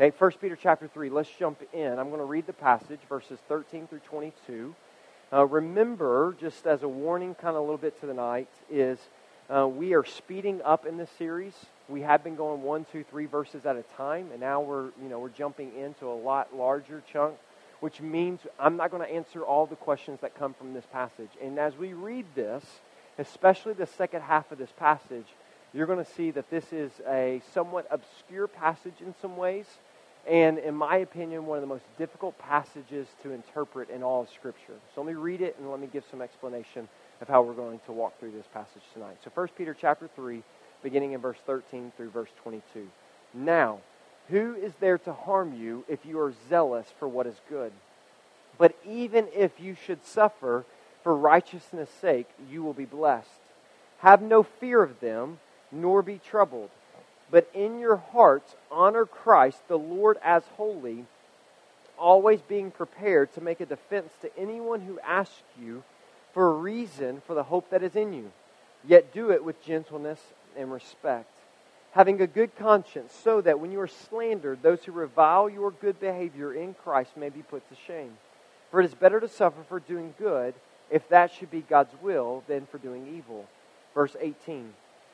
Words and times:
Okay, 0.00 0.12
1 0.18 0.32
Peter 0.40 0.58
chapter 0.60 0.88
3, 0.88 1.08
let's 1.08 1.30
jump 1.38 1.62
in. 1.72 2.00
I'm 2.00 2.08
going 2.08 2.18
to 2.18 2.24
read 2.24 2.48
the 2.48 2.52
passage, 2.52 2.98
verses 3.08 3.38
13 3.46 3.86
through 3.86 4.00
22. 4.00 4.74
Uh, 5.32 5.46
remember, 5.46 6.34
just 6.40 6.66
as 6.66 6.82
a 6.82 6.88
warning, 6.88 7.36
kind 7.36 7.50
of 7.50 7.58
a 7.58 7.60
little 7.60 7.76
bit 7.76 8.00
to 8.00 8.06
the 8.06 8.14
night, 8.14 8.48
is 8.68 8.98
uh, 9.48 9.68
we 9.68 9.94
are 9.94 10.04
speeding 10.04 10.60
up 10.62 10.84
in 10.84 10.96
this 10.96 11.10
series. 11.16 11.54
We 11.88 12.00
have 12.00 12.24
been 12.24 12.34
going 12.34 12.62
one, 12.62 12.86
two, 12.90 13.04
three 13.04 13.26
verses 13.26 13.66
at 13.66 13.76
a 13.76 13.84
time, 13.96 14.30
and 14.32 14.40
now 14.40 14.60
we're, 14.62 14.86
you 15.00 15.08
know, 15.08 15.20
we're 15.20 15.28
jumping 15.28 15.70
into 15.78 16.06
a 16.06 16.18
lot 16.18 16.52
larger 16.56 17.00
chunk, 17.12 17.36
which 17.78 18.00
means 18.00 18.40
I'm 18.58 18.76
not 18.76 18.90
going 18.90 19.06
to 19.06 19.14
answer 19.14 19.44
all 19.44 19.64
the 19.64 19.76
questions 19.76 20.18
that 20.22 20.36
come 20.36 20.54
from 20.54 20.74
this 20.74 20.86
passage. 20.92 21.30
And 21.40 21.56
as 21.56 21.76
we 21.76 21.92
read 21.92 22.26
this, 22.34 22.64
especially 23.16 23.74
the 23.74 23.86
second 23.86 24.22
half 24.22 24.50
of 24.50 24.58
this 24.58 24.72
passage, 24.76 25.26
you're 25.74 25.86
going 25.86 26.04
to 26.04 26.10
see 26.12 26.30
that 26.30 26.50
this 26.50 26.72
is 26.72 26.92
a 27.08 27.42
somewhat 27.52 27.86
obscure 27.90 28.46
passage 28.46 28.94
in 29.00 29.14
some 29.20 29.36
ways, 29.36 29.66
and 30.26 30.58
in 30.58 30.74
my 30.74 30.96
opinion, 30.96 31.46
one 31.46 31.58
of 31.58 31.62
the 31.62 31.68
most 31.68 31.84
difficult 31.98 32.38
passages 32.38 33.08
to 33.22 33.32
interpret 33.32 33.90
in 33.90 34.02
all 34.02 34.22
of 34.22 34.30
Scripture. 34.30 34.74
So 34.94 35.02
let 35.02 35.08
me 35.08 35.14
read 35.14 35.40
it 35.40 35.56
and 35.58 35.70
let 35.70 35.80
me 35.80 35.88
give 35.92 36.04
some 36.10 36.22
explanation 36.22 36.88
of 37.20 37.28
how 37.28 37.42
we're 37.42 37.52
going 37.52 37.80
to 37.86 37.92
walk 37.92 38.18
through 38.18 38.30
this 38.30 38.46
passage 38.54 38.82
tonight. 38.92 39.16
So 39.24 39.30
1 39.34 39.48
Peter 39.58 39.76
chapter 39.78 40.08
3, 40.14 40.42
beginning 40.82 41.12
in 41.12 41.20
verse 41.20 41.38
13 41.46 41.92
through 41.96 42.10
verse 42.10 42.30
22. 42.42 42.88
Now, 43.34 43.78
who 44.28 44.54
is 44.54 44.72
there 44.80 44.98
to 44.98 45.12
harm 45.12 45.54
you 45.60 45.84
if 45.88 46.06
you 46.06 46.18
are 46.20 46.32
zealous 46.48 46.86
for 46.98 47.08
what 47.08 47.26
is 47.26 47.36
good? 47.48 47.72
But 48.56 48.76
even 48.86 49.26
if 49.34 49.60
you 49.60 49.74
should 49.74 50.04
suffer 50.04 50.64
for 51.02 51.16
righteousness' 51.16 51.90
sake, 52.00 52.28
you 52.50 52.62
will 52.62 52.72
be 52.72 52.84
blessed. 52.84 53.28
Have 53.98 54.22
no 54.22 54.42
fear 54.42 54.82
of 54.82 55.00
them, 55.00 55.38
nor 55.74 56.02
be 56.02 56.18
troubled. 56.18 56.70
But 57.30 57.50
in 57.52 57.78
your 57.78 57.96
hearts, 57.96 58.54
honor 58.70 59.06
Christ 59.06 59.66
the 59.68 59.78
Lord 59.78 60.18
as 60.22 60.44
holy, 60.56 61.06
always 61.98 62.40
being 62.42 62.70
prepared 62.70 63.32
to 63.34 63.40
make 63.40 63.60
a 63.60 63.66
defense 63.66 64.12
to 64.22 64.38
anyone 64.38 64.82
who 64.82 64.98
asks 65.00 65.42
you 65.60 65.82
for 66.32 66.48
a 66.48 66.56
reason 66.56 67.22
for 67.26 67.34
the 67.34 67.44
hope 67.44 67.70
that 67.70 67.82
is 67.82 67.96
in 67.96 68.12
you. 68.12 68.30
Yet 68.86 69.12
do 69.12 69.30
it 69.30 69.44
with 69.44 69.64
gentleness 69.64 70.20
and 70.56 70.70
respect, 70.70 71.30
having 71.92 72.20
a 72.20 72.26
good 72.26 72.54
conscience, 72.56 73.14
so 73.24 73.40
that 73.40 73.58
when 73.58 73.72
you 73.72 73.80
are 73.80 73.88
slandered, 73.88 74.62
those 74.62 74.84
who 74.84 74.92
revile 74.92 75.48
your 75.48 75.70
good 75.70 75.98
behavior 75.98 76.52
in 76.52 76.74
Christ 76.74 77.16
may 77.16 77.30
be 77.30 77.42
put 77.42 77.68
to 77.68 77.76
shame. 77.86 78.18
For 78.70 78.80
it 78.80 78.86
is 78.86 78.94
better 78.94 79.20
to 79.20 79.28
suffer 79.28 79.62
for 79.68 79.80
doing 79.80 80.14
good, 80.18 80.54
if 80.90 81.08
that 81.08 81.32
should 81.32 81.50
be 81.50 81.62
God's 81.62 81.94
will, 82.02 82.44
than 82.46 82.66
for 82.66 82.78
doing 82.78 83.06
evil. 83.16 83.46
Verse 83.94 84.16
18 84.20 84.72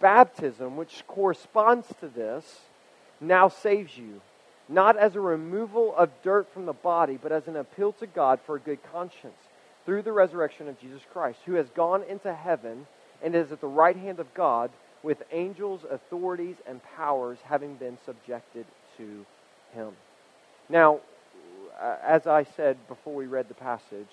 Baptism, 0.00 0.76
which 0.76 1.04
corresponds 1.06 1.86
to 2.00 2.08
this, 2.08 2.60
now 3.20 3.48
saves 3.48 3.96
you, 3.96 4.20
not 4.68 4.96
as 4.96 5.14
a 5.14 5.20
removal 5.20 5.94
of 5.94 6.10
dirt 6.22 6.52
from 6.52 6.66
the 6.66 6.72
body, 6.72 7.18
but 7.20 7.32
as 7.32 7.46
an 7.46 7.56
appeal 7.56 7.92
to 7.92 8.06
God 8.06 8.40
for 8.46 8.56
a 8.56 8.60
good 8.60 8.78
conscience 8.92 9.34
through 9.84 10.02
the 10.02 10.12
resurrection 10.12 10.68
of 10.68 10.80
Jesus 10.80 11.02
Christ, 11.12 11.38
who 11.46 11.54
has 11.54 11.68
gone 11.70 12.02
into 12.08 12.32
heaven 12.32 12.86
and 13.22 13.34
is 13.34 13.52
at 13.52 13.60
the 13.60 13.66
right 13.66 13.96
hand 13.96 14.20
of 14.20 14.32
God 14.34 14.70
with 15.02 15.22
angels, 15.32 15.82
authorities, 15.90 16.56
and 16.66 16.80
powers 16.96 17.38
having 17.44 17.74
been 17.74 17.98
subjected 18.04 18.66
to 18.96 19.24
him. 19.72 19.92
Now, 20.68 21.00
uh, 21.80 21.96
as 22.02 22.26
I 22.26 22.44
said 22.44 22.76
before 22.88 23.14
we 23.14 23.26
read 23.26 23.48
the 23.48 23.54
passage, 23.54 24.08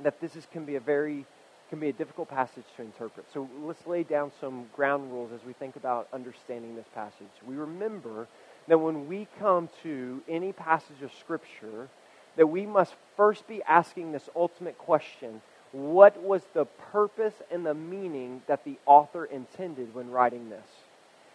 that 0.00 0.20
this 0.20 0.36
is, 0.36 0.46
can 0.52 0.64
be 0.64 0.76
a 0.76 0.80
very 0.80 1.26
can 1.70 1.80
be 1.80 1.88
a 1.88 1.92
difficult 1.92 2.28
passage 2.28 2.64
to 2.76 2.82
interpret. 2.82 3.26
So 3.32 3.48
let's 3.62 3.86
lay 3.86 4.02
down 4.02 4.30
some 4.40 4.66
ground 4.74 5.12
rules 5.12 5.32
as 5.32 5.44
we 5.44 5.52
think 5.52 5.76
about 5.76 6.08
understanding 6.12 6.76
this 6.76 6.86
passage. 6.94 7.26
We 7.46 7.56
remember 7.56 8.28
that 8.68 8.78
when 8.78 9.08
we 9.08 9.26
come 9.38 9.68
to 9.82 10.22
any 10.28 10.52
passage 10.52 11.02
of 11.02 11.12
Scripture, 11.14 11.88
that 12.36 12.46
we 12.46 12.66
must 12.66 12.94
first 13.16 13.46
be 13.48 13.62
asking 13.62 14.12
this 14.12 14.28
ultimate 14.36 14.78
question 14.78 15.40
what 15.72 16.22
was 16.22 16.42
the 16.54 16.64
purpose 16.64 17.34
and 17.50 17.66
the 17.66 17.74
meaning 17.74 18.42
that 18.46 18.64
the 18.64 18.78
author 18.86 19.24
intended 19.24 19.94
when 19.94 20.10
writing 20.10 20.48
this? 20.48 20.66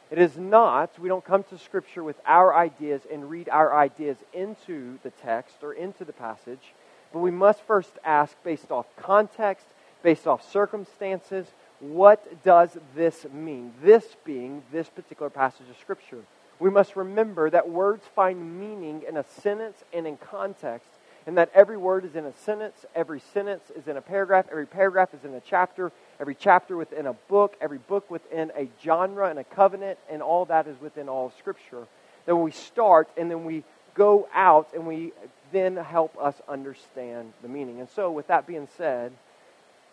It 0.10 0.18
is 0.18 0.36
not, 0.38 0.98
we 1.00 1.10
don't 1.10 1.24
come 1.24 1.44
to 1.44 1.58
Scripture 1.58 2.04
with 2.04 2.20
our 2.26 2.56
ideas 2.56 3.02
and 3.12 3.30
read 3.30 3.50
our 3.50 3.76
ideas 3.76 4.18
into 4.34 5.00
the 5.04 5.12
text 5.12 5.58
or 5.62 5.74
into 5.74 6.06
the 6.06 6.14
passage, 6.14 6.74
but 7.14 7.20
we 7.20 7.32
must 7.32 7.62
first 7.62 7.92
ask, 8.04 8.36
based 8.44 8.72
off 8.72 8.88
context, 8.98 9.66
based 10.04 10.28
off 10.28 10.50
circumstances, 10.52 11.48
what 11.80 12.44
does 12.44 12.78
this 12.96 13.26
mean? 13.34 13.74
This 13.82 14.06
being 14.24 14.64
this 14.72 14.90
particular 14.90 15.30
passage 15.30 15.70
of 15.70 15.78
Scripture 15.78 16.24
we 16.62 16.70
must 16.70 16.96
remember 16.96 17.50
that 17.50 17.68
words 17.68 18.04
find 18.16 18.60
meaning 18.60 19.04
in 19.10 19.18
a 19.18 19.26
sentence 19.42 19.84
and 19.92 20.06
in 20.06 20.16
context, 20.18 20.88
and 21.26 21.36
that 21.38 21.50
every 21.56 21.76
word 21.76 22.06
is 22.06 22.16
in 22.16 22.24
a 22.26 22.34
sentence, 22.46 22.86
every 22.94 23.20
sentence 23.34 23.64
is 23.76 23.88
in 23.88 23.98
a 23.98 24.02
paragraph, 24.02 24.46
every 24.52 24.68
paragraph 24.68 25.12
is 25.16 25.26
in 25.26 25.34
a 25.34 25.42
chapter, 25.42 25.92
every 26.20 26.36
chapter 26.36 26.78
within 26.78 27.08
a 27.08 27.14
book, 27.14 27.58
every 27.62 27.80
book 27.80 28.10
within 28.12 28.52
a 28.56 28.70
genre 28.84 29.28
and 29.28 29.40
a 29.40 29.44
covenant, 29.44 29.98
and 30.08 30.22
all 30.22 30.46
that 30.46 30.68
is 30.68 30.80
within 30.80 31.10
all 31.10 31.26
of 31.28 31.34
Scripture. 31.40 31.88
Then 32.28 32.42
we 32.42 32.52
start, 32.52 33.10
and 33.18 33.30
then 33.32 33.44
we 33.44 33.64
go 33.96 34.28
out, 34.32 34.70
and 34.76 34.86
we 34.86 35.14
then 35.52 35.76
help 35.76 36.16
us 36.22 36.36
understand 36.48 37.34
the 37.42 37.48
meaning. 37.48 37.80
And 37.80 37.90
so, 37.90 38.12
with 38.12 38.28
that 38.28 38.46
being 38.46 38.68
said, 38.78 39.14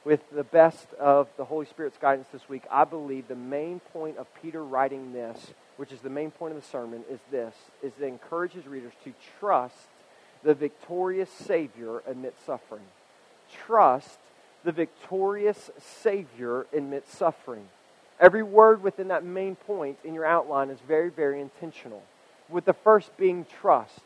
with 0.04 0.20
the 0.30 0.44
best 0.44 0.92
of 0.94 1.28
the 1.36 1.44
Holy 1.44 1.66
Spirit's 1.66 1.98
guidance 1.98 2.28
this 2.32 2.48
week, 2.48 2.62
I 2.70 2.84
believe 2.84 3.28
the 3.28 3.36
main 3.36 3.80
point 3.92 4.16
of 4.16 4.26
Peter 4.40 4.64
writing 4.64 5.12
this 5.12 5.52
which 5.78 5.92
is 5.92 6.00
the 6.00 6.10
main 6.10 6.32
point 6.32 6.54
of 6.54 6.60
the 6.60 6.68
sermon, 6.68 7.04
is 7.08 7.20
this, 7.30 7.54
is 7.84 7.92
to 7.94 8.04
encourage 8.04 8.52
his 8.52 8.66
readers 8.66 8.92
to 9.04 9.14
trust 9.38 9.76
the 10.42 10.52
victorious 10.52 11.30
Savior 11.30 12.02
amidst 12.06 12.44
suffering. 12.44 12.84
Trust 13.64 14.18
the 14.64 14.72
victorious 14.72 15.70
Savior 16.02 16.66
amidst 16.76 17.12
suffering. 17.12 17.68
Every 18.18 18.42
word 18.42 18.82
within 18.82 19.08
that 19.08 19.24
main 19.24 19.54
point 19.54 19.98
in 20.02 20.14
your 20.14 20.26
outline 20.26 20.70
is 20.70 20.80
very, 20.80 21.10
very 21.10 21.40
intentional. 21.40 22.02
With 22.48 22.64
the 22.64 22.72
first 22.72 23.16
being 23.16 23.46
trust. 23.60 24.00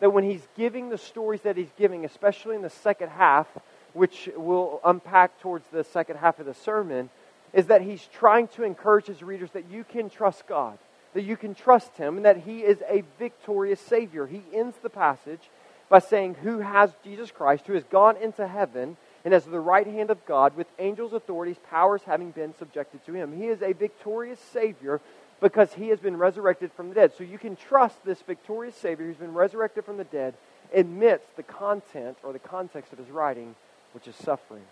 That 0.00 0.10
when 0.10 0.24
he's 0.24 0.42
giving 0.56 0.88
the 0.88 0.98
stories 0.98 1.42
that 1.42 1.56
he's 1.56 1.70
giving, 1.78 2.04
especially 2.04 2.56
in 2.56 2.62
the 2.62 2.70
second 2.70 3.10
half, 3.10 3.46
which 3.94 4.28
we'll 4.36 4.80
unpack 4.84 5.40
towards 5.40 5.66
the 5.68 5.84
second 5.84 6.16
half 6.16 6.38
of 6.38 6.46
the 6.46 6.54
sermon, 6.54 7.10
is 7.52 7.66
that 7.66 7.82
he's 7.82 8.06
trying 8.12 8.48
to 8.48 8.62
encourage 8.62 9.06
his 9.06 9.22
readers 9.22 9.50
that 9.52 9.70
you 9.70 9.84
can 9.84 10.08
trust 10.08 10.46
God 10.46 10.78
that 11.14 11.22
you 11.22 11.36
can 11.36 11.54
trust 11.54 11.96
him 11.96 12.16
and 12.16 12.24
that 12.24 12.38
he 12.38 12.60
is 12.60 12.82
a 12.88 13.02
victorious 13.18 13.80
Savior. 13.80 14.26
He 14.26 14.42
ends 14.52 14.76
the 14.82 14.90
passage 14.90 15.50
by 15.88 15.98
saying, 15.98 16.36
Who 16.42 16.60
has 16.60 16.92
Jesus 17.04 17.30
Christ, 17.30 17.66
who 17.66 17.74
has 17.74 17.84
gone 17.84 18.16
into 18.16 18.46
heaven 18.46 18.96
and 19.24 19.34
is 19.34 19.44
the 19.44 19.60
right 19.60 19.86
hand 19.86 20.10
of 20.10 20.24
God, 20.26 20.56
with 20.56 20.66
angels, 20.78 21.12
authorities, 21.12 21.58
powers 21.70 22.02
having 22.04 22.32
been 22.32 22.54
subjected 22.58 23.04
to 23.06 23.12
him. 23.12 23.36
He 23.36 23.46
is 23.46 23.62
a 23.62 23.72
victorious 23.72 24.40
Savior 24.52 25.00
because 25.40 25.74
he 25.74 25.88
has 25.88 26.00
been 26.00 26.16
resurrected 26.16 26.72
from 26.72 26.88
the 26.88 26.94
dead. 26.94 27.12
So 27.16 27.22
you 27.22 27.38
can 27.38 27.54
trust 27.54 28.04
this 28.04 28.20
victorious 28.22 28.74
Savior 28.74 29.06
who's 29.06 29.16
been 29.16 29.34
resurrected 29.34 29.84
from 29.84 29.96
the 29.96 30.04
dead 30.04 30.34
amidst 30.74 31.36
the 31.36 31.44
content 31.44 32.16
or 32.24 32.32
the 32.32 32.40
context 32.40 32.92
of 32.92 32.98
his 32.98 33.10
writing, 33.10 33.54
which 33.92 34.08
is 34.08 34.16
suffering. 34.16 34.64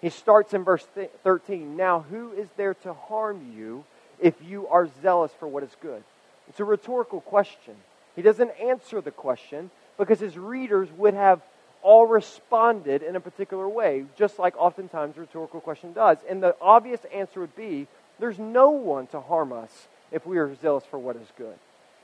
He 0.00 0.10
starts 0.10 0.54
in 0.54 0.64
verse 0.64 0.86
13 1.24 1.76
Now, 1.76 2.04
who 2.10 2.32
is 2.32 2.48
there 2.56 2.74
to 2.74 2.92
harm 2.92 3.52
you? 3.56 3.84
if 4.20 4.34
you 4.42 4.66
are 4.68 4.88
zealous 5.02 5.32
for 5.38 5.48
what 5.48 5.62
is 5.62 5.70
good? 5.80 6.02
It's 6.48 6.60
a 6.60 6.64
rhetorical 6.64 7.20
question. 7.20 7.74
He 8.14 8.22
doesn't 8.22 8.50
answer 8.62 9.00
the 9.00 9.10
question 9.10 9.70
because 9.98 10.20
his 10.20 10.38
readers 10.38 10.88
would 10.96 11.14
have 11.14 11.42
all 11.82 12.06
responded 12.06 13.02
in 13.02 13.16
a 13.16 13.20
particular 13.20 13.68
way, 13.68 14.04
just 14.16 14.38
like 14.38 14.56
oftentimes 14.56 15.16
a 15.16 15.20
rhetorical 15.20 15.60
question 15.60 15.92
does. 15.92 16.18
And 16.28 16.42
the 16.42 16.56
obvious 16.60 17.00
answer 17.12 17.40
would 17.40 17.56
be 17.56 17.86
there's 18.18 18.38
no 18.38 18.70
one 18.70 19.06
to 19.08 19.20
harm 19.20 19.52
us 19.52 19.88
if 20.10 20.26
we 20.26 20.38
are 20.38 20.54
zealous 20.56 20.84
for 20.90 20.98
what 20.98 21.16
is 21.16 21.28
good. 21.36 21.54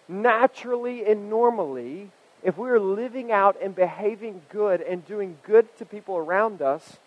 Naturally 0.09 1.07
and 1.07 1.31
normally, 1.31 2.11
if 2.43 2.59
we 2.59 2.69
are 2.71 2.81
living 2.81 3.31
out 3.31 3.57
and 3.63 3.75
behaving 3.75 4.43
good 4.49 4.81
and 4.81 5.07
doing 5.07 5.39
good 5.45 5.67
to 5.79 5.85
people 5.85 6.17
around 6.17 6.61
us, 6.61 6.99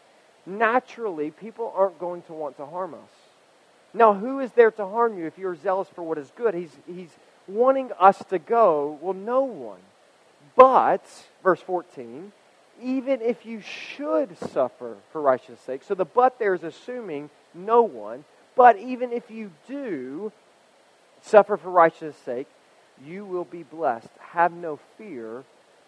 naturally 0.46 1.32
people 1.32 1.74
aren't 1.76 2.00
going 2.00 2.22
to 2.24 2.34
want 2.34 2.58
to 2.58 2.66
harm 2.66 2.94
us. 2.94 3.10
Now, 3.94 4.14
who 4.14 4.40
is 4.40 4.52
there 4.52 4.72
to 4.72 4.86
harm 4.86 5.18
you 5.18 5.26
if 5.26 5.38
you're 5.38 5.56
zealous 5.56 5.88
for 5.90 6.04
what 6.04 6.18
is 6.18 6.32
good? 6.36 6.54
He's, 6.54 6.76
he's 6.86 7.16
wanting 7.48 7.92
us 8.00 8.22
to 8.30 8.40
go. 8.40 8.98
Well, 9.02 9.14
no 9.14 9.44
one. 9.44 9.80
But, 10.56 11.06
verse 11.44 11.62
14, 11.62 12.32
even 12.82 13.22
if 13.22 13.46
you 13.46 13.62
should 13.62 14.38
suffer 14.38 14.98
for 15.12 15.22
righteousness' 15.22 15.62
sake, 15.62 15.84
so 15.84 15.96
the 15.96 16.06
but 16.06 16.40
there 16.40 16.54
is 16.54 16.64
assuming 16.64 17.30
no 17.54 17.84
one, 17.84 18.26
but 18.56 18.78
even 18.78 19.12
if 19.12 19.32
you 19.32 19.52
do 19.68 20.32
suffer 21.22 21.58
for 21.58 21.70
righteousness' 21.70 22.18
sake, 22.26 22.48
you 23.04 23.26
will 23.26 23.46
be 23.46 23.64
blessed. 23.64 24.10
Have 24.20 24.52
no 24.52 24.80
fear, 24.98 25.44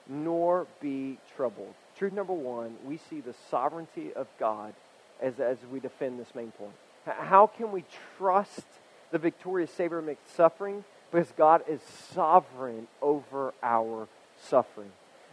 nor 0.07 0.67
be 0.81 1.17
troubled. 1.35 1.73
Truth 1.97 2.13
number 2.13 2.33
one, 2.33 2.75
we 2.85 2.97
see 3.09 3.21
the 3.21 3.33
sovereignty 3.49 4.13
of 4.13 4.27
God 4.39 4.73
as, 5.21 5.39
as 5.39 5.57
we 5.71 5.79
defend 5.79 6.19
this 6.19 6.33
main 6.35 6.51
point. 6.51 6.73
How 7.05 7.47
can 7.47 7.71
we 7.71 7.85
trust 8.17 8.65
the 9.11 9.17
victorious 9.17 9.71
Savior 9.71 9.99
amidst 9.99 10.35
suffering? 10.35 10.83
Because 11.11 11.31
God 11.37 11.63
is 11.67 11.81
sovereign 12.13 12.87
over 13.01 13.53
our 13.63 14.07
suffering. 14.41 14.91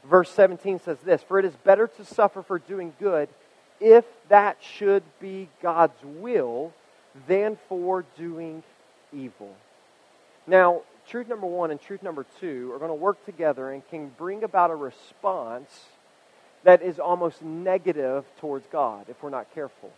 Verse 0.08 0.30
17 0.30 0.80
says 0.80 0.98
this 1.04 1.22
For 1.22 1.38
it 1.38 1.44
is 1.44 1.54
better 1.64 1.86
to 1.86 2.04
suffer 2.04 2.42
for 2.42 2.58
doing 2.58 2.92
good, 3.00 3.28
if 3.80 4.04
that 4.28 4.58
should 4.60 5.02
be 5.20 5.48
God's 5.60 6.02
will, 6.04 6.72
than 7.26 7.58
for 7.68 8.04
doing 8.16 8.62
evil. 9.12 9.54
Now, 10.46 10.82
truth 11.08 11.28
number 11.28 11.46
one 11.46 11.70
and 11.70 11.80
truth 11.80 12.02
number 12.02 12.26
two 12.40 12.72
are 12.72 12.78
going 12.78 12.90
to 12.90 12.94
work 12.94 13.24
together 13.24 13.70
and 13.70 13.86
can 13.88 14.08
bring 14.16 14.44
about 14.44 14.70
a 14.70 14.74
response 14.74 15.84
that 16.64 16.82
is 16.82 16.98
almost 16.98 17.42
negative 17.42 18.24
towards 18.40 18.66
God 18.68 19.06
if 19.08 19.22
we're 19.22 19.30
not 19.30 19.52
careful. 19.54 19.92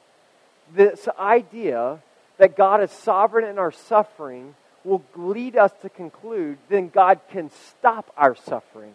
This 0.74 1.08
idea 1.18 2.00
that 2.38 2.56
God 2.56 2.82
is 2.82 2.90
sovereign 2.90 3.44
in 3.44 3.58
our 3.58 3.72
suffering 3.72 4.54
will 4.84 5.04
lead 5.14 5.56
us 5.56 5.72
to 5.82 5.88
conclude 5.88 6.58
then 6.68 6.88
God 6.88 7.20
can 7.30 7.50
stop 7.70 8.12
our 8.16 8.34
suffering. 8.34 8.94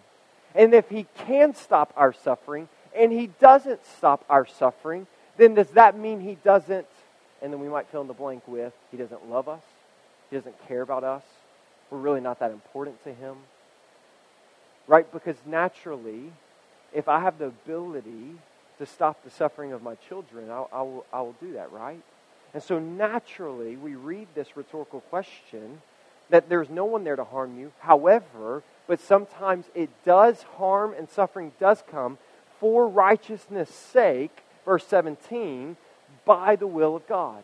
And 0.53 0.73
if 0.73 0.89
He 0.89 1.05
can 1.25 1.55
stop 1.55 1.93
our 1.95 2.13
suffering 2.13 2.67
and 2.95 3.11
He 3.11 3.27
doesn't 3.27 3.85
stop 3.97 4.25
our 4.29 4.45
suffering, 4.45 5.07
then 5.37 5.53
does 5.53 5.69
that 5.71 5.97
mean 5.97 6.19
He 6.19 6.35
doesn't, 6.43 6.87
and 7.41 7.53
then 7.53 7.59
we 7.59 7.69
might 7.69 7.87
fill 7.87 8.01
in 8.01 8.07
the 8.07 8.13
blank 8.13 8.47
with, 8.47 8.73
He 8.91 8.97
doesn't 8.97 9.29
love 9.29 9.47
us? 9.47 9.63
He 10.29 10.35
doesn't 10.35 10.67
care 10.67 10.81
about 10.81 11.03
us? 11.03 11.23
We're 11.91 11.99
really 11.99 12.21
not 12.21 12.39
that 12.39 12.51
important 12.51 13.03
to 13.03 13.13
Him? 13.13 13.35
Right? 14.87 15.11
Because 15.11 15.35
naturally, 15.45 16.31
if 16.93 17.07
I 17.07 17.19
have 17.19 17.37
the 17.37 17.45
ability 17.45 18.35
to 18.79 18.85
stop 18.85 19.23
the 19.23 19.29
suffering 19.29 19.73
of 19.73 19.83
my 19.83 19.95
children, 19.95 20.49
I, 20.49 20.65
I, 20.73 20.81
will, 20.81 21.05
I 21.13 21.21
will 21.21 21.35
do 21.39 21.53
that, 21.53 21.71
right? 21.71 22.01
And 22.53 22.63
so 22.63 22.79
naturally, 22.79 23.75
we 23.75 23.95
read 23.95 24.27
this 24.33 24.57
rhetorical 24.57 25.01
question 25.01 25.81
that 26.29 26.49
there's 26.49 26.69
no 26.69 26.85
one 26.85 27.03
there 27.03 27.15
to 27.15 27.23
harm 27.23 27.59
you. 27.59 27.71
However, 27.79 28.63
but 28.87 28.99
sometimes 28.99 29.65
it 29.75 29.89
does 30.05 30.43
harm 30.57 30.93
and 30.97 31.09
suffering 31.09 31.51
does 31.59 31.83
come 31.89 32.17
for 32.59 32.87
righteousness' 32.87 33.73
sake, 33.73 34.43
verse 34.65 34.85
17, 34.87 35.77
by 36.25 36.55
the 36.55 36.67
will 36.67 36.95
of 36.95 37.07
God. 37.07 37.43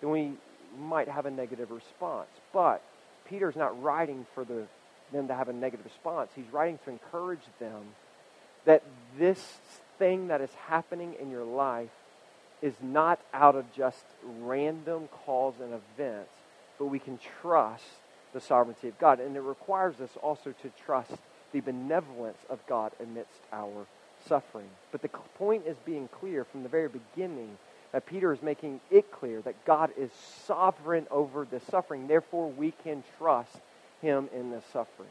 Then 0.00 0.10
we 0.10 0.32
might 0.78 1.08
have 1.08 1.26
a 1.26 1.30
negative 1.30 1.70
response. 1.70 2.28
But 2.52 2.82
Peter's 3.28 3.56
not 3.56 3.80
writing 3.82 4.26
for 4.34 4.44
the, 4.44 4.66
them 5.12 5.28
to 5.28 5.34
have 5.34 5.48
a 5.48 5.52
negative 5.52 5.84
response. 5.84 6.30
He's 6.34 6.52
writing 6.52 6.78
to 6.84 6.90
encourage 6.90 7.44
them 7.58 7.82
that 8.64 8.82
this 9.18 9.58
thing 9.98 10.28
that 10.28 10.40
is 10.40 10.50
happening 10.66 11.14
in 11.20 11.30
your 11.30 11.44
life 11.44 11.90
is 12.60 12.74
not 12.82 13.20
out 13.32 13.54
of 13.54 13.72
just 13.72 14.04
random 14.40 15.08
cause 15.24 15.54
and 15.62 15.72
events, 15.72 16.32
but 16.78 16.86
we 16.86 16.98
can 16.98 17.18
trust 17.40 17.84
the 18.32 18.40
sovereignty 18.40 18.88
of 18.88 18.98
God. 18.98 19.20
And 19.20 19.36
it 19.36 19.40
requires 19.40 20.00
us 20.00 20.10
also 20.22 20.54
to 20.62 20.70
trust 20.84 21.12
the 21.52 21.60
benevolence 21.60 22.38
of 22.50 22.58
God 22.66 22.92
amidst 23.00 23.40
our 23.52 23.86
suffering. 24.26 24.68
But 24.92 25.02
the 25.02 25.08
point 25.08 25.66
is 25.66 25.76
being 25.84 26.08
clear 26.08 26.44
from 26.44 26.62
the 26.62 26.68
very 26.68 26.88
beginning 26.88 27.56
that 27.92 28.06
Peter 28.06 28.32
is 28.32 28.42
making 28.42 28.80
it 28.90 29.10
clear 29.10 29.40
that 29.42 29.64
God 29.64 29.90
is 29.96 30.10
sovereign 30.46 31.06
over 31.10 31.46
the 31.50 31.60
suffering. 31.70 32.06
Therefore, 32.06 32.50
we 32.50 32.72
can 32.84 33.02
trust 33.18 33.56
him 34.02 34.28
in 34.34 34.50
the 34.50 34.62
suffering. 34.72 35.08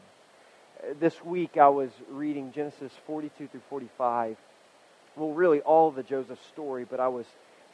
This 1.00 1.24
week 1.24 1.56
I 1.56 1.68
was 1.68 1.90
reading 2.10 2.52
Genesis 2.52 2.92
42 3.06 3.48
through 3.48 3.60
45. 3.68 4.36
Well, 5.16 5.30
really 5.30 5.60
all 5.60 5.88
of 5.88 5.96
the 5.96 6.04
Joseph 6.04 6.38
story, 6.52 6.86
but 6.88 7.00
I 7.00 7.08
was 7.08 7.26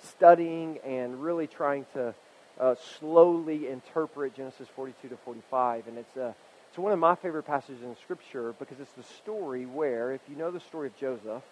studying 0.02 0.78
and 0.78 1.22
really 1.22 1.46
trying 1.46 1.84
to 1.92 2.14
uh, 2.58 2.74
slowly 2.98 3.68
interpret 3.68 4.34
Genesis 4.34 4.68
42 4.74 5.08
to 5.08 5.16
45. 5.18 5.86
And 5.88 5.98
it's, 5.98 6.16
uh, 6.16 6.32
it's 6.70 6.78
one 6.78 6.92
of 6.92 6.98
my 6.98 7.14
favorite 7.14 7.42
passages 7.42 7.82
in 7.82 7.94
Scripture 8.02 8.54
because 8.58 8.80
it's 8.80 8.92
the 8.92 9.02
story 9.18 9.66
where, 9.66 10.12
if 10.12 10.22
you 10.28 10.36
know 10.36 10.50
the 10.50 10.60
story 10.60 10.88
of 10.88 10.96
Joseph, 10.98 11.42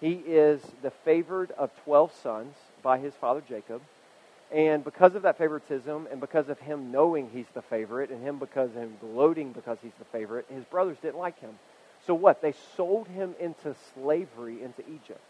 he 0.00 0.12
is 0.12 0.60
the 0.82 0.90
favored 0.90 1.50
of 1.52 1.70
12 1.84 2.12
sons 2.12 2.54
by 2.82 2.98
his 2.98 3.14
father 3.14 3.42
Jacob. 3.48 3.82
And 4.50 4.82
because 4.82 5.14
of 5.14 5.22
that 5.22 5.36
favoritism, 5.36 6.08
and 6.10 6.20
because 6.20 6.48
of 6.48 6.58
him 6.58 6.90
knowing 6.90 7.28
he's 7.30 7.46
the 7.52 7.62
favorite, 7.62 8.10
and 8.10 8.22
him 8.22 8.38
because 8.38 8.70
of 8.70 8.76
him 8.76 8.96
gloating 9.00 9.52
because 9.52 9.78
he's 9.82 9.92
the 9.98 10.06
favorite, 10.06 10.46
his 10.48 10.64
brothers 10.64 10.96
didn't 11.02 11.18
like 11.18 11.38
him. 11.40 11.58
So 12.06 12.14
what? 12.14 12.40
They 12.40 12.54
sold 12.76 13.08
him 13.08 13.34
into 13.38 13.74
slavery 13.94 14.62
into 14.62 14.82
Egypt. 14.88 15.20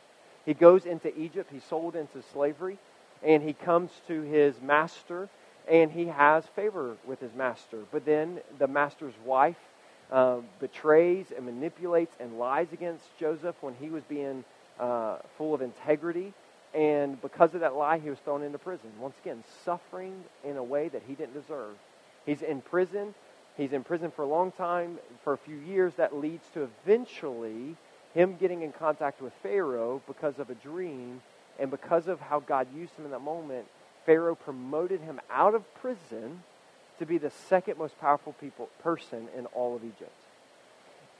He 0.46 0.54
goes 0.54 0.86
into 0.86 1.16
Egypt, 1.18 1.50
he's 1.52 1.64
sold 1.64 1.96
into 1.96 2.22
slavery, 2.32 2.78
and 3.22 3.42
he 3.42 3.52
comes 3.52 3.90
to 4.06 4.22
his 4.22 4.60
master, 4.60 5.28
and 5.68 5.90
he 5.90 6.06
has 6.06 6.44
favor 6.54 6.96
with 7.04 7.20
his 7.20 7.34
master. 7.34 7.80
But 7.90 8.06
then 8.06 8.40
the 8.58 8.68
master's 8.68 9.14
wife 9.24 9.58
uh, 10.12 10.36
betrays 10.60 11.26
and 11.36 11.44
manipulates 11.44 12.14
and 12.20 12.38
lies 12.38 12.68
against 12.72 13.04
Joseph 13.18 13.56
when 13.60 13.74
he 13.74 13.90
was 13.90 14.02
being 14.04 14.44
uh, 14.78 15.16
full 15.36 15.54
of 15.54 15.62
integrity. 15.62 16.32
And 16.74 17.20
because 17.20 17.54
of 17.54 17.60
that 17.60 17.74
lie, 17.74 17.98
he 17.98 18.10
was 18.10 18.18
thrown 18.20 18.42
into 18.42 18.58
prison. 18.58 18.90
Once 19.00 19.14
again, 19.22 19.42
suffering 19.64 20.24
in 20.44 20.56
a 20.56 20.62
way 20.62 20.88
that 20.88 21.02
he 21.06 21.14
didn't 21.14 21.34
deserve. 21.34 21.74
He's 22.26 22.42
in 22.42 22.60
prison. 22.60 23.14
He's 23.56 23.72
in 23.72 23.84
prison 23.84 24.10
for 24.10 24.22
a 24.22 24.26
long 24.26 24.52
time, 24.52 24.98
for 25.24 25.32
a 25.32 25.38
few 25.38 25.56
years. 25.56 25.94
That 25.94 26.14
leads 26.14 26.44
to 26.54 26.68
eventually 26.84 27.76
him 28.14 28.36
getting 28.36 28.62
in 28.62 28.72
contact 28.72 29.22
with 29.22 29.32
Pharaoh 29.42 30.02
because 30.06 30.38
of 30.38 30.50
a 30.50 30.54
dream 30.54 31.22
and 31.58 31.70
because 31.70 32.06
of 32.06 32.20
how 32.20 32.40
God 32.40 32.68
used 32.74 32.92
him 32.94 33.04
in 33.04 33.10
that 33.10 33.22
moment. 33.22 33.66
Pharaoh 34.06 34.34
promoted 34.34 35.00
him 35.00 35.20
out 35.30 35.54
of 35.54 35.62
prison 35.74 36.42
to 36.98 37.06
be 37.06 37.18
the 37.18 37.30
second 37.48 37.78
most 37.78 37.98
powerful 38.00 38.34
people, 38.34 38.68
person 38.82 39.28
in 39.36 39.46
all 39.46 39.76
of 39.76 39.84
Egypt 39.84 40.12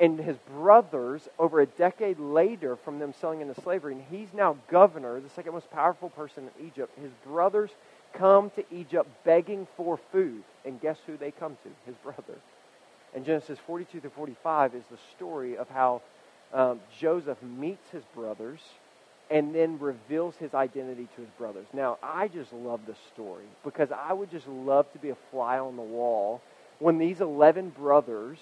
and 0.01 0.19
his 0.19 0.37
brothers 0.51 1.29
over 1.39 1.61
a 1.61 1.67
decade 1.67 2.19
later 2.19 2.77
from 2.77 2.99
them 2.99 3.13
selling 3.21 3.41
into 3.41 3.61
slavery 3.63 3.95
and 3.95 4.05
he's 4.11 4.33
now 4.33 4.57
governor 4.71 5.21
the 5.21 5.29
second 5.31 5.53
most 5.53 5.71
powerful 5.71 6.11
person 6.11 6.49
in 6.59 6.67
egypt. 6.67 6.97
His 7.01 7.11
brothers 7.25 7.71
come 8.13 8.51
to 8.51 8.65
egypt 8.75 9.09
begging 9.25 9.67
for 9.77 9.99
food 10.13 10.43
and 10.65 10.81
guess 10.81 10.99
who 11.07 11.17
they 11.17 11.31
come 11.31 11.57
to? 11.65 11.71
His 11.87 11.97
brother 11.97 12.39
and 13.15 13.25
genesis 13.25 13.59
42 13.67 14.01
to 14.01 14.11
45 14.11 14.75
is 14.75 14.85
the 14.91 14.99
story 15.17 15.57
of 15.57 15.69
how 15.69 16.03
um, 16.53 16.81
joseph 16.99 17.43
meets 17.43 17.91
his 17.91 18.05
brothers 18.15 18.61
and 19.31 19.55
then 19.55 19.79
reveals 19.79 20.35
his 20.37 20.55
identity 20.55 21.07
to 21.15 21.21
his 21.21 21.31
brothers. 21.39 21.67
Now 21.73 21.99
i 22.03 22.29
just 22.29 22.53
love 22.53 22.81
this 22.87 22.99
story 23.13 23.45
because 23.65 23.91
i 23.91 24.13
would 24.13 24.31
just 24.31 24.47
love 24.47 24.91
to 24.93 24.99
be 24.99 25.11
a 25.11 25.17
fly 25.31 25.59
on 25.59 25.77
the 25.77 25.83
wall 25.83 26.41
when 26.79 26.99
these 26.99 27.21
11 27.21 27.71
brothers 27.71 28.39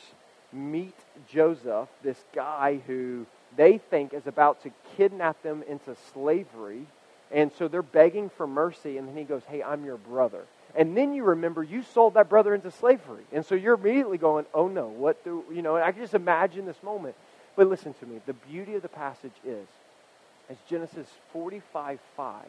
meet 0.57 0.95
Joseph, 1.29 1.89
this 2.03 2.23
guy 2.35 2.81
who 2.87 3.27
they 3.57 3.79
think 3.79 4.13
is 4.13 4.27
about 4.27 4.63
to 4.63 4.71
kidnap 4.97 5.43
them 5.43 5.63
into 5.69 5.97
slavery. 6.13 6.87
And 7.33 7.51
so 7.59 7.69
they're 7.69 7.83
begging 7.83 8.31
for 8.31 8.47
mercy. 8.47 8.99
And 8.99 9.09
then 9.09 9.17
he 9.17 9.25
goes, 9.25 9.43
Hey, 9.49 9.63
I'm 9.63 9.85
your 9.85 9.97
brother. 9.97 10.43
And 10.75 10.97
then 10.97 11.15
you 11.15 11.25
remember 11.25 11.63
you 11.63 11.83
sold 11.83 12.15
that 12.15 12.29
brother 12.29 12.55
into 12.55 12.71
slavery. 12.71 13.25
And 13.33 13.45
so 13.45 13.55
you're 13.55 13.75
immediately 13.75 14.19
going, 14.19 14.47
Oh 14.55 14.69
no, 14.69 14.89
what 14.89 15.23
do, 15.25 15.45
you 15.53 15.63
know, 15.63 15.77
I 15.77 15.93
can 15.93 16.03
just 16.03 16.15
imagine 16.15 16.67
this 16.67 16.83
moment. 16.83 17.15
But 17.57 17.69
listen 17.69 17.95
to 17.95 18.07
me. 18.07 18.21
The 18.27 18.35
beauty 18.35 18.75
of 18.75 18.83
the 18.83 18.89
passage 18.89 19.33
is, 19.45 19.67
as 20.51 20.57
Genesis 20.69 21.07
45 21.33 21.99
5 22.17 22.45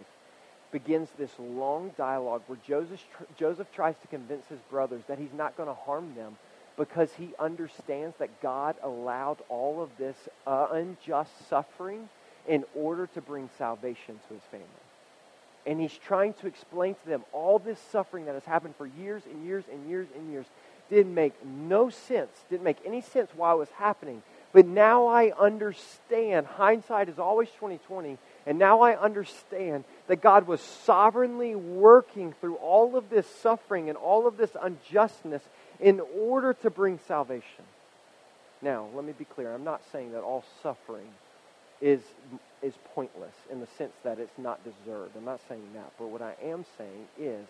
begins 0.72 1.10
this 1.18 1.32
long 1.40 1.92
dialogue 1.98 2.42
where 2.48 2.60
Joseph, 2.68 3.02
Joseph 3.38 3.68
tries 3.74 3.96
to 4.02 4.08
convince 4.08 4.46
his 4.48 4.60
brothers 4.70 5.02
that 5.08 5.18
he's 5.18 5.34
not 5.34 5.56
going 5.56 5.70
to 5.70 5.74
harm 5.74 6.14
them, 6.16 6.36
because 6.78 7.12
he 7.18 7.30
understands 7.40 8.16
that 8.20 8.42
God 8.42 8.76
allowed 8.84 9.38
all 9.50 9.82
of 9.82 9.90
this 9.98 10.16
uh, 10.46 10.68
unjust 10.72 11.32
suffering 11.50 12.08
in 12.48 12.64
order 12.76 13.08
to 13.08 13.22
bring 13.22 13.50
salvation 13.58 14.20
to 14.28 14.34
his 14.34 14.44
family. 14.44 14.66
And 15.66 15.82
he's 15.82 15.98
trying 15.98 16.34
to 16.36 16.48
explain 16.48 16.96
to 16.96 17.10
them 17.10 17.24
all 17.34 17.60
this 17.60 17.80
suffering 17.92 18.26
that 18.26 18.36
has 18.36 18.46
happened 18.46 18.76
for 18.78 18.86
years 18.86 19.24
and 19.30 19.46
years 19.46 19.66
and 19.72 19.90
years 19.90 20.08
and 20.16 20.32
years 20.32 20.46
didn't 20.90 21.14
make 21.14 21.34
no 21.46 21.90
sense, 21.90 22.32
didn't 22.50 22.64
make 22.64 22.78
any 22.86 23.02
sense 23.02 23.30
why 23.36 23.52
it 23.52 23.58
was 23.58 23.70
happening. 23.72 24.22
But 24.54 24.66
now 24.66 25.08
I 25.08 25.34
understand. 25.38 26.48
Hindsight 26.48 27.10
is 27.10 27.20
always 27.20 27.50
2020. 27.50 28.18
And 28.46 28.58
now 28.58 28.80
I 28.82 28.98
understand 28.98 29.84
that 30.08 30.22
God 30.22 30.48
was 30.48 30.62
sovereignly 30.62 31.54
working 31.54 32.34
through 32.40 32.56
all 32.56 32.96
of 32.96 33.10
this 33.10 33.28
suffering 33.28 33.90
and 33.90 33.98
all 33.98 34.26
of 34.26 34.38
this 34.38 34.52
unjustness 34.60 35.44
in 35.80 36.02
order 36.20 36.54
to 36.54 36.70
bring 36.70 37.00
salvation. 37.08 37.66
Now, 38.62 38.88
let 38.96 39.06
me 39.06 39.14
be 39.18 39.26
clear. 39.26 39.54
I'm 39.54 39.64
not 39.64 39.82
saying 39.92 40.14
that 40.14 40.22
all 40.22 40.44
suffering 40.64 41.08
is, 41.82 42.02
is 42.64 42.74
pointless 42.96 43.36
in 43.52 43.60
the 43.60 43.68
sense 43.78 43.94
that 44.04 44.20
it's 44.20 44.38
not 44.38 44.60
deserved. 44.64 45.16
I'm 45.16 45.26
not 45.26 45.42
saying 45.48 45.70
that. 45.76 45.92
But 46.00 46.08
what 46.08 46.22
I 46.22 46.34
am 46.44 46.66
saying 46.78 47.08
is 47.20 47.46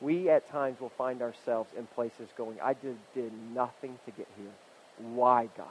we 0.00 0.28
at 0.28 0.48
times 0.50 0.80
will 0.80 0.88
find 0.90 1.22
ourselves 1.22 1.70
in 1.76 1.86
places 1.86 2.28
going, 2.36 2.58
I 2.60 2.74
did, 2.74 2.96
did 3.14 3.32
nothing 3.54 3.98
to 4.04 4.10
get 4.10 4.26
here. 4.36 4.52
Why, 5.14 5.48
God? 5.56 5.66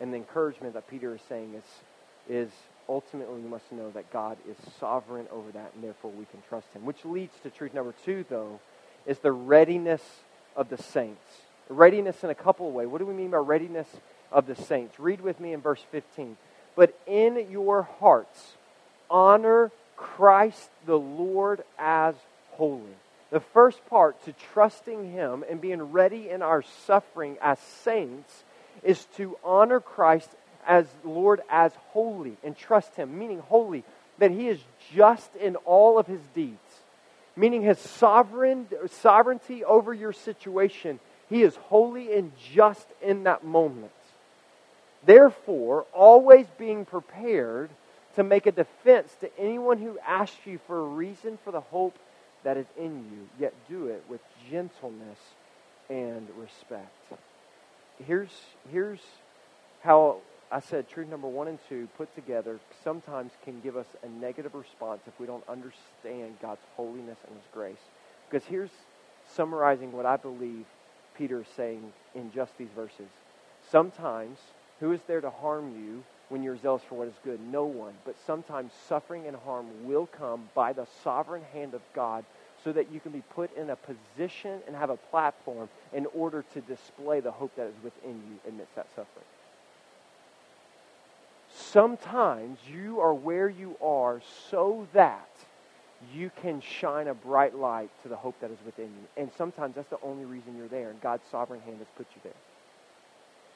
And 0.00 0.12
the 0.12 0.16
encouragement 0.16 0.74
that 0.74 0.88
Peter 0.88 1.14
is 1.14 1.20
saying 1.28 1.54
is, 1.54 1.64
is 2.28 2.50
ultimately 2.88 3.40
we 3.40 3.48
must 3.48 3.70
know 3.72 3.90
that 3.92 4.12
God 4.12 4.38
is 4.48 4.56
sovereign 4.78 5.26
over 5.30 5.50
that, 5.52 5.72
and 5.74 5.84
therefore 5.84 6.10
we 6.10 6.24
can 6.26 6.40
trust 6.48 6.66
Him. 6.72 6.84
Which 6.84 7.04
leads 7.04 7.34
to 7.42 7.50
truth 7.50 7.74
number 7.74 7.94
two, 8.04 8.24
though, 8.28 8.60
is 9.06 9.18
the 9.18 9.32
readiness 9.32 10.02
of 10.58 10.68
the 10.68 10.76
saints. 10.76 11.22
Readiness 11.70 12.22
in 12.24 12.30
a 12.30 12.34
couple 12.34 12.68
of 12.68 12.74
ways. 12.74 12.88
What 12.88 12.98
do 12.98 13.06
we 13.06 13.14
mean 13.14 13.30
by 13.30 13.38
readiness 13.38 13.86
of 14.32 14.46
the 14.46 14.56
saints? 14.56 14.98
Read 14.98 15.22
with 15.22 15.40
me 15.40 15.54
in 15.54 15.60
verse 15.60 15.82
15. 15.92 16.36
But 16.76 16.98
in 17.06 17.46
your 17.50 17.82
hearts, 18.00 18.56
honor 19.08 19.70
Christ 19.96 20.68
the 20.84 20.98
Lord 20.98 21.62
as 21.78 22.14
holy. 22.52 22.96
The 23.30 23.40
first 23.40 23.84
part, 23.88 24.22
to 24.24 24.32
trusting 24.52 25.12
Him 25.12 25.44
and 25.48 25.60
being 25.60 25.92
ready 25.92 26.28
in 26.30 26.42
our 26.42 26.62
suffering 26.86 27.36
as 27.40 27.58
saints, 27.58 28.44
is 28.82 29.04
to 29.16 29.36
honor 29.44 29.80
Christ 29.80 30.30
as 30.66 30.86
Lord 31.04 31.40
as 31.50 31.72
holy 31.90 32.36
and 32.42 32.56
trust 32.56 32.96
Him, 32.96 33.18
meaning 33.18 33.40
holy, 33.40 33.84
that 34.18 34.30
He 34.30 34.48
is 34.48 34.60
just 34.94 35.34
in 35.36 35.56
all 35.56 35.98
of 35.98 36.06
His 36.06 36.20
deeds, 36.34 36.58
meaning 37.38 37.62
His 37.62 37.78
sovereign, 37.78 38.66
sovereignty 38.90 39.64
over 39.64 39.94
your 39.94 40.12
situation. 40.12 41.00
He 41.28 41.42
is 41.42 41.54
holy 41.56 42.14
and 42.14 42.32
just 42.52 42.86
in 43.00 43.24
that 43.24 43.44
moment. 43.44 43.92
Therefore, 45.04 45.86
always 45.92 46.46
being 46.58 46.84
prepared 46.84 47.70
to 48.16 48.24
make 48.24 48.46
a 48.46 48.52
defense 48.52 49.14
to 49.20 49.38
anyone 49.38 49.78
who 49.78 49.98
asks 50.06 50.38
you 50.44 50.58
for 50.66 50.78
a 50.78 50.88
reason 50.88 51.38
for 51.44 51.52
the 51.52 51.60
hope 51.60 51.96
that 52.42 52.56
is 52.56 52.66
in 52.76 53.04
you, 53.10 53.28
yet 53.38 53.54
do 53.68 53.86
it 53.86 54.02
with 54.08 54.20
gentleness 54.50 55.18
and 55.88 56.26
respect. 56.36 56.92
Here's, 58.06 58.30
here's 58.70 59.00
how 59.82 60.18
I 60.50 60.60
said 60.60 60.88
truth 60.88 61.08
number 61.08 61.28
one 61.28 61.48
and 61.48 61.58
two 61.68 61.88
put 61.98 62.14
together 62.14 62.58
sometimes 62.82 63.32
can 63.44 63.60
give 63.60 63.76
us 63.76 63.86
a 64.02 64.08
negative 64.08 64.54
response 64.54 65.00
if 65.06 65.18
we 65.20 65.26
don't 65.26 65.46
understand 65.46 66.38
God's 66.40 66.62
holiness 66.74 67.18
and 67.26 67.36
His 67.36 67.44
grace. 67.52 67.76
Because 68.30 68.46
here's 68.46 68.70
summarizing 69.34 69.92
what 69.92 70.06
I 70.06 70.16
believe 70.16 70.64
Peter 71.16 71.40
is 71.40 71.46
saying 71.54 71.92
in 72.14 72.32
just 72.32 72.56
these 72.56 72.70
verses. 72.74 73.10
Sometimes, 73.70 74.38
who 74.80 74.92
is 74.92 75.00
there 75.06 75.20
to 75.20 75.28
harm 75.28 75.74
you 75.76 76.02
when 76.30 76.42
you're 76.42 76.56
zealous 76.56 76.82
for 76.88 76.94
what 76.94 77.08
is 77.08 77.14
good? 77.24 77.40
No 77.40 77.64
one. 77.64 77.92
But 78.06 78.16
sometimes 78.26 78.72
suffering 78.88 79.26
and 79.26 79.36
harm 79.36 79.66
will 79.84 80.06
come 80.06 80.48
by 80.54 80.72
the 80.72 80.86
sovereign 81.04 81.42
hand 81.52 81.74
of 81.74 81.82
God 81.94 82.24
so 82.64 82.72
that 82.72 82.90
you 82.90 83.00
can 83.00 83.12
be 83.12 83.22
put 83.34 83.54
in 83.56 83.68
a 83.70 83.76
position 83.76 84.60
and 84.66 84.74
have 84.74 84.90
a 84.90 84.96
platform 84.96 85.68
in 85.92 86.06
order 86.14 86.44
to 86.54 86.60
display 86.62 87.20
the 87.20 87.32
hope 87.32 87.54
that 87.56 87.66
is 87.66 87.74
within 87.84 88.22
you 88.30 88.50
amidst 88.50 88.74
that 88.76 88.88
suffering. 88.96 89.26
Sometimes 91.70 92.58
you 92.72 93.00
are 93.00 93.12
where 93.12 93.48
you 93.48 93.76
are 93.82 94.22
so 94.50 94.86
that 94.94 95.28
you 96.14 96.30
can 96.40 96.62
shine 96.62 97.08
a 97.08 97.14
bright 97.14 97.54
light 97.54 97.90
to 98.02 98.08
the 98.08 98.16
hope 98.16 98.40
that 98.40 98.50
is 98.50 98.58
within 98.64 98.86
you. 98.86 99.22
And 99.22 99.30
sometimes 99.36 99.74
that's 99.74 99.90
the 99.90 99.98
only 100.02 100.24
reason 100.24 100.56
you're 100.56 100.68
there, 100.68 100.88
and 100.88 101.00
God's 101.02 101.24
sovereign 101.30 101.60
hand 101.60 101.78
has 101.78 101.86
put 101.96 102.06
you 102.14 102.20
there. 102.24 102.32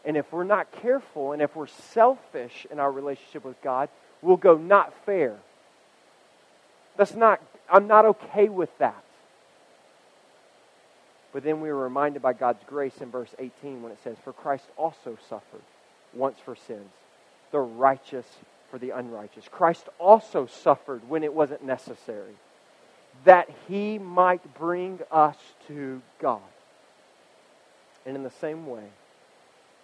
And 0.05 0.17
if 0.17 0.31
we're 0.31 0.45
not 0.45 0.73
careful 0.73 1.33
and 1.33 1.41
if 1.41 1.57
we're 1.57 1.69
selfish 1.69 2.67
in 2.71 2.79
our 2.81 2.91
relationship 2.91 3.45
with 3.45 3.61
God, 3.63 3.89
we'll 4.21 4.37
go 4.37 4.59
not 4.59 4.93
fair. 5.07 5.37
That's 6.97 7.15
not, 7.15 7.41
I'm 7.71 7.87
not 7.87 8.05
okay 8.05 8.49
with 8.49 8.77
that. 8.79 9.05
But 11.33 11.45
then 11.45 11.63
we 11.63 11.71
are 11.71 11.77
reminded 11.77 12.21
by 12.21 12.35
God's 12.35 12.63
grace 12.67 12.99
in 13.01 13.11
verse 13.11 13.35
18 13.39 13.81
when 13.83 13.93
it 13.93 13.99
says, 14.05 14.17
For 14.23 14.35
Christ 14.35 14.65
also 14.77 15.17
suffered 15.29 15.63
once 16.13 16.37
for 16.45 16.55
sins 16.55 16.91
the 17.53 17.61
righteous 17.61 18.27
for 18.71 18.79
the 18.79 18.91
unrighteous. 18.91 19.45
Christ 19.51 19.89
also 19.99 20.47
suffered 20.47 21.09
when 21.09 21.23
it 21.23 21.33
wasn't 21.33 21.65
necessary, 21.65 22.35
that 23.25 23.49
he 23.69 23.99
might 23.99 24.55
bring 24.55 25.01
us 25.11 25.37
to 25.69 26.03
God. 26.21 26.41
And 28.05 28.17
in 28.17 28.25
the 28.25 28.31
same 28.31 28.67
way, 28.67 28.85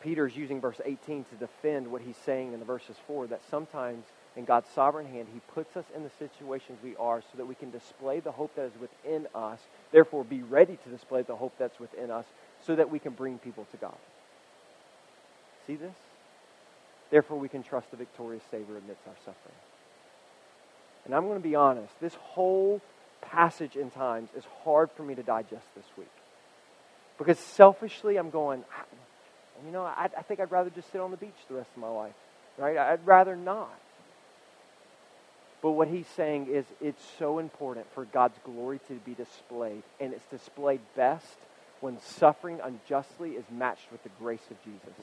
Peter's 0.03 0.37
using 0.37 0.61
verse 0.61 0.81
18 0.85 1.25
to 1.25 1.37
defend 1.37 1.91
what 1.91 2.03
he's 2.03 2.17
saying 2.25 2.53
in 2.53 2.59
the 2.59 2.65
verses 2.65 2.97
4 3.07 3.29
that 3.29 3.43
sometimes 3.51 4.05
in 4.39 4.45
God's 4.45 4.69
sovereign 4.71 5.07
hand, 5.07 5.27
He 5.35 5.41
puts 5.53 5.77
us 5.77 5.85
in 5.97 6.05
the 6.05 6.11
situations 6.17 6.79
we 6.83 6.95
are 6.95 7.21
so 7.21 7.39
that 7.39 7.47
we 7.47 7.57
can 7.57 7.73
display 7.73 8.21
the 8.21 8.31
hope 8.31 8.55
that 8.55 8.67
is 8.67 8.73
within 8.81 9.27
us, 9.35 9.59
therefore, 9.91 10.23
be 10.23 10.43
ready 10.43 10.79
to 10.85 10.89
display 10.91 11.23
the 11.23 11.35
hope 11.35 11.55
that's 11.59 11.81
within 11.81 12.13
us 12.13 12.25
so 12.65 12.77
that 12.77 12.89
we 12.89 13.01
can 13.01 13.15
bring 13.15 13.39
people 13.39 13.67
to 13.73 13.77
God. 13.79 13.97
See 15.67 15.75
this? 15.75 15.97
Therefore, 17.11 17.39
we 17.39 17.49
can 17.49 17.63
trust 17.63 17.91
the 17.91 17.97
victorious 17.97 18.43
Savior 18.51 18.77
amidst 18.77 19.07
our 19.07 19.17
suffering. 19.25 19.57
And 21.05 21.15
I'm 21.15 21.25
going 21.25 21.41
to 21.41 21.49
be 21.49 21.55
honest, 21.55 21.93
this 22.01 22.15
whole 22.15 22.83
passage 23.23 23.77
in 23.77 23.91
times 23.91 24.29
is 24.37 24.45
hard 24.63 24.91
for 24.93 25.03
me 25.03 25.15
to 25.15 25.23
digest 25.23 25.65
this 25.75 25.87
week. 25.97 26.11
Because 27.17 27.39
selfishly, 27.39 28.17
I'm 28.17 28.31
going, 28.31 28.63
ah, 28.73 28.85
you 29.65 29.73
know, 29.73 29.85
I, 29.85 30.09
I 30.17 30.23
think 30.23 30.39
I'd 30.39 30.53
rather 30.53 30.71
just 30.71 30.93
sit 30.93 31.01
on 31.01 31.11
the 31.11 31.17
beach 31.17 31.35
the 31.49 31.55
rest 31.55 31.71
of 31.75 31.81
my 31.81 31.89
life, 31.89 32.15
right? 32.59 32.77
I'd 32.77 33.07
rather 33.07 33.35
not. 33.37 33.81
But 35.63 35.73
what 35.73 35.89
he's 35.89 36.07
saying 36.15 36.49
is 36.49 36.65
it's 36.81 37.03
so 37.19 37.39
important 37.39 37.87
for 37.95 38.05
God's 38.05 38.39
glory 38.45 38.79
to 38.89 38.95
be 38.95 39.15
displayed, 39.15 39.83
and 39.99 40.13
it's 40.13 40.25
displayed 40.31 40.81
best 40.95 41.39
when 41.81 42.01
suffering 42.01 42.61
unjustly 42.63 43.31
is 43.31 43.45
matched 43.51 43.91
with 43.91 44.03
the 44.03 44.11
grace 44.21 44.45
of 44.51 44.63
Jesus 44.63 44.95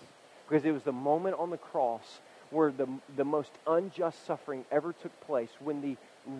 because 0.48 0.66
it 0.66 0.72
was 0.72 0.84
the 0.84 0.92
moment 0.92 1.36
on 1.40 1.50
the 1.50 1.58
cross 1.58 2.20
where 2.52 2.72
the, 2.72 2.88
the 3.16 3.26
most 3.26 3.52
unjust 3.68 4.26
suffering 4.26 4.66
ever 4.72 4.94
took 4.94 5.20
place 5.22 5.50
when 5.60 5.82
the 5.82 5.98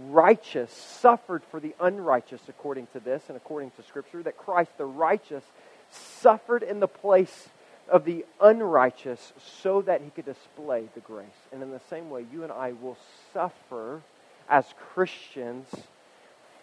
righteous 0.10 0.72
suffered 0.72 1.44
for 1.52 1.60
the 1.60 1.76
unrighteous, 1.80 2.42
according 2.48 2.88
to 2.94 3.00
this 3.00 3.24
and 3.28 3.38
according 3.38 3.72
to 3.72 3.84
Scripture, 3.84 4.24
that 4.24 4.38
Christ, 4.38 4.72
the 4.78 4.86
righteous, 4.86 5.44
suffered 5.92 6.64
in 6.64 6.80
the 6.80 6.88
place 6.88 7.50
of 7.90 8.06
the 8.06 8.26
unrighteous 8.42 9.34
so 9.62 9.82
that 9.84 10.02
he 10.02 10.10
could 10.10 10.26
display 10.26 10.90
the 10.94 11.02
grace. 11.02 11.28
And 11.52 11.62
in 11.62 11.72
the 11.72 11.82
same 11.90 12.10
way, 12.10 12.26
you 12.32 12.44
and 12.44 12.52
I 12.52 12.72
will 12.72 12.98
suffer 13.34 14.02
as 14.50 14.66
Christians 14.94 15.68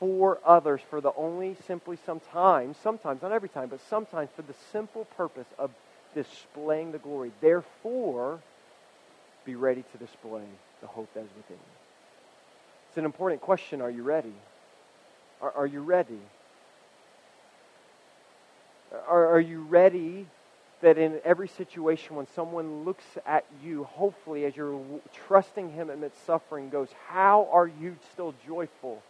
for 0.00 0.40
others 0.44 0.80
for 0.90 1.00
the 1.00 1.12
only 1.16 1.56
simply 1.66 1.96
sometimes, 2.04 2.76
sometimes, 2.82 3.22
not 3.22 3.30
every 3.30 3.49
time, 3.49 3.68
but 3.68 3.80
sometimes 3.88 4.30
for 4.34 4.42
the 4.42 4.54
simple 4.72 5.04
purpose 5.16 5.46
of 5.58 5.70
displaying 6.14 6.92
the 6.92 6.99
glory. 6.99 7.33
Therefore, 7.40 8.40
be 9.45 9.54
ready 9.54 9.85
to 9.92 9.99
display 9.99 10.45
the 10.81 10.87
hope 10.87 11.12
that 11.14 11.21
is 11.21 11.31
within 11.37 11.57
you. 11.57 11.73
It's 12.88 12.99
an 12.99 13.04
important 13.04 13.40
question. 13.40 13.81
Are 13.81 13.90
you 13.90 14.02
ready? 14.02 14.35
Are, 15.40 15.52
are 15.52 15.66
you 15.66 15.81
ready? 15.81 16.21
Are, 19.09 19.35
are 19.35 19.40
you 19.40 19.62
ready 19.62 20.26
that 20.83 20.99
in 20.99 21.21
every 21.25 21.49
situation 21.49 22.16
when 22.16 22.26
someone 22.35 22.85
looks 22.85 23.04
at 23.25 23.47
you, 23.64 23.85
hopefully 23.85 24.45
as 24.45 24.57
you're 24.57 24.81
trusting 25.26 25.73
Him 25.73 25.90
amidst 25.90 26.26
suffering, 26.26 26.69
goes, 26.69 26.88
How 27.09 27.49
are 27.50 27.66
you 27.66 27.97
still 28.12 28.35
joyful 28.47 29.02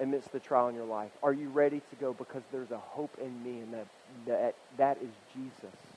amidst 0.00 0.32
the 0.32 0.40
trial 0.40 0.68
in 0.68 0.74
your 0.74 0.86
life? 0.86 1.10
Are 1.22 1.32
you 1.32 1.48
ready 1.48 1.80
to 1.90 1.96
go 2.00 2.14
because 2.14 2.42
there's 2.52 2.70
a 2.70 2.78
hope 2.78 3.16
in 3.20 3.42
me 3.42 3.60
and 3.60 3.74
that, 3.74 3.86
that, 4.26 4.54
that 4.78 4.98
is 5.02 5.10
Jesus? 5.34 5.87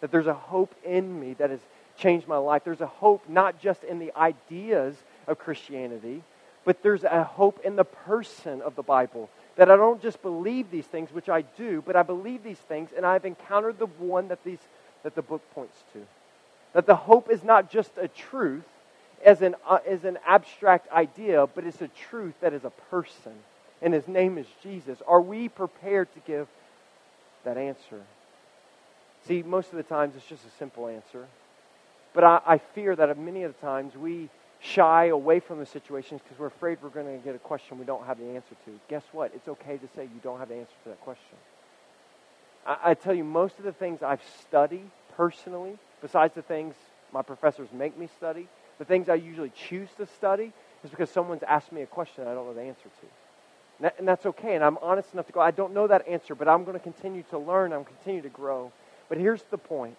That 0.00 0.10
there's 0.10 0.26
a 0.26 0.34
hope 0.34 0.74
in 0.84 1.18
me 1.18 1.34
that 1.34 1.50
has 1.50 1.60
changed 1.96 2.28
my 2.28 2.36
life. 2.36 2.62
There's 2.64 2.80
a 2.80 2.86
hope 2.86 3.28
not 3.28 3.60
just 3.60 3.84
in 3.84 3.98
the 3.98 4.14
ideas 4.16 4.94
of 5.26 5.38
Christianity, 5.38 6.22
but 6.64 6.82
there's 6.82 7.04
a 7.04 7.24
hope 7.24 7.60
in 7.64 7.76
the 7.76 7.84
person 7.84 8.60
of 8.60 8.76
the 8.76 8.82
Bible. 8.82 9.30
That 9.56 9.70
I 9.70 9.76
don't 9.76 10.02
just 10.02 10.20
believe 10.20 10.70
these 10.70 10.84
things, 10.84 11.12
which 11.12 11.28
I 11.28 11.42
do, 11.42 11.82
but 11.86 11.96
I 11.96 12.02
believe 12.02 12.42
these 12.42 12.58
things, 12.58 12.90
and 12.94 13.06
I've 13.06 13.24
encountered 13.24 13.78
the 13.78 13.86
one 13.86 14.28
that, 14.28 14.44
these, 14.44 14.58
that 15.02 15.14
the 15.14 15.22
book 15.22 15.42
points 15.54 15.82
to. 15.94 16.02
That 16.74 16.86
the 16.86 16.96
hope 16.96 17.30
is 17.30 17.42
not 17.42 17.70
just 17.70 17.92
a 17.96 18.08
truth 18.08 18.64
as 19.24 19.40
an, 19.40 19.54
uh, 19.66 19.78
as 19.86 20.04
an 20.04 20.18
abstract 20.26 20.92
idea, 20.92 21.46
but 21.46 21.64
it's 21.64 21.80
a 21.80 21.88
truth 21.88 22.34
that 22.40 22.52
is 22.52 22.64
a 22.64 22.70
person, 22.90 23.32
and 23.80 23.94
his 23.94 24.06
name 24.06 24.36
is 24.36 24.46
Jesus. 24.62 24.98
Are 25.06 25.22
we 25.22 25.48
prepared 25.48 26.12
to 26.14 26.20
give 26.20 26.48
that 27.44 27.56
answer? 27.56 28.02
See, 29.26 29.42
most 29.42 29.70
of 29.70 29.76
the 29.76 29.82
times 29.82 30.14
it's 30.16 30.26
just 30.26 30.46
a 30.46 30.50
simple 30.58 30.86
answer. 30.88 31.26
But 32.14 32.24
I, 32.24 32.40
I 32.46 32.58
fear 32.58 32.94
that 32.96 33.18
many 33.18 33.42
of 33.42 33.54
the 33.54 33.60
times 33.60 33.96
we 33.96 34.28
shy 34.60 35.06
away 35.06 35.40
from 35.40 35.58
the 35.58 35.66
situations 35.66 36.20
because 36.22 36.38
we're 36.38 36.46
afraid 36.46 36.78
we're 36.82 36.88
going 36.88 37.18
to 37.18 37.24
get 37.24 37.34
a 37.34 37.38
question 37.38 37.78
we 37.78 37.84
don't 37.84 38.06
have 38.06 38.18
the 38.18 38.26
answer 38.26 38.54
to. 38.64 38.70
Guess 38.88 39.02
what? 39.12 39.32
It's 39.34 39.48
okay 39.48 39.76
to 39.76 39.88
say 39.94 40.04
you 40.04 40.20
don't 40.22 40.38
have 40.38 40.48
the 40.48 40.54
answer 40.54 40.72
to 40.84 40.88
that 40.90 41.00
question. 41.00 41.36
I, 42.66 42.78
I 42.84 42.94
tell 42.94 43.14
you, 43.14 43.24
most 43.24 43.58
of 43.58 43.64
the 43.64 43.72
things 43.72 44.02
I've 44.02 44.22
studied 44.40 44.90
personally 45.16 45.78
besides 46.00 46.34
the 46.34 46.42
things 46.42 46.74
my 47.12 47.22
professors 47.22 47.68
make 47.72 47.98
me 47.98 48.08
study, 48.16 48.48
the 48.78 48.84
things 48.84 49.08
I 49.08 49.14
usually 49.14 49.52
choose 49.68 49.88
to 49.98 50.06
study 50.06 50.52
is 50.84 50.90
because 50.90 51.10
someone's 51.10 51.42
asked 51.42 51.72
me 51.72 51.82
a 51.82 51.86
question 51.86 52.26
I 52.26 52.34
don't 52.34 52.46
know 52.46 52.54
the 52.54 52.62
answer 52.62 52.84
to. 52.84 53.92
And 53.98 54.08
that's 54.08 54.24
okay. 54.24 54.54
And 54.54 54.64
I'm 54.64 54.78
honest 54.78 55.12
enough 55.12 55.26
to 55.26 55.32
go, 55.32 55.40
I 55.40 55.50
don't 55.50 55.74
know 55.74 55.86
that 55.86 56.08
answer, 56.08 56.34
but 56.34 56.48
I'm 56.48 56.64
going 56.64 56.78
to 56.78 56.82
continue 56.82 57.22
to 57.30 57.38
learn. 57.38 57.72
I'm 57.72 57.84
continue 57.84 58.22
to 58.22 58.28
grow. 58.28 58.72
But 59.08 59.18
here's 59.18 59.42
the 59.50 59.58
point. 59.58 59.96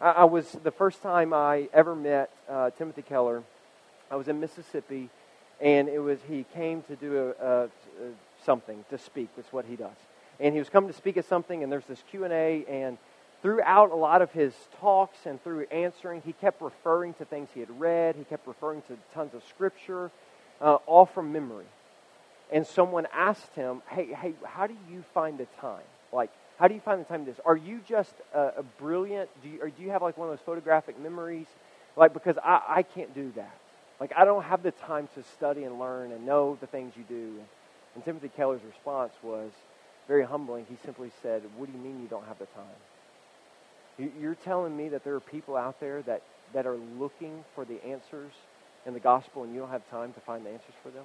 I, 0.00 0.10
I 0.10 0.24
was, 0.24 0.50
the 0.62 0.70
first 0.70 1.02
time 1.02 1.32
I 1.32 1.68
ever 1.72 1.94
met 1.94 2.30
uh, 2.48 2.70
Timothy 2.70 3.02
Keller, 3.02 3.42
I 4.10 4.16
was 4.16 4.28
in 4.28 4.40
Mississippi, 4.40 5.10
and 5.60 5.88
it 5.88 5.98
was, 5.98 6.18
he 6.28 6.44
came 6.54 6.82
to 6.82 6.96
do 6.96 7.34
a, 7.40 7.44
a, 7.44 7.64
a 7.64 7.68
something, 8.44 8.84
to 8.90 8.98
speak. 8.98 9.28
That's 9.36 9.52
what 9.52 9.66
he 9.66 9.76
does. 9.76 9.96
And 10.38 10.54
he 10.54 10.58
was 10.58 10.70
coming 10.70 10.90
to 10.90 10.96
speak 10.96 11.16
at 11.16 11.26
something, 11.26 11.62
and 11.62 11.70
there's 11.70 11.84
this 11.84 12.02
Q&A, 12.10 12.64
and 12.66 12.96
throughout 13.42 13.90
a 13.90 13.94
lot 13.94 14.22
of 14.22 14.32
his 14.32 14.54
talks 14.80 15.18
and 15.26 15.42
through 15.42 15.66
answering, 15.70 16.22
he 16.24 16.32
kept 16.32 16.62
referring 16.62 17.14
to 17.14 17.24
things 17.24 17.48
he 17.52 17.60
had 17.60 17.80
read. 17.80 18.16
He 18.16 18.24
kept 18.24 18.46
referring 18.46 18.82
to 18.82 18.96
tons 19.14 19.34
of 19.34 19.42
scripture, 19.48 20.10
uh, 20.60 20.76
all 20.86 21.06
from 21.06 21.32
memory. 21.32 21.66
And 22.52 22.66
someone 22.66 23.06
asked 23.12 23.54
him, 23.54 23.82
"Hey, 23.88 24.06
hey, 24.06 24.34
how 24.44 24.66
do 24.66 24.76
you 24.90 25.04
find 25.14 25.38
the 25.38 25.46
time? 25.60 25.84
Like, 26.12 26.30
how 26.60 26.68
do 26.68 26.74
you 26.74 26.80
find 26.80 27.00
the 27.00 27.06
time 27.06 27.24
to 27.24 27.30
this? 27.30 27.40
Are 27.44 27.56
you 27.56 27.80
just 27.88 28.14
a, 28.34 28.52
a 28.58 28.62
brilliant? 28.78 29.30
Do 29.42 29.48
you, 29.48 29.62
or 29.62 29.70
do 29.70 29.82
you 29.82 29.90
have 29.90 30.02
like 30.02 30.18
one 30.18 30.28
of 30.28 30.36
those 30.36 30.44
photographic 30.44 31.00
memories? 31.00 31.46
Like, 31.96 32.12
because 32.12 32.36
I, 32.44 32.62
I 32.68 32.82
can't 32.82 33.14
do 33.14 33.32
that. 33.36 33.56
Like, 33.98 34.12
I 34.16 34.24
don't 34.24 34.44
have 34.44 34.62
the 34.62 34.70
time 34.70 35.08
to 35.14 35.22
study 35.22 35.64
and 35.64 35.80
learn 35.80 36.12
and 36.12 36.26
know 36.26 36.58
the 36.60 36.66
things 36.66 36.92
you 36.96 37.04
do." 37.08 37.40
And 37.94 38.04
Timothy 38.04 38.28
Keller's 38.28 38.62
response 38.62 39.12
was 39.22 39.50
very 40.06 40.24
humbling. 40.24 40.66
He 40.68 40.76
simply 40.84 41.10
said, 41.22 41.42
"What 41.56 41.66
do 41.66 41.72
you 41.72 41.82
mean 41.82 42.02
you 42.02 42.08
don't 42.08 42.26
have 42.26 42.38
the 42.38 42.46
time?" 42.46 42.76
You're 44.20 44.34
telling 44.34 44.76
me 44.76 44.88
that 44.90 45.04
there 45.04 45.14
are 45.14 45.20
people 45.20 45.56
out 45.56 45.80
there 45.80 46.02
that, 46.02 46.22
that 46.54 46.66
are 46.66 46.76
looking 46.98 47.44
for 47.54 47.64
the 47.64 47.84
answers 47.84 48.32
in 48.86 48.94
the 48.94 49.00
gospel 49.00 49.42
and 49.42 49.52
you 49.52 49.60
don't 49.60 49.70
have 49.70 49.88
time 49.90 50.12
to 50.14 50.20
find 50.20 50.44
the 50.44 50.50
answers 50.50 50.74
for 50.82 50.90
them? 50.90 51.04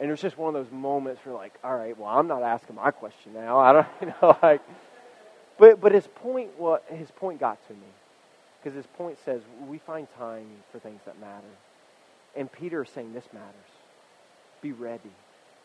And 0.00 0.08
it 0.08 0.12
was 0.12 0.22
just 0.22 0.38
one 0.38 0.56
of 0.56 0.64
those 0.64 0.72
moments 0.72 1.20
where 1.24 1.34
like, 1.34 1.52
all 1.62 1.76
right, 1.76 1.96
well, 1.96 2.08
I'm 2.08 2.26
not 2.26 2.42
asking 2.42 2.76
my 2.76 2.90
question 2.90 3.34
now. 3.34 3.58
I 3.58 3.72
don't, 3.74 3.86
you 4.00 4.14
know, 4.22 4.36
like, 4.42 4.62
but, 5.58 5.78
but 5.78 5.92
his 5.92 6.06
point, 6.06 6.58
what 6.58 6.84
his 6.88 7.10
point 7.10 7.38
got 7.38 7.64
to 7.68 7.74
me. 7.74 7.86
Because 8.62 8.74
his 8.74 8.86
point 8.86 9.18
says 9.24 9.42
we 9.68 9.78
find 9.78 10.08
time 10.18 10.46
for 10.72 10.78
things 10.78 11.00
that 11.04 11.20
matter. 11.20 11.46
And 12.34 12.50
Peter 12.50 12.82
is 12.82 12.90
saying 12.90 13.12
this 13.12 13.28
matters. 13.32 13.54
Be 14.62 14.72
ready. 14.72 15.10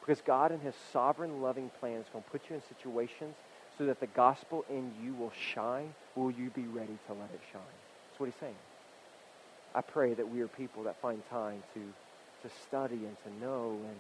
Because 0.01 0.21
God 0.21 0.51
in 0.51 0.59
his 0.59 0.75
sovereign, 0.91 1.41
loving 1.41 1.71
plan 1.79 1.99
is 1.99 2.05
going 2.11 2.23
to 2.23 2.29
put 2.29 2.41
you 2.49 2.55
in 2.55 2.61
situations 2.67 3.35
so 3.77 3.85
that 3.85 3.99
the 3.99 4.07
gospel 4.07 4.65
in 4.69 4.91
you 5.01 5.13
will 5.13 5.31
shine, 5.53 5.93
will 6.15 6.31
you 6.31 6.49
be 6.49 6.67
ready 6.67 6.97
to 7.07 7.13
let 7.13 7.29
it 7.33 7.41
shine? 7.51 7.61
That's 8.09 8.19
what 8.19 8.25
he's 8.27 8.39
saying. 8.39 8.55
I 9.73 9.81
pray 9.81 10.13
that 10.13 10.29
we 10.29 10.41
are 10.41 10.47
people 10.47 10.83
that 10.83 11.01
find 11.01 11.21
time 11.29 11.63
to, 11.73 11.79
to 12.47 12.55
study 12.63 12.95
and 13.05 13.17
to 13.23 13.45
know 13.45 13.71
and, 13.71 13.97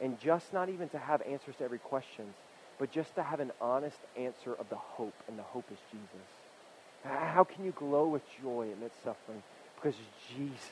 and 0.00 0.20
just 0.20 0.52
not 0.52 0.68
even 0.68 0.88
to 0.90 0.98
have 0.98 1.22
answers 1.22 1.56
to 1.56 1.64
every 1.64 1.78
question, 1.78 2.26
but 2.78 2.90
just 2.90 3.14
to 3.14 3.22
have 3.22 3.40
an 3.40 3.52
honest 3.60 3.98
answer 4.16 4.52
of 4.54 4.68
the 4.68 4.76
hope, 4.76 5.14
and 5.28 5.38
the 5.38 5.42
hope 5.42 5.64
is 5.70 5.78
Jesus. 5.90 6.26
How 7.04 7.44
can 7.44 7.64
you 7.64 7.72
glow 7.72 8.08
with 8.08 8.22
joy 8.42 8.68
amidst 8.76 9.02
suffering? 9.02 9.42
Because 9.76 9.94
Jesus 10.36 10.70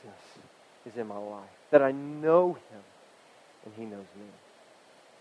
is 0.85 0.97
in 0.97 1.07
my 1.07 1.17
life, 1.17 1.49
that 1.71 1.81
I 1.81 1.91
know 1.91 2.53
him 2.53 2.81
and 3.65 3.73
he 3.77 3.85
knows 3.85 4.05
me. 4.17 4.25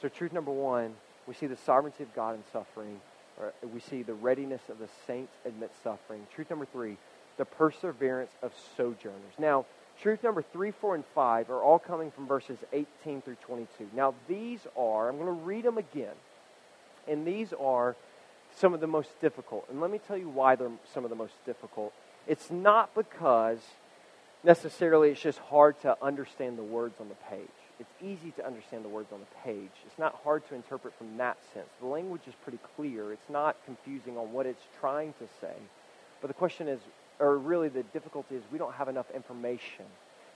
So, 0.02 0.08
truth 0.08 0.32
number 0.32 0.50
one, 0.50 0.94
we 1.26 1.34
see 1.34 1.46
the 1.46 1.56
sovereignty 1.56 2.02
of 2.02 2.14
God 2.14 2.34
in 2.34 2.42
suffering 2.52 3.00
or 3.38 3.52
we 3.72 3.80
see 3.80 4.02
the 4.02 4.14
readiness 4.14 4.62
of 4.68 4.78
the 4.78 4.88
saints 5.06 5.32
amidst 5.44 5.82
suffering. 5.82 6.26
Truth 6.34 6.50
number 6.50 6.66
three, 6.66 6.96
the 7.36 7.44
perseverance 7.44 8.30
of 8.42 8.52
sojourners. 8.76 9.34
Now, 9.38 9.66
truth 10.00 10.22
number 10.22 10.42
three, 10.42 10.70
four, 10.70 10.94
and 10.94 11.04
five 11.14 11.50
are 11.50 11.62
all 11.62 11.78
coming 11.78 12.10
from 12.10 12.26
verses 12.26 12.58
18 12.72 13.22
through 13.22 13.36
22. 13.46 13.88
Now, 13.94 14.14
these 14.28 14.60
are, 14.76 15.08
I'm 15.08 15.16
going 15.16 15.26
to 15.26 15.44
read 15.44 15.64
them 15.64 15.78
again, 15.78 16.14
and 17.08 17.26
these 17.26 17.52
are 17.52 17.96
some 18.56 18.74
of 18.74 18.80
the 18.80 18.86
most 18.86 19.20
difficult. 19.20 19.66
And 19.70 19.80
let 19.80 19.90
me 19.90 19.98
tell 20.06 20.16
you 20.16 20.28
why 20.28 20.56
they're 20.56 20.70
some 20.92 21.04
of 21.04 21.10
the 21.10 21.16
most 21.16 21.34
difficult. 21.44 21.92
It's 22.26 22.50
not 22.50 22.94
because 22.94 23.58
necessarily 24.42 25.10
it's 25.10 25.20
just 25.20 25.38
hard 25.38 25.80
to 25.82 25.96
understand 26.02 26.58
the 26.58 26.62
words 26.62 27.00
on 27.00 27.08
the 27.08 27.14
page 27.36 27.48
it's 27.80 27.90
easy 28.02 28.30
to 28.32 28.46
understand 28.46 28.84
the 28.84 28.88
words 28.88 29.12
on 29.12 29.20
the 29.20 29.50
page. 29.50 29.70
It's 29.86 29.98
not 29.98 30.20
hard 30.22 30.46
to 30.48 30.54
interpret 30.54 30.94
from 30.96 31.16
that 31.16 31.36
sense. 31.52 31.68
The 31.80 31.86
language 31.86 32.22
is 32.26 32.34
pretty 32.42 32.58
clear. 32.76 33.12
It's 33.12 33.28
not 33.28 33.56
confusing 33.64 34.16
on 34.16 34.32
what 34.32 34.46
it's 34.46 34.62
trying 34.80 35.12
to 35.14 35.26
say. 35.40 35.54
But 36.20 36.28
the 36.28 36.34
question 36.34 36.68
is, 36.68 36.80
or 37.18 37.38
really 37.38 37.68
the 37.68 37.82
difficulty 37.84 38.36
is, 38.36 38.42
we 38.50 38.58
don't 38.58 38.74
have 38.74 38.88
enough 38.88 39.10
information. 39.14 39.84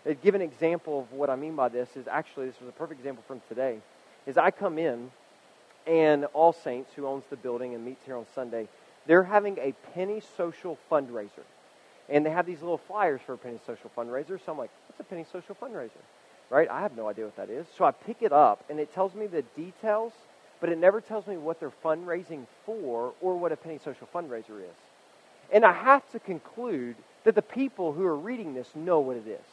To 0.04 0.14
give 0.14 0.34
an 0.34 0.42
example 0.42 1.00
of 1.00 1.12
what 1.12 1.30
I 1.30 1.36
mean 1.36 1.56
by 1.56 1.68
this 1.68 1.88
is 1.96 2.06
actually, 2.08 2.46
this 2.46 2.60
was 2.60 2.68
a 2.68 2.72
perfect 2.72 3.00
example 3.00 3.24
from 3.26 3.40
today, 3.48 3.78
is 4.26 4.38
I 4.38 4.50
come 4.50 4.78
in 4.78 5.10
and 5.86 6.26
All 6.26 6.52
Saints, 6.52 6.92
who 6.94 7.06
owns 7.06 7.24
the 7.30 7.36
building 7.36 7.74
and 7.74 7.84
meets 7.84 8.04
here 8.04 8.16
on 8.16 8.26
Sunday, 8.34 8.68
they're 9.06 9.24
having 9.24 9.58
a 9.58 9.72
penny 9.94 10.22
social 10.36 10.78
fundraiser. 10.90 11.46
And 12.08 12.24
they 12.24 12.30
have 12.30 12.46
these 12.46 12.60
little 12.60 12.78
flyers 12.78 13.20
for 13.24 13.34
a 13.34 13.38
penny 13.38 13.58
social 13.66 13.90
fundraiser. 13.96 14.38
So 14.44 14.52
I'm 14.52 14.58
like, 14.58 14.70
what's 14.86 15.00
a 15.00 15.04
penny 15.04 15.26
social 15.30 15.54
fundraiser? 15.54 15.90
right? 16.50 16.68
I 16.68 16.80
have 16.80 16.96
no 16.96 17.08
idea 17.08 17.24
what 17.24 17.36
that 17.36 17.50
is. 17.50 17.66
So 17.76 17.84
I 17.84 17.90
pick 17.90 18.22
it 18.22 18.32
up, 18.32 18.64
and 18.70 18.80
it 18.80 18.92
tells 18.94 19.14
me 19.14 19.26
the 19.26 19.42
details, 19.56 20.12
but 20.60 20.70
it 20.70 20.78
never 20.78 21.00
tells 21.00 21.26
me 21.26 21.36
what 21.36 21.60
they're 21.60 21.72
fundraising 21.84 22.46
for 22.64 23.12
or 23.20 23.36
what 23.36 23.52
a 23.52 23.56
penny 23.56 23.78
social 23.82 24.08
fundraiser 24.14 24.60
is. 24.60 24.76
And 25.52 25.64
I 25.64 25.72
have 25.72 26.08
to 26.12 26.18
conclude 26.18 26.96
that 27.24 27.34
the 27.34 27.42
people 27.42 27.92
who 27.92 28.04
are 28.04 28.16
reading 28.16 28.54
this 28.54 28.68
know 28.74 29.00
what 29.00 29.16
it 29.16 29.26
is. 29.26 29.44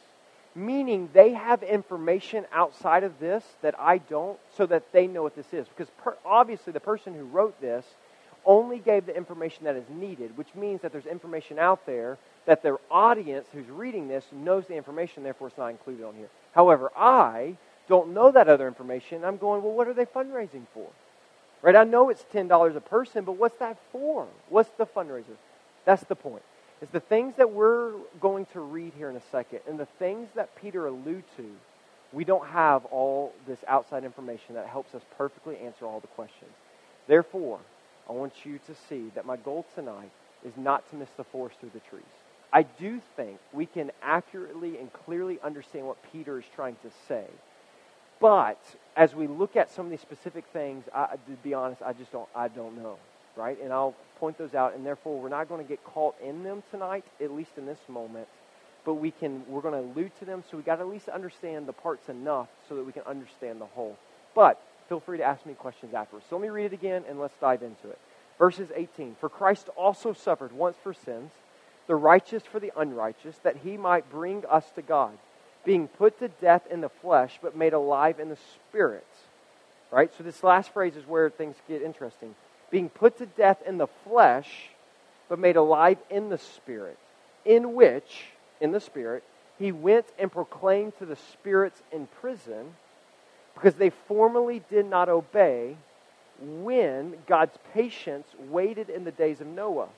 Meaning 0.54 1.10
they 1.12 1.32
have 1.34 1.62
information 1.62 2.46
outside 2.52 3.04
of 3.04 3.18
this 3.18 3.44
that 3.62 3.78
I 3.78 3.98
don't, 3.98 4.38
so 4.56 4.64
that 4.66 4.92
they 4.92 5.06
know 5.06 5.22
what 5.22 5.36
this 5.36 5.52
is. 5.52 5.66
Because 5.68 5.92
per, 5.98 6.16
obviously, 6.24 6.72
the 6.72 6.80
person 6.80 7.14
who 7.14 7.24
wrote 7.24 7.60
this 7.60 7.84
only 8.46 8.78
gave 8.78 9.06
the 9.06 9.16
information 9.16 9.64
that 9.64 9.76
is 9.76 9.84
needed, 9.90 10.36
which 10.38 10.54
means 10.54 10.80
that 10.80 10.92
there's 10.92 11.06
information 11.06 11.58
out 11.58 11.84
there 11.84 12.16
that 12.46 12.62
their 12.62 12.78
audience 12.90 13.46
who's 13.52 13.68
reading 13.68 14.08
this 14.08 14.24
knows 14.32 14.66
the 14.66 14.76
information, 14.76 15.24
therefore 15.24 15.48
it's 15.48 15.58
not 15.58 15.68
included 15.68 16.04
on 16.04 16.14
here. 16.14 16.28
However, 16.52 16.90
I 16.96 17.56
don't 17.88 18.14
know 18.14 18.30
that 18.30 18.48
other 18.48 18.68
information. 18.68 19.24
I'm 19.24 19.36
going, 19.36 19.62
well, 19.62 19.72
what 19.72 19.88
are 19.88 19.94
they 19.94 20.06
fundraising 20.06 20.66
for? 20.72 20.88
Right? 21.60 21.76
I 21.76 21.84
know 21.84 22.08
it's 22.08 22.24
$10 22.32 22.76
a 22.76 22.80
person, 22.80 23.24
but 23.24 23.32
what's 23.32 23.58
that 23.58 23.78
for? 23.90 24.26
What's 24.48 24.70
the 24.78 24.86
fundraiser? 24.86 25.36
That's 25.86 26.04
the 26.04 26.14
point. 26.14 26.42
Is 26.82 26.90
the 26.90 27.00
things 27.00 27.34
that 27.38 27.50
we're 27.50 27.92
going 28.20 28.44
to 28.52 28.60
read 28.60 28.92
here 28.98 29.08
in 29.08 29.16
a 29.16 29.22
second 29.32 29.60
and 29.66 29.78
the 29.78 29.88
things 29.98 30.28
that 30.34 30.54
Peter 30.60 30.86
allude 30.86 31.24
to. 31.38 31.46
We 32.12 32.24
don't 32.24 32.46
have 32.48 32.84
all 32.86 33.32
this 33.46 33.58
outside 33.66 34.04
information 34.04 34.54
that 34.54 34.66
helps 34.66 34.94
us 34.94 35.02
perfectly 35.16 35.56
answer 35.58 35.86
all 35.86 36.00
the 36.00 36.06
questions. 36.08 36.52
Therefore, 37.08 37.60
I 38.08 38.12
want 38.12 38.44
you 38.44 38.58
to 38.66 38.74
see 38.88 39.10
that 39.14 39.24
my 39.24 39.36
goal 39.36 39.64
tonight 39.74 40.10
is 40.44 40.52
not 40.56 40.88
to 40.90 40.96
miss 40.96 41.08
the 41.16 41.24
forest 41.24 41.58
through 41.60 41.70
the 41.72 41.80
trees. 41.80 42.04
I 42.52 42.62
do 42.62 43.00
think 43.16 43.38
we 43.52 43.66
can 43.66 43.90
accurately 44.02 44.78
and 44.78 44.92
clearly 44.92 45.38
understand 45.42 45.86
what 45.86 45.96
Peter 46.12 46.38
is 46.38 46.44
trying 46.54 46.76
to 46.82 46.90
say. 47.08 47.24
But 48.20 48.60
as 48.96 49.14
we 49.14 49.26
look 49.26 49.56
at 49.56 49.70
some 49.70 49.86
of 49.86 49.90
these 49.90 50.00
specific 50.00 50.44
things, 50.52 50.84
I, 50.94 51.16
to 51.16 51.32
be 51.42 51.54
honest, 51.54 51.82
I 51.82 51.92
just 51.92 52.12
don't, 52.12 52.28
I 52.34 52.48
don't 52.48 52.76
know, 52.82 52.96
right? 53.36 53.58
And 53.62 53.72
I'll 53.72 53.94
point 54.18 54.38
those 54.38 54.54
out, 54.54 54.74
and 54.74 54.84
therefore 54.84 55.20
we're 55.20 55.28
not 55.28 55.48
going 55.48 55.62
to 55.62 55.68
get 55.68 55.84
caught 55.84 56.14
in 56.22 56.42
them 56.42 56.62
tonight, 56.70 57.04
at 57.20 57.30
least 57.30 57.52
in 57.56 57.66
this 57.66 57.78
moment. 57.88 58.28
But 58.84 58.94
we 58.94 59.10
can, 59.10 59.44
we're 59.48 59.62
going 59.62 59.74
to 59.74 59.80
allude 59.80 60.12
to 60.20 60.24
them, 60.24 60.44
so 60.50 60.56
we 60.56 60.62
got 60.62 60.76
to 60.76 60.82
at 60.82 60.88
least 60.88 61.08
understand 61.08 61.66
the 61.66 61.72
parts 61.72 62.08
enough 62.08 62.48
so 62.68 62.76
that 62.76 62.84
we 62.84 62.92
can 62.92 63.02
understand 63.02 63.60
the 63.60 63.66
whole. 63.66 63.96
But 64.34 64.60
feel 64.88 65.00
free 65.00 65.18
to 65.18 65.24
ask 65.24 65.44
me 65.44 65.54
questions 65.54 65.92
afterwards. 65.92 66.26
So 66.30 66.36
let 66.36 66.42
me 66.42 66.48
read 66.48 66.66
it 66.66 66.72
again, 66.72 67.04
and 67.08 67.18
let's 67.18 67.36
dive 67.40 67.62
into 67.62 67.90
it. 67.90 67.98
Verses 68.38 68.70
18. 68.74 69.16
For 69.20 69.28
Christ 69.28 69.68
also 69.76 70.12
suffered 70.12 70.52
once 70.52 70.76
for 70.82 70.94
sins 70.94 71.30
the 71.86 71.94
righteous 71.94 72.42
for 72.44 72.60
the 72.60 72.72
unrighteous, 72.76 73.36
that 73.38 73.58
he 73.58 73.76
might 73.76 74.10
bring 74.10 74.44
us 74.46 74.64
to 74.74 74.82
God, 74.82 75.16
being 75.64 75.88
put 75.88 76.18
to 76.18 76.28
death 76.28 76.66
in 76.70 76.80
the 76.80 76.88
flesh, 76.88 77.38
but 77.40 77.56
made 77.56 77.72
alive 77.72 78.20
in 78.20 78.28
the 78.28 78.38
spirit. 78.68 79.06
Right? 79.90 80.10
So 80.16 80.24
this 80.24 80.42
last 80.42 80.72
phrase 80.72 80.96
is 80.96 81.06
where 81.06 81.30
things 81.30 81.56
get 81.68 81.82
interesting. 81.82 82.34
Being 82.70 82.88
put 82.88 83.18
to 83.18 83.26
death 83.26 83.58
in 83.66 83.78
the 83.78 83.86
flesh, 84.04 84.70
but 85.28 85.38
made 85.38 85.56
alive 85.56 85.98
in 86.10 86.28
the 86.28 86.38
spirit, 86.38 86.98
in 87.44 87.74
which, 87.74 88.24
in 88.60 88.72
the 88.72 88.80
spirit, 88.80 89.22
he 89.58 89.72
went 89.72 90.06
and 90.18 90.30
proclaimed 90.30 90.98
to 90.98 91.06
the 91.06 91.16
spirits 91.16 91.80
in 91.92 92.06
prison, 92.20 92.74
because 93.54 93.74
they 93.74 93.90
formerly 93.90 94.62
did 94.70 94.86
not 94.86 95.08
obey 95.08 95.76
when 96.40 97.14
God's 97.26 97.56
patience 97.72 98.26
waited 98.50 98.90
in 98.90 99.04
the 99.04 99.12
days 99.12 99.40
of 99.40 99.46
Noah 99.46 99.88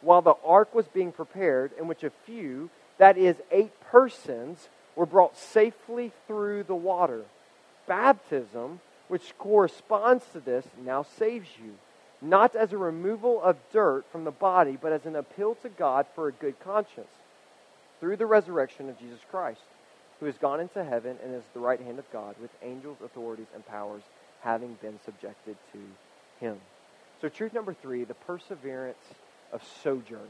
while 0.00 0.22
the 0.22 0.34
ark 0.44 0.74
was 0.74 0.86
being 0.88 1.12
prepared, 1.12 1.72
in 1.78 1.88
which 1.88 2.04
a 2.04 2.10
few, 2.24 2.70
that 2.98 3.16
is, 3.16 3.36
eight 3.50 3.72
persons, 3.90 4.68
were 4.94 5.06
brought 5.06 5.36
safely 5.36 6.12
through 6.26 6.64
the 6.64 6.74
water. 6.74 7.22
Baptism, 7.86 8.80
which 9.08 9.36
corresponds 9.38 10.24
to 10.32 10.40
this, 10.40 10.64
now 10.84 11.02
saves 11.02 11.48
you, 11.62 11.74
not 12.22 12.56
as 12.56 12.72
a 12.72 12.78
removal 12.78 13.42
of 13.42 13.56
dirt 13.72 14.04
from 14.10 14.24
the 14.24 14.30
body, 14.30 14.78
but 14.80 14.92
as 14.92 15.04
an 15.06 15.16
appeal 15.16 15.54
to 15.56 15.68
God 15.68 16.06
for 16.14 16.28
a 16.28 16.32
good 16.32 16.58
conscience, 16.60 17.08
through 18.00 18.16
the 18.16 18.26
resurrection 18.26 18.88
of 18.88 18.98
Jesus 18.98 19.20
Christ, 19.30 19.60
who 20.20 20.26
has 20.26 20.36
gone 20.38 20.60
into 20.60 20.84
heaven 20.84 21.16
and 21.22 21.34
is 21.34 21.42
the 21.52 21.60
right 21.60 21.80
hand 21.80 21.98
of 21.98 22.10
God, 22.12 22.34
with 22.40 22.50
angels, 22.62 22.98
authorities, 23.04 23.46
and 23.54 23.66
powers 23.66 24.02
having 24.40 24.74
been 24.80 24.98
subjected 25.04 25.56
to 25.72 25.78
him. 26.44 26.58
So, 27.20 27.28
truth 27.28 27.52
number 27.52 27.74
three 27.74 28.04
the 28.04 28.14
perseverance 28.14 28.98
of 29.52 29.62
sojourners. 29.82 30.28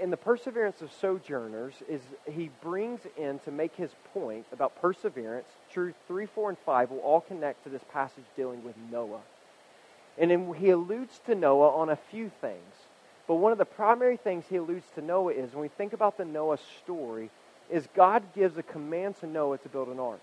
And 0.00 0.12
the 0.12 0.16
perseverance 0.16 0.82
of 0.82 0.90
sojourners 1.00 1.74
is 1.88 2.00
he 2.30 2.50
brings 2.62 3.00
in 3.16 3.40
to 3.40 3.50
make 3.50 3.74
his 3.74 3.90
point 4.14 4.46
about 4.52 4.80
perseverance. 4.80 5.48
Truth 5.72 5.96
3, 6.06 6.26
4, 6.26 6.50
and 6.50 6.58
5 6.58 6.90
will 6.90 6.98
all 6.98 7.20
connect 7.20 7.64
to 7.64 7.70
this 7.70 7.82
passage 7.92 8.24
dealing 8.36 8.62
with 8.62 8.76
Noah. 8.90 9.20
And 10.20 10.30
then 10.30 10.54
he 10.54 10.70
alludes 10.70 11.18
to 11.26 11.34
Noah 11.34 11.74
on 11.74 11.88
a 11.88 11.96
few 11.96 12.30
things. 12.40 12.74
But 13.26 13.36
one 13.36 13.52
of 13.52 13.58
the 13.58 13.64
primary 13.64 14.18
things 14.18 14.44
he 14.48 14.56
alludes 14.56 14.86
to 14.94 15.00
Noah 15.00 15.32
is 15.32 15.52
when 15.52 15.62
we 15.62 15.68
think 15.68 15.94
about 15.94 16.18
the 16.18 16.26
Noah 16.26 16.58
story, 16.82 17.30
is 17.70 17.88
God 17.94 18.22
gives 18.34 18.58
a 18.58 18.62
command 18.62 19.18
to 19.20 19.26
Noah 19.26 19.58
to 19.58 19.68
build 19.68 19.88
an 19.88 19.98
ark. 19.98 20.20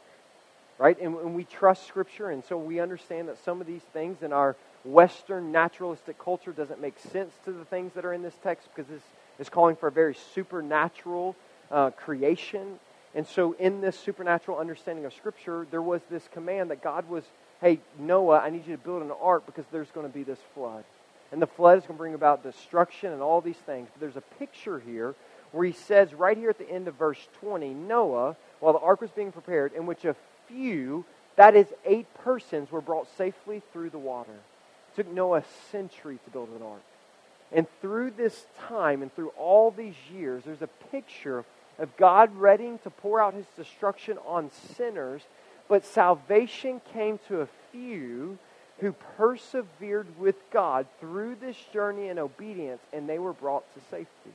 Right? 0.77 0.99
And, 1.01 1.15
and 1.15 1.33
we 1.33 1.43
trust 1.43 1.88
Scripture, 1.88 2.29
and 2.29 2.43
so 2.45 2.57
we 2.57 2.79
understand 2.79 3.29
that 3.29 3.43
some 3.43 3.60
of 3.60 3.65
these 3.65 3.81
things 3.93 4.21
in 4.21 4.31
our 4.31 4.55
Western 4.86 5.51
naturalistic 5.51 6.19
culture 6.19 6.51
doesn't 6.51 6.79
make 6.79 6.99
sense 6.99 7.33
to 7.45 7.51
the 7.51 7.65
things 7.65 7.93
that 7.93 8.05
are 8.05 8.13
in 8.13 8.21
this 8.21 8.36
text 8.43 8.67
because 8.75 8.89
this 8.89 9.01
is 9.39 9.49
calling 9.49 9.75
for 9.75 9.88
a 9.88 9.91
very 9.91 10.15
supernatural 10.36 11.36
uh, 11.71 11.89
creation. 11.91 12.79
And 13.15 13.25
so, 13.25 13.53
in 13.53 13.81
this 13.81 13.97
supernatural 13.97 14.60
understanding 14.60 15.05
of 15.05 15.13
Scripture, 15.13 15.65
there 15.71 15.81
was 15.81 16.01
this 16.12 16.27
command 16.31 16.69
that 16.69 16.83
God 16.83 17.10
was 17.10 17.23
hey, 17.62 17.80
Noah, 17.98 18.39
I 18.39 18.50
need 18.50 18.67
you 18.67 18.76
to 18.76 18.84
build 18.84 19.02
an 19.02 19.12
ark 19.12 19.46
because 19.46 19.65
there's 19.72 19.89
going 19.91 20.08
to 20.08 20.13
be 20.13 20.24
this 20.24 20.39
flood. 20.54 20.84
And 21.32 21.41
the 21.41 21.48
flood 21.48 21.78
is 21.78 21.84
going 21.84 21.96
to 21.96 22.00
bring 22.00 22.13
about 22.13 22.43
destruction 22.43 23.12
and 23.12 23.22
all 23.22 23.41
these 23.41 23.58
things. 23.58 23.89
But 23.91 24.00
there's 24.00 24.15
a 24.15 24.38
picture 24.39 24.80
here 24.80 25.15
where 25.52 25.65
he 25.65 25.74
says, 25.74 26.13
right 26.13 26.38
here 26.38 26.50
at 26.50 26.58
the 26.58 26.70
end 26.70 26.88
of 26.88 26.96
verse 26.96 27.20
20, 27.41 27.74
Noah, 27.74 28.36
while 28.60 28.74
the 28.74 28.80
ark 28.80 29.02
was 29.02 29.10
being 29.12 29.32
prepared, 29.32 29.74
in 29.74 29.86
which 29.86 30.06
a 30.06 30.15
few, 30.48 31.06
that 31.36 31.56
is, 31.56 31.67
eight 31.86 32.08
persons, 32.24 32.72
were 32.72 32.82
brought 32.82 33.08
safely 33.17 33.62
through 33.74 33.89
the 33.89 33.98
water. 33.98 34.32
It 34.32 34.96
took 34.96 35.08
Noah 35.08 35.39
a 35.39 35.43
century 35.72 36.20
to 36.24 36.32
build 36.32 36.50
an 36.50 36.63
ark. 36.63 36.82
And 37.52 37.67
through 37.82 38.12
this 38.12 38.46
time 38.67 39.02
and 39.02 39.13
through 39.15 39.30
all 39.38 39.72
these 39.72 39.96
years, 40.13 40.43
there's 40.46 40.62
a 40.62 40.70
picture 40.91 41.46
of 41.80 41.96
God 41.98 42.36
ready 42.36 42.78
to 42.84 42.89
pour 42.89 43.22
out 43.22 43.34
his 43.34 43.46
destruction 43.56 44.17
on 44.26 44.52
sinners 44.76 45.22
but 45.69 45.86
salvation 45.86 46.82
came 46.93 47.19
to 47.27 47.41
a 47.41 47.47
few 47.71 48.38
who 48.80 48.93
persevered 49.17 50.08
with 50.19 50.36
God 50.51 50.86
through 50.99 51.36
this 51.36 51.58
journey 51.73 52.10
in 52.10 52.19
obedience, 52.19 52.82
and 52.93 53.10
they 53.10 53.19
were 53.19 53.34
brought 53.34 53.63
to 53.73 53.80
safety. 53.89 54.34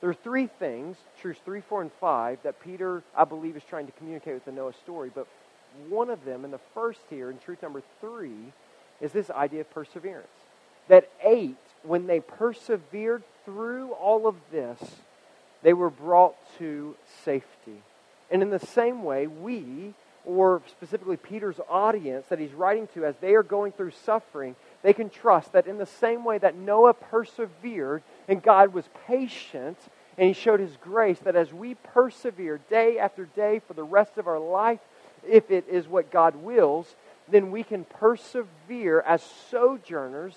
There 0.00 0.10
are 0.10 0.14
three 0.14 0.46
things, 0.46 0.96
truths 1.20 1.40
3, 1.44 1.60
4, 1.60 1.82
and 1.82 1.92
5, 2.00 2.38
that 2.44 2.60
Peter, 2.62 3.02
I 3.16 3.24
believe, 3.24 3.56
is 3.56 3.64
trying 3.68 3.86
to 3.86 3.92
communicate 3.92 4.34
with 4.34 4.44
the 4.44 4.52
Noah 4.52 4.72
story. 4.74 5.10
But 5.12 5.26
one 5.88 6.08
of 6.08 6.24
them, 6.24 6.44
and 6.44 6.52
the 6.52 6.60
first 6.72 7.00
here, 7.10 7.30
in 7.30 7.38
truth 7.38 7.62
number 7.62 7.82
3, 8.00 8.30
is 9.00 9.12
this 9.12 9.30
idea 9.30 9.62
of 9.62 9.70
perseverance. 9.70 10.26
That 10.88 11.10
eight, 11.22 11.56
when 11.82 12.06
they 12.06 12.20
persevered 12.20 13.22
through 13.44 13.92
all 13.92 14.26
of 14.26 14.36
this, 14.50 14.78
they 15.62 15.72
were 15.72 15.90
brought 15.90 16.36
to 16.58 16.96
safety. 17.24 17.82
And 18.30 18.42
in 18.42 18.50
the 18.50 18.58
same 18.58 19.02
way, 19.02 19.26
we 19.26 19.94
or 20.28 20.60
specifically 20.68 21.16
Peter's 21.16 21.58
audience 21.70 22.26
that 22.26 22.38
he's 22.38 22.52
writing 22.52 22.86
to 22.94 23.06
as 23.06 23.16
they 23.16 23.34
are 23.34 23.42
going 23.42 23.72
through 23.72 23.92
suffering, 24.04 24.54
they 24.82 24.92
can 24.92 25.08
trust 25.08 25.52
that 25.52 25.66
in 25.66 25.78
the 25.78 25.86
same 25.86 26.22
way 26.22 26.36
that 26.36 26.54
Noah 26.54 26.92
persevered 26.92 28.02
and 28.28 28.42
God 28.42 28.74
was 28.74 28.84
patient 29.06 29.78
and 30.18 30.26
he 30.26 30.34
showed 30.34 30.60
his 30.60 30.76
grace, 30.82 31.18
that 31.20 31.36
as 31.36 31.52
we 31.52 31.76
persevere 31.76 32.60
day 32.68 32.98
after 32.98 33.24
day 33.24 33.60
for 33.66 33.72
the 33.72 33.84
rest 33.84 34.18
of 34.18 34.26
our 34.26 34.38
life, 34.38 34.80
if 35.26 35.50
it 35.50 35.64
is 35.68 35.86
what 35.86 36.10
God 36.10 36.34
wills, 36.36 36.94
then 37.28 37.50
we 37.50 37.62
can 37.62 37.84
persevere 37.84 39.00
as 39.00 39.22
sojourners 39.50 40.34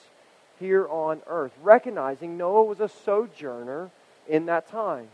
here 0.59 0.87
on 0.87 1.21
earth, 1.25 1.51
recognizing 1.63 2.37
Noah 2.37 2.63
was 2.63 2.79
a 2.79 2.87
sojourner 2.87 3.89
in 4.29 4.45
that 4.45 4.69
time. 4.69 5.07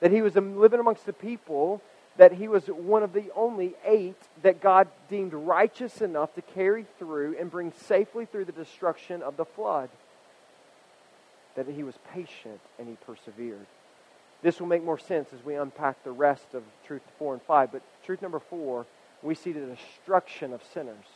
That 0.00 0.10
he 0.10 0.22
was 0.22 0.34
living 0.34 0.80
amongst 0.80 1.06
the 1.06 1.12
people 1.12 1.80
that 2.20 2.32
he 2.32 2.48
was 2.48 2.66
one 2.66 3.02
of 3.02 3.14
the 3.14 3.32
only 3.34 3.72
eight 3.82 4.14
that 4.42 4.60
God 4.60 4.88
deemed 5.08 5.32
righteous 5.32 6.02
enough 6.02 6.34
to 6.34 6.42
carry 6.42 6.84
through 6.98 7.34
and 7.40 7.50
bring 7.50 7.72
safely 7.72 8.26
through 8.26 8.44
the 8.44 8.52
destruction 8.52 9.22
of 9.22 9.38
the 9.38 9.46
flood. 9.46 9.88
That 11.56 11.66
he 11.66 11.82
was 11.82 11.94
patient 12.12 12.60
and 12.78 12.86
he 12.86 12.96
persevered. 13.06 13.64
This 14.42 14.60
will 14.60 14.66
make 14.66 14.84
more 14.84 14.98
sense 14.98 15.30
as 15.32 15.42
we 15.42 15.54
unpack 15.54 16.04
the 16.04 16.12
rest 16.12 16.52
of 16.52 16.62
truth 16.86 17.00
4 17.18 17.32
and 17.32 17.42
5. 17.42 17.72
But 17.72 17.80
truth 18.04 18.20
number 18.20 18.38
4, 18.38 18.84
we 19.22 19.34
see 19.34 19.52
the 19.52 19.64
destruction 19.64 20.52
of 20.52 20.60
sinners. 20.74 21.06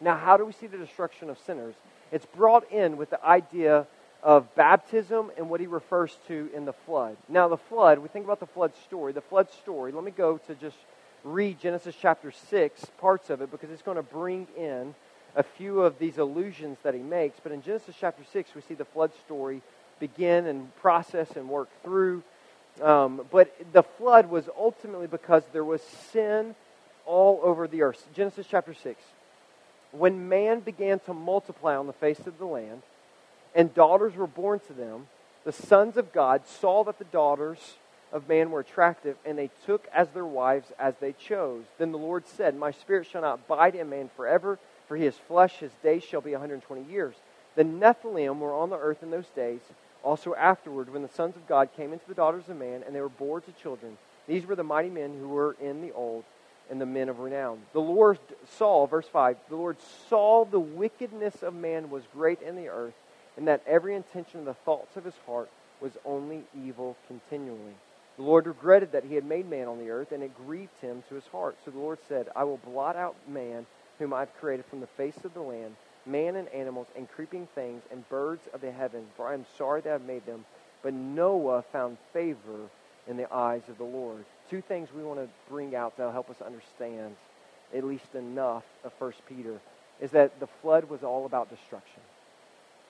Now, 0.00 0.16
how 0.16 0.38
do 0.38 0.46
we 0.46 0.52
see 0.52 0.66
the 0.66 0.78
destruction 0.78 1.28
of 1.28 1.38
sinners? 1.40 1.74
It's 2.10 2.24
brought 2.24 2.72
in 2.72 2.96
with 2.96 3.10
the 3.10 3.22
idea 3.22 3.86
of 4.26 4.52
baptism 4.56 5.30
and 5.38 5.48
what 5.48 5.60
he 5.60 5.68
refers 5.68 6.18
to 6.26 6.50
in 6.52 6.64
the 6.64 6.72
flood. 6.72 7.16
Now, 7.28 7.46
the 7.46 7.56
flood, 7.56 8.00
we 8.00 8.08
think 8.08 8.24
about 8.24 8.40
the 8.40 8.46
flood 8.46 8.72
story. 8.84 9.12
The 9.12 9.20
flood 9.20 9.52
story, 9.52 9.92
let 9.92 10.02
me 10.02 10.10
go 10.10 10.38
to 10.48 10.54
just 10.56 10.76
read 11.22 11.60
Genesis 11.60 11.94
chapter 12.02 12.32
6, 12.32 12.84
parts 12.98 13.30
of 13.30 13.40
it, 13.40 13.52
because 13.52 13.70
it's 13.70 13.82
going 13.82 13.98
to 13.98 14.02
bring 14.02 14.48
in 14.58 14.96
a 15.36 15.44
few 15.44 15.80
of 15.80 16.00
these 16.00 16.18
allusions 16.18 16.76
that 16.82 16.92
he 16.92 17.02
makes. 17.02 17.38
But 17.40 17.52
in 17.52 17.62
Genesis 17.62 17.94
chapter 18.00 18.24
6, 18.32 18.50
we 18.56 18.62
see 18.62 18.74
the 18.74 18.84
flood 18.84 19.12
story 19.24 19.62
begin 20.00 20.48
and 20.48 20.74
process 20.78 21.30
and 21.36 21.48
work 21.48 21.68
through. 21.84 22.24
Um, 22.82 23.20
but 23.30 23.54
the 23.72 23.84
flood 23.84 24.28
was 24.28 24.48
ultimately 24.58 25.06
because 25.06 25.44
there 25.52 25.64
was 25.64 25.82
sin 26.10 26.56
all 27.04 27.38
over 27.44 27.68
the 27.68 27.82
earth. 27.82 28.04
Genesis 28.12 28.48
chapter 28.50 28.74
6. 28.74 29.00
When 29.92 30.28
man 30.28 30.58
began 30.58 30.98
to 31.00 31.14
multiply 31.14 31.76
on 31.76 31.86
the 31.86 31.92
face 31.92 32.26
of 32.26 32.38
the 32.38 32.44
land, 32.44 32.82
and 33.56 33.74
daughters 33.74 34.14
were 34.14 34.26
born 34.26 34.60
to 34.68 34.74
them, 34.74 35.08
the 35.44 35.52
sons 35.52 35.96
of 35.96 36.12
God 36.12 36.46
saw 36.46 36.84
that 36.84 36.98
the 36.98 37.04
daughters 37.04 37.76
of 38.12 38.28
man 38.28 38.50
were 38.50 38.60
attractive, 38.60 39.16
and 39.24 39.36
they 39.36 39.50
took 39.64 39.88
as 39.92 40.08
their 40.10 40.26
wives 40.26 40.70
as 40.78 40.94
they 41.00 41.12
chose. 41.12 41.64
Then 41.78 41.90
the 41.90 41.98
Lord 41.98 42.28
said, 42.28 42.54
My 42.54 42.70
spirit 42.70 43.06
shall 43.06 43.22
not 43.22 43.40
abide 43.46 43.74
in 43.74 43.88
man 43.88 44.10
forever, 44.14 44.58
for 44.86 44.96
he 44.96 45.06
is 45.06 45.16
flesh, 45.16 45.54
his 45.56 45.72
days 45.82 46.04
shall 46.04 46.20
be 46.20 46.32
120 46.32 46.82
years. 46.84 47.14
The 47.56 47.64
Nephilim 47.64 48.38
were 48.38 48.52
on 48.52 48.68
the 48.68 48.78
earth 48.78 49.02
in 49.02 49.10
those 49.10 49.28
days, 49.34 49.60
also 50.04 50.34
afterward, 50.34 50.92
when 50.92 51.02
the 51.02 51.08
sons 51.08 51.34
of 51.34 51.48
God 51.48 51.70
came 51.74 51.94
into 51.94 52.06
the 52.06 52.14
daughters 52.14 52.48
of 52.48 52.58
man, 52.58 52.82
and 52.86 52.94
they 52.94 53.00
were 53.00 53.08
born 53.08 53.40
to 53.42 53.52
children. 53.62 53.96
These 54.28 54.44
were 54.44 54.54
the 54.54 54.64
mighty 54.64 54.90
men 54.90 55.18
who 55.18 55.28
were 55.28 55.56
in 55.62 55.80
the 55.80 55.92
old, 55.92 56.24
and 56.70 56.78
the 56.78 56.86
men 56.86 57.08
of 57.08 57.20
renown. 57.20 57.62
The 57.72 57.80
Lord 57.80 58.18
saw, 58.58 58.86
verse 58.86 59.08
5, 59.08 59.36
the 59.48 59.56
Lord 59.56 59.78
saw 60.10 60.44
the 60.44 60.60
wickedness 60.60 61.42
of 61.42 61.54
man 61.54 61.88
was 61.88 62.02
great 62.12 62.42
in 62.42 62.56
the 62.56 62.68
earth 62.68 62.94
and 63.36 63.48
that 63.48 63.62
every 63.66 63.94
intention 63.94 64.40
of 64.40 64.46
the 64.46 64.54
thoughts 64.54 64.96
of 64.96 65.04
his 65.04 65.14
heart 65.26 65.50
was 65.80 65.92
only 66.04 66.42
evil 66.64 66.96
continually. 67.06 67.74
The 68.16 68.22
Lord 68.22 68.46
regretted 68.46 68.92
that 68.92 69.04
he 69.04 69.14
had 69.14 69.26
made 69.26 69.48
man 69.48 69.68
on 69.68 69.78
the 69.78 69.90
earth, 69.90 70.12
and 70.12 70.22
it 70.22 70.36
grieved 70.46 70.80
him 70.80 71.02
to 71.08 71.14
his 71.14 71.26
heart. 71.26 71.56
So 71.64 71.70
the 71.70 71.78
Lord 71.78 71.98
said, 72.08 72.28
I 72.34 72.44
will 72.44 72.56
blot 72.58 72.96
out 72.96 73.14
man, 73.28 73.66
whom 73.98 74.14
I've 74.14 74.34
created 74.38 74.64
from 74.66 74.80
the 74.80 74.86
face 74.86 75.18
of 75.24 75.34
the 75.34 75.42
land, 75.42 75.76
man 76.06 76.36
and 76.36 76.48
animals, 76.48 76.86
and 76.96 77.10
creeping 77.10 77.46
things, 77.54 77.82
and 77.90 78.08
birds 78.08 78.48
of 78.54 78.62
the 78.62 78.72
heaven, 78.72 79.04
for 79.16 79.26
I 79.26 79.34
am 79.34 79.44
sorry 79.58 79.82
that 79.82 79.92
I've 79.92 80.02
made 80.02 80.24
them. 80.24 80.46
But 80.82 80.94
Noah 80.94 81.62
found 81.72 81.98
favor 82.14 82.70
in 83.06 83.16
the 83.16 83.32
eyes 83.32 83.62
of 83.68 83.76
the 83.76 83.84
Lord. 83.84 84.24
Two 84.48 84.62
things 84.62 84.88
we 84.96 85.02
want 85.02 85.20
to 85.20 85.28
bring 85.50 85.74
out 85.74 85.96
that'll 85.96 86.12
help 86.12 86.30
us 86.30 86.40
understand 86.40 87.16
at 87.74 87.84
least 87.84 88.14
enough 88.14 88.64
of 88.84 88.92
1 88.98 89.12
Peter 89.28 89.60
is 90.00 90.12
that 90.12 90.38
the 90.40 90.46
flood 90.62 90.88
was 90.88 91.02
all 91.02 91.26
about 91.26 91.50
destruction. 91.50 92.00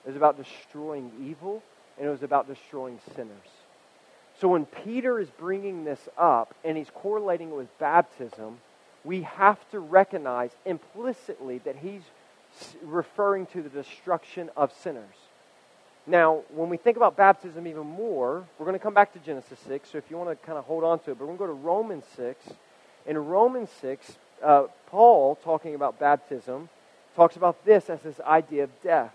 It 0.07 0.11
was 0.11 0.15
about 0.15 0.37
destroying 0.37 1.11
evil, 1.21 1.61
and 1.97 2.07
it 2.07 2.09
was 2.09 2.23
about 2.23 2.47
destroying 2.47 2.97
sinners. 3.13 3.49
So 4.39 4.47
when 4.47 4.65
Peter 4.65 5.19
is 5.19 5.29
bringing 5.31 5.83
this 5.83 6.07
up 6.17 6.55
and 6.63 6.77
he's 6.77 6.89
correlating 6.93 7.49
it 7.49 7.55
with 7.55 7.77
baptism, 7.77 8.59
we 9.03 9.23
have 9.23 9.59
to 9.71 9.79
recognize 9.79 10.51
implicitly 10.65 11.57
that 11.65 11.75
he's 11.75 12.03
referring 12.83 13.47
to 13.47 13.61
the 13.61 13.67
destruction 13.67 14.49
of 14.55 14.71
sinners. 14.81 15.03
Now, 16.05 16.43
when 16.55 16.69
we 16.69 16.77
think 16.77 16.95
about 16.95 17.17
baptism 17.17 17.67
even 17.67 17.85
more, 17.85 18.47
we're 18.57 18.65
going 18.65 18.79
to 18.79 18.83
come 18.83 18.93
back 18.93 19.11
to 19.11 19.19
Genesis 19.19 19.59
6, 19.67 19.91
so 19.91 19.97
if 19.97 20.09
you 20.09 20.17
want 20.17 20.29
to 20.29 20.45
kind 20.45 20.57
of 20.57 20.63
hold 20.63 20.85
on 20.85 20.99
to 20.99 21.11
it, 21.11 21.19
but 21.19 21.27
we're 21.27 21.35
going 21.35 21.37
to 21.37 21.43
go 21.43 21.47
to 21.47 21.67
Romans 21.67 22.05
6. 22.15 22.45
In 23.07 23.17
Romans 23.17 23.69
6, 23.81 24.15
uh, 24.41 24.63
Paul, 24.85 25.35
talking 25.43 25.75
about 25.75 25.99
baptism, 25.99 26.69
talks 27.13 27.35
about 27.35 27.65
this 27.65 27.89
as 27.89 27.99
this 28.03 28.21
idea 28.21 28.63
of 28.63 28.69
death. 28.81 29.13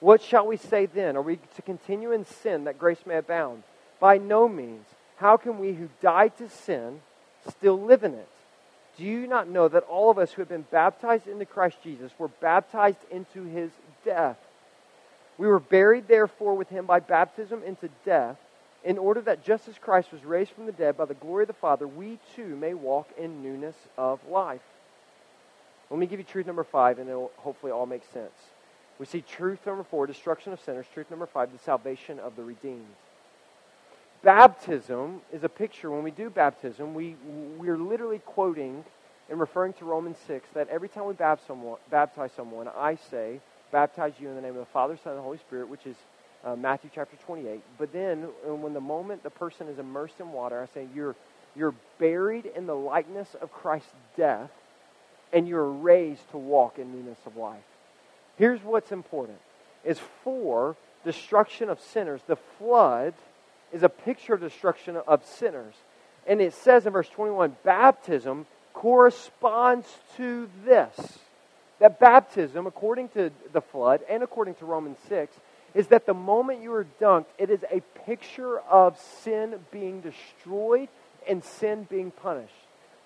What 0.00 0.22
shall 0.22 0.46
we 0.46 0.56
say 0.56 0.86
then? 0.86 1.16
Are 1.16 1.22
we 1.22 1.38
to 1.56 1.62
continue 1.62 2.12
in 2.12 2.26
sin 2.26 2.64
that 2.64 2.78
grace 2.78 3.04
may 3.06 3.16
abound? 3.16 3.62
By 4.00 4.18
no 4.18 4.48
means. 4.48 4.86
How 5.16 5.36
can 5.36 5.58
we 5.58 5.72
who 5.72 5.88
died 6.02 6.36
to 6.38 6.48
sin 6.48 7.00
still 7.48 7.80
live 7.80 8.04
in 8.04 8.14
it? 8.14 8.28
Do 8.96 9.04
you 9.04 9.26
not 9.26 9.48
know 9.48 9.66
that 9.68 9.84
all 9.84 10.10
of 10.10 10.18
us 10.18 10.32
who 10.32 10.42
have 10.42 10.48
been 10.48 10.66
baptized 10.70 11.26
into 11.26 11.46
Christ 11.46 11.78
Jesus 11.82 12.12
were 12.18 12.28
baptized 12.28 12.98
into 13.10 13.44
his 13.44 13.70
death? 14.04 14.36
We 15.36 15.48
were 15.48 15.60
buried, 15.60 16.06
therefore, 16.06 16.54
with 16.54 16.68
him 16.68 16.86
by 16.86 17.00
baptism 17.00 17.62
into 17.64 17.88
death, 18.04 18.36
in 18.84 18.98
order 18.98 19.20
that 19.22 19.44
just 19.44 19.66
as 19.66 19.78
Christ 19.78 20.12
was 20.12 20.24
raised 20.24 20.52
from 20.52 20.66
the 20.66 20.72
dead 20.72 20.96
by 20.96 21.06
the 21.06 21.14
glory 21.14 21.44
of 21.44 21.48
the 21.48 21.54
Father, 21.54 21.88
we 21.88 22.18
too 22.36 22.54
may 22.56 22.74
walk 22.74 23.08
in 23.18 23.42
newness 23.42 23.74
of 23.96 24.20
life. 24.28 24.60
Let 25.90 25.98
me 25.98 26.06
give 26.06 26.20
you 26.20 26.24
truth 26.24 26.46
number 26.46 26.64
five, 26.64 26.98
and 26.98 27.08
it'll 27.08 27.32
hopefully 27.38 27.72
all 27.72 27.86
make 27.86 28.02
sense. 28.12 28.32
We 28.98 29.06
see 29.06 29.22
truth 29.22 29.66
number 29.66 29.82
four, 29.82 30.06
destruction 30.06 30.52
of 30.52 30.60
sinners. 30.60 30.86
Truth 30.94 31.10
number 31.10 31.26
five, 31.26 31.52
the 31.52 31.58
salvation 31.58 32.18
of 32.20 32.36
the 32.36 32.44
redeemed. 32.44 32.86
Baptism 34.22 35.20
is 35.32 35.44
a 35.44 35.48
picture. 35.48 35.90
When 35.90 36.02
we 36.02 36.10
do 36.10 36.30
baptism, 36.30 36.94
we, 36.94 37.16
we're 37.58 37.76
literally 37.76 38.20
quoting 38.20 38.84
and 39.28 39.40
referring 39.40 39.72
to 39.74 39.84
Romans 39.84 40.16
6 40.26 40.48
that 40.54 40.68
every 40.68 40.88
time 40.88 41.06
we 41.06 41.14
baptize 41.14 42.30
someone, 42.36 42.68
I 42.76 42.96
say, 43.10 43.40
baptize 43.72 44.14
you 44.20 44.28
in 44.28 44.36
the 44.36 44.40
name 44.40 44.52
of 44.52 44.60
the 44.60 44.66
Father, 44.66 44.96
Son, 45.02 45.12
and 45.12 45.18
the 45.18 45.22
Holy 45.22 45.38
Spirit, 45.38 45.68
which 45.68 45.86
is 45.86 45.96
uh, 46.44 46.56
Matthew 46.56 46.90
chapter 46.94 47.16
28. 47.26 47.60
But 47.78 47.92
then, 47.92 48.28
uh, 48.48 48.54
when 48.54 48.74
the 48.74 48.80
moment 48.80 49.22
the 49.22 49.30
person 49.30 49.68
is 49.68 49.78
immersed 49.78 50.20
in 50.20 50.30
water, 50.32 50.62
I 50.62 50.72
say, 50.72 50.86
you're, 50.94 51.16
you're 51.56 51.74
buried 51.98 52.46
in 52.46 52.66
the 52.66 52.76
likeness 52.76 53.34
of 53.40 53.52
Christ's 53.52 53.88
death, 54.16 54.50
and 55.32 55.48
you're 55.48 55.68
raised 55.68 56.30
to 56.30 56.38
walk 56.38 56.78
in 56.78 56.92
newness 56.92 57.18
of 57.26 57.36
life. 57.36 57.62
Here's 58.36 58.62
what's 58.62 58.92
important 58.92 59.38
is 59.84 60.00
for 60.22 60.76
destruction 61.04 61.68
of 61.68 61.80
sinners, 61.80 62.20
the 62.26 62.36
flood 62.58 63.14
is 63.72 63.82
a 63.82 63.88
picture 63.88 64.34
of 64.34 64.40
destruction 64.40 64.96
of 64.96 65.24
sinners. 65.24 65.74
And 66.26 66.40
it 66.40 66.54
says 66.54 66.86
in 66.86 66.92
verse 66.92 67.08
21 67.08 67.56
baptism 67.64 68.46
corresponds 68.72 69.86
to 70.16 70.48
this. 70.64 71.18
That 71.80 72.00
baptism, 72.00 72.66
according 72.66 73.10
to 73.10 73.30
the 73.52 73.60
flood 73.60 74.00
and 74.08 74.22
according 74.22 74.54
to 74.56 74.64
Romans 74.64 74.98
6, 75.08 75.34
is 75.74 75.88
that 75.88 76.06
the 76.06 76.14
moment 76.14 76.62
you 76.62 76.72
are 76.72 76.86
dunked, 77.00 77.26
it 77.36 77.50
is 77.50 77.64
a 77.70 77.80
picture 78.06 78.60
of 78.60 78.98
sin 79.22 79.56
being 79.72 80.00
destroyed 80.00 80.88
and 81.28 81.44
sin 81.44 81.86
being 81.90 82.10
punished. 82.10 82.52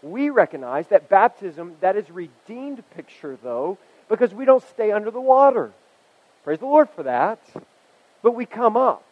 We 0.03 0.31
recognize 0.31 0.87
that 0.89 1.09
baptism, 1.09 1.77
that 1.81 1.97
is 1.97 2.09
redeemed 2.11 2.85
picture, 2.95 3.39
though, 3.43 3.79
because 4.09 4.35
we 4.35 4.45
don't 4.45 4.63
stay 4.71 4.93
under 4.93 5.11
the 5.11 5.21
water. 5.21 5.73
Praise 6.45 6.59
the 6.59 6.67
Lord 6.67 6.89
for 6.91 7.03
that. 7.03 7.41
But 8.23 8.33
we 8.33 8.47
come 8.47 8.77
up. 8.77 9.05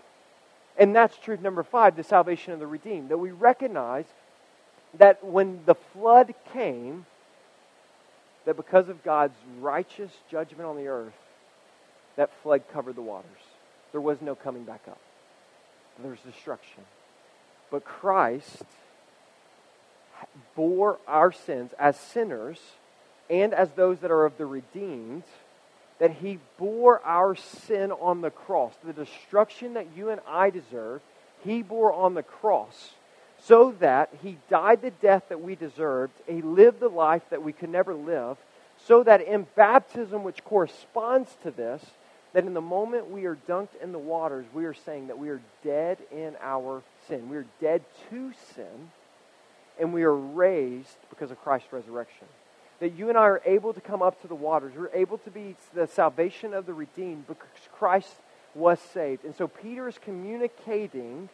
And 0.78 0.94
that's 0.94 1.16
truth 1.18 1.40
number 1.40 1.62
five 1.62 1.96
the 1.96 2.04
salvation 2.04 2.52
of 2.52 2.58
the 2.58 2.66
redeemed. 2.66 3.10
That 3.10 3.18
we 3.18 3.30
recognize 3.30 4.06
that 4.98 5.24
when 5.24 5.60
the 5.66 5.74
flood 5.74 6.34
came, 6.52 7.06
that 8.44 8.56
because 8.56 8.88
of 8.88 9.02
God's 9.02 9.36
righteous 9.60 10.12
judgment 10.30 10.64
on 10.64 10.76
the 10.76 10.88
earth, 10.88 11.12
that 12.16 12.30
flood 12.42 12.62
covered 12.72 12.96
the 12.96 13.02
waters. 13.02 13.30
There 13.92 14.00
was 14.00 14.20
no 14.20 14.34
coming 14.34 14.64
back 14.64 14.82
up. 14.88 15.00
There's 16.02 16.20
destruction. 16.20 16.82
But 17.70 17.84
Christ 17.84 18.62
bore 20.54 20.98
our 21.06 21.32
sins 21.32 21.72
as 21.78 21.98
sinners 21.98 22.58
and 23.28 23.54
as 23.54 23.70
those 23.72 23.98
that 24.00 24.10
are 24.10 24.24
of 24.24 24.36
the 24.38 24.46
redeemed, 24.46 25.24
that 25.98 26.10
he 26.10 26.38
bore 26.58 27.00
our 27.04 27.34
sin 27.34 27.90
on 27.92 28.20
the 28.20 28.30
cross. 28.30 28.74
The 28.84 28.92
destruction 28.92 29.74
that 29.74 29.86
you 29.96 30.10
and 30.10 30.20
I 30.28 30.50
deserve, 30.50 31.00
he 31.42 31.62
bore 31.62 31.92
on 31.92 32.14
the 32.14 32.22
cross 32.22 32.90
so 33.42 33.74
that 33.80 34.10
he 34.22 34.38
died 34.50 34.82
the 34.82 34.90
death 34.90 35.24
that 35.28 35.40
we 35.40 35.54
deserved, 35.54 36.12
he 36.26 36.42
lived 36.42 36.80
the 36.80 36.88
life 36.88 37.22
that 37.30 37.42
we 37.42 37.52
could 37.52 37.70
never 37.70 37.94
live, 37.94 38.36
so 38.86 39.02
that 39.02 39.20
in 39.20 39.46
baptism, 39.54 40.24
which 40.24 40.44
corresponds 40.44 41.30
to 41.42 41.50
this, 41.50 41.84
that 42.32 42.44
in 42.44 42.54
the 42.54 42.60
moment 42.60 43.10
we 43.10 43.24
are 43.24 43.38
dunked 43.48 43.80
in 43.82 43.92
the 43.92 43.98
waters, 43.98 44.46
we 44.52 44.64
are 44.64 44.74
saying 44.74 45.06
that 45.06 45.18
we 45.18 45.30
are 45.30 45.40
dead 45.64 45.98
in 46.12 46.34
our 46.42 46.82
sin. 47.08 47.30
We 47.30 47.36
are 47.36 47.46
dead 47.60 47.82
to 48.10 48.32
sin, 48.54 48.90
and 49.78 49.92
we 49.92 50.02
are 50.02 50.14
raised 50.14 50.96
because 51.08 51.30
of 51.30 51.40
Christ's 51.42 51.72
resurrection. 51.72 52.26
That 52.80 52.94
you 52.94 53.08
and 53.08 53.16
I 53.16 53.22
are 53.22 53.42
able 53.44 53.72
to 53.72 53.80
come 53.80 54.02
up 54.02 54.20
to 54.22 54.28
the 54.28 54.34
waters. 54.34 54.72
We're 54.76 54.90
able 54.92 55.18
to 55.18 55.30
be 55.30 55.56
the 55.74 55.86
salvation 55.86 56.52
of 56.52 56.66
the 56.66 56.74
redeemed 56.74 57.26
because 57.26 57.48
Christ 57.78 58.14
was 58.54 58.78
saved. 58.80 59.24
And 59.24 59.34
so 59.34 59.48
Peter 59.48 59.88
is 59.88 59.98
communicating 59.98 61.28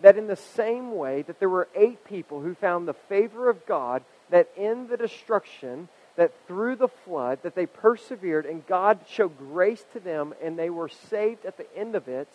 that 0.00 0.18
in 0.18 0.26
the 0.26 0.36
same 0.36 0.96
way 0.96 1.22
that 1.22 1.38
there 1.38 1.48
were 1.48 1.68
eight 1.74 2.04
people 2.04 2.40
who 2.40 2.54
found 2.54 2.86
the 2.86 2.94
favor 2.94 3.48
of 3.48 3.64
God, 3.66 4.02
that 4.30 4.48
in 4.56 4.88
the 4.88 4.96
destruction, 4.96 5.88
that 6.16 6.32
through 6.46 6.76
the 6.76 6.88
flood, 6.88 7.38
that 7.42 7.54
they 7.54 7.66
persevered 7.66 8.44
and 8.44 8.66
God 8.66 9.00
showed 9.08 9.38
grace 9.38 9.84
to 9.92 10.00
them 10.00 10.34
and 10.42 10.58
they 10.58 10.70
were 10.70 10.88
saved 10.88 11.46
at 11.46 11.56
the 11.56 11.76
end 11.76 11.94
of 11.94 12.08
it, 12.08 12.28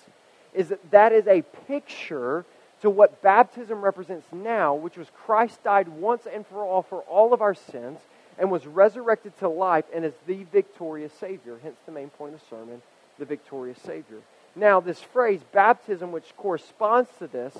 is 0.54 0.70
that 0.70 0.92
that 0.92 1.12
is 1.12 1.28
a 1.28 1.44
picture 1.68 2.46
to 2.82 2.90
what 2.90 3.22
baptism 3.22 3.84
represents 3.84 4.28
now, 4.32 4.74
which 4.74 4.98
was 4.98 5.08
Christ 5.26 5.64
died 5.64 5.88
once 5.88 6.28
and 6.32 6.46
for 6.48 6.64
all 6.64 6.84
for 6.84 7.02
all 7.02 7.34
of 7.34 7.42
our 7.42 7.56
sins 7.56 8.00
and 8.38 8.52
was 8.52 8.66
resurrected 8.68 9.38
to 9.40 9.50
life 9.50 9.86
and 9.94 10.06
is 10.06 10.14
the 10.26 10.44
victorious 10.46 11.14
Savior. 11.14 11.58
Hence 11.62 11.78
the 11.86 11.92
main 11.92 12.10
point 12.10 12.34
of 12.36 12.40
the 12.42 12.46
sermon, 12.56 12.82
the 13.20 13.26
victorious 13.26 13.80
Savior. 13.82 14.20
Now, 14.56 14.80
this 14.80 15.00
phrase, 15.02 15.42
baptism, 15.52 16.12
which 16.12 16.36
corresponds 16.38 17.10
to 17.20 17.28
this, 17.28 17.56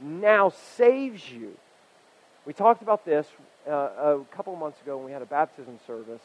now 0.00 0.50
saves 0.50 1.30
you. 1.30 1.56
We 2.46 2.52
talked 2.52 2.82
about 2.82 3.04
this 3.04 3.26
uh, 3.68 3.72
a 3.72 4.20
couple 4.32 4.56
months 4.56 4.80
ago 4.80 4.96
when 4.96 5.06
we 5.06 5.12
had 5.12 5.22
a 5.22 5.26
baptism 5.26 5.78
service. 5.86 6.22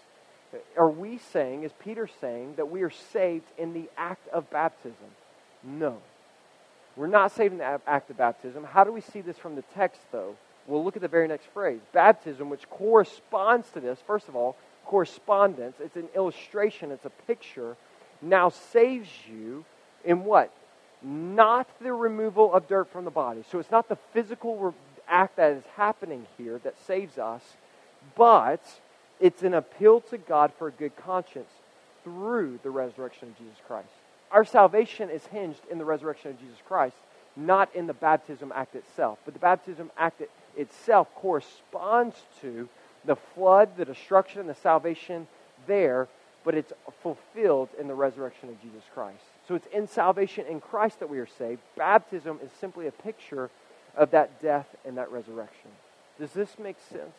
Are 0.78 0.90
we 0.90 1.18
saying, 1.18 1.64
is 1.64 1.72
Peter 1.80 2.10
saying, 2.22 2.56
that 2.56 2.70
we 2.70 2.84
are 2.84 2.90
saved 2.90 3.46
in 3.58 3.74
the 3.74 3.90
act 3.98 4.28
of 4.30 4.50
baptism? 4.50 5.08
No. 5.64 5.98
We're 6.96 7.08
not 7.08 7.34
saved 7.34 7.52
in 7.52 7.58
the 7.58 7.82
act 7.86 8.10
of 8.10 8.18
baptism. 8.18 8.64
How 8.64 8.84
do 8.84 8.92
we 8.92 9.02
see 9.02 9.22
this 9.22 9.38
from 9.38 9.56
the 9.56 9.64
text, 9.76 10.00
though? 10.12 10.38
We'll 10.68 10.84
look 10.84 10.96
at 10.96 11.02
the 11.02 11.08
very 11.08 11.28
next 11.28 11.46
phrase. 11.54 11.80
Baptism, 11.94 12.50
which 12.50 12.68
corresponds 12.70 13.70
to 13.72 13.80
this, 13.80 14.00
first 14.06 14.28
of 14.28 14.36
all, 14.36 14.56
correspondence. 14.86 15.76
It's 15.80 15.96
an 15.96 16.10
illustration, 16.16 16.92
it's 16.92 17.06
a 17.06 17.12
picture. 17.28 17.76
Now 18.22 18.50
saves 18.50 19.10
you 19.30 19.66
in 20.04 20.24
what? 20.24 20.52
Not 21.04 21.68
the 21.82 21.94
removal 21.94 22.54
of 22.54 22.68
dirt 22.68 22.92
from 22.92 23.06
the 23.06 23.12
body. 23.12 23.44
So 23.52 23.60
it's 23.60 23.72
not 23.72 23.90
the 23.90 23.98
physical 24.14 24.74
act 25.08 25.36
that 25.36 25.52
is 25.52 25.64
happening 25.76 26.26
here 26.38 26.60
that 26.64 26.76
saves 26.88 27.18
us, 27.18 27.42
but 28.16 28.62
it's 29.20 29.44
an 29.44 29.54
appeal 29.54 30.02
to 30.02 30.18
God 30.18 30.52
for 30.58 30.68
a 30.68 30.72
good 30.72 30.96
conscience 30.96 31.50
through 32.04 32.60
the 32.64 32.70
resurrection 32.70 33.30
of 33.30 33.38
Jesus 33.38 33.58
Christ. 33.68 33.90
Our 34.32 34.46
salvation 34.46 35.10
is 35.10 35.26
hinged 35.28 35.62
in 35.70 35.78
the 35.78 35.86
resurrection 35.86 36.32
of 36.32 36.40
Jesus 36.40 36.58
Christ, 36.68 36.96
not 37.36 37.74
in 37.76 37.88
the 37.88 37.94
baptism 37.94 38.52
act 38.56 38.76
itself. 38.76 39.20
But 39.26 39.34
the 39.34 39.40
baptism 39.40 39.92
act 39.98 40.22
itself 40.58 41.08
corresponds 41.16 42.16
to 42.42 42.70
the 43.06 43.16
flood, 43.16 43.78
the 43.78 43.86
destruction, 43.86 44.40
and 44.42 44.50
the 44.50 44.56
salvation 44.56 45.28
there, 45.68 46.08
but 46.44 46.56
it's 46.56 46.74
fulfilled 47.02 47.70
in 47.80 47.88
the 47.88 47.94
resurrection 47.94 48.50
of 48.50 48.62
Jesus 48.62 48.84
Christ. 48.94 49.24
So 49.48 49.56
it's 49.56 49.68
in 49.68 49.88
salvation 49.88 50.46
in 50.48 50.60
Christ 50.60 51.00
that 51.00 51.10
we 51.10 51.20
are 51.20 51.28
saved. 51.38 51.62
Baptism 51.76 52.40
is 52.44 52.52
simply 52.60 52.88
a 52.88 52.92
picture 52.92 53.50
of 53.96 54.12
that 54.12 54.42
death 54.42 54.68
and 54.86 54.98
that 54.98 55.12
resurrection. 55.12 55.70
Does 56.20 56.32
this 56.32 56.58
make 56.60 56.78
sense? 56.90 57.16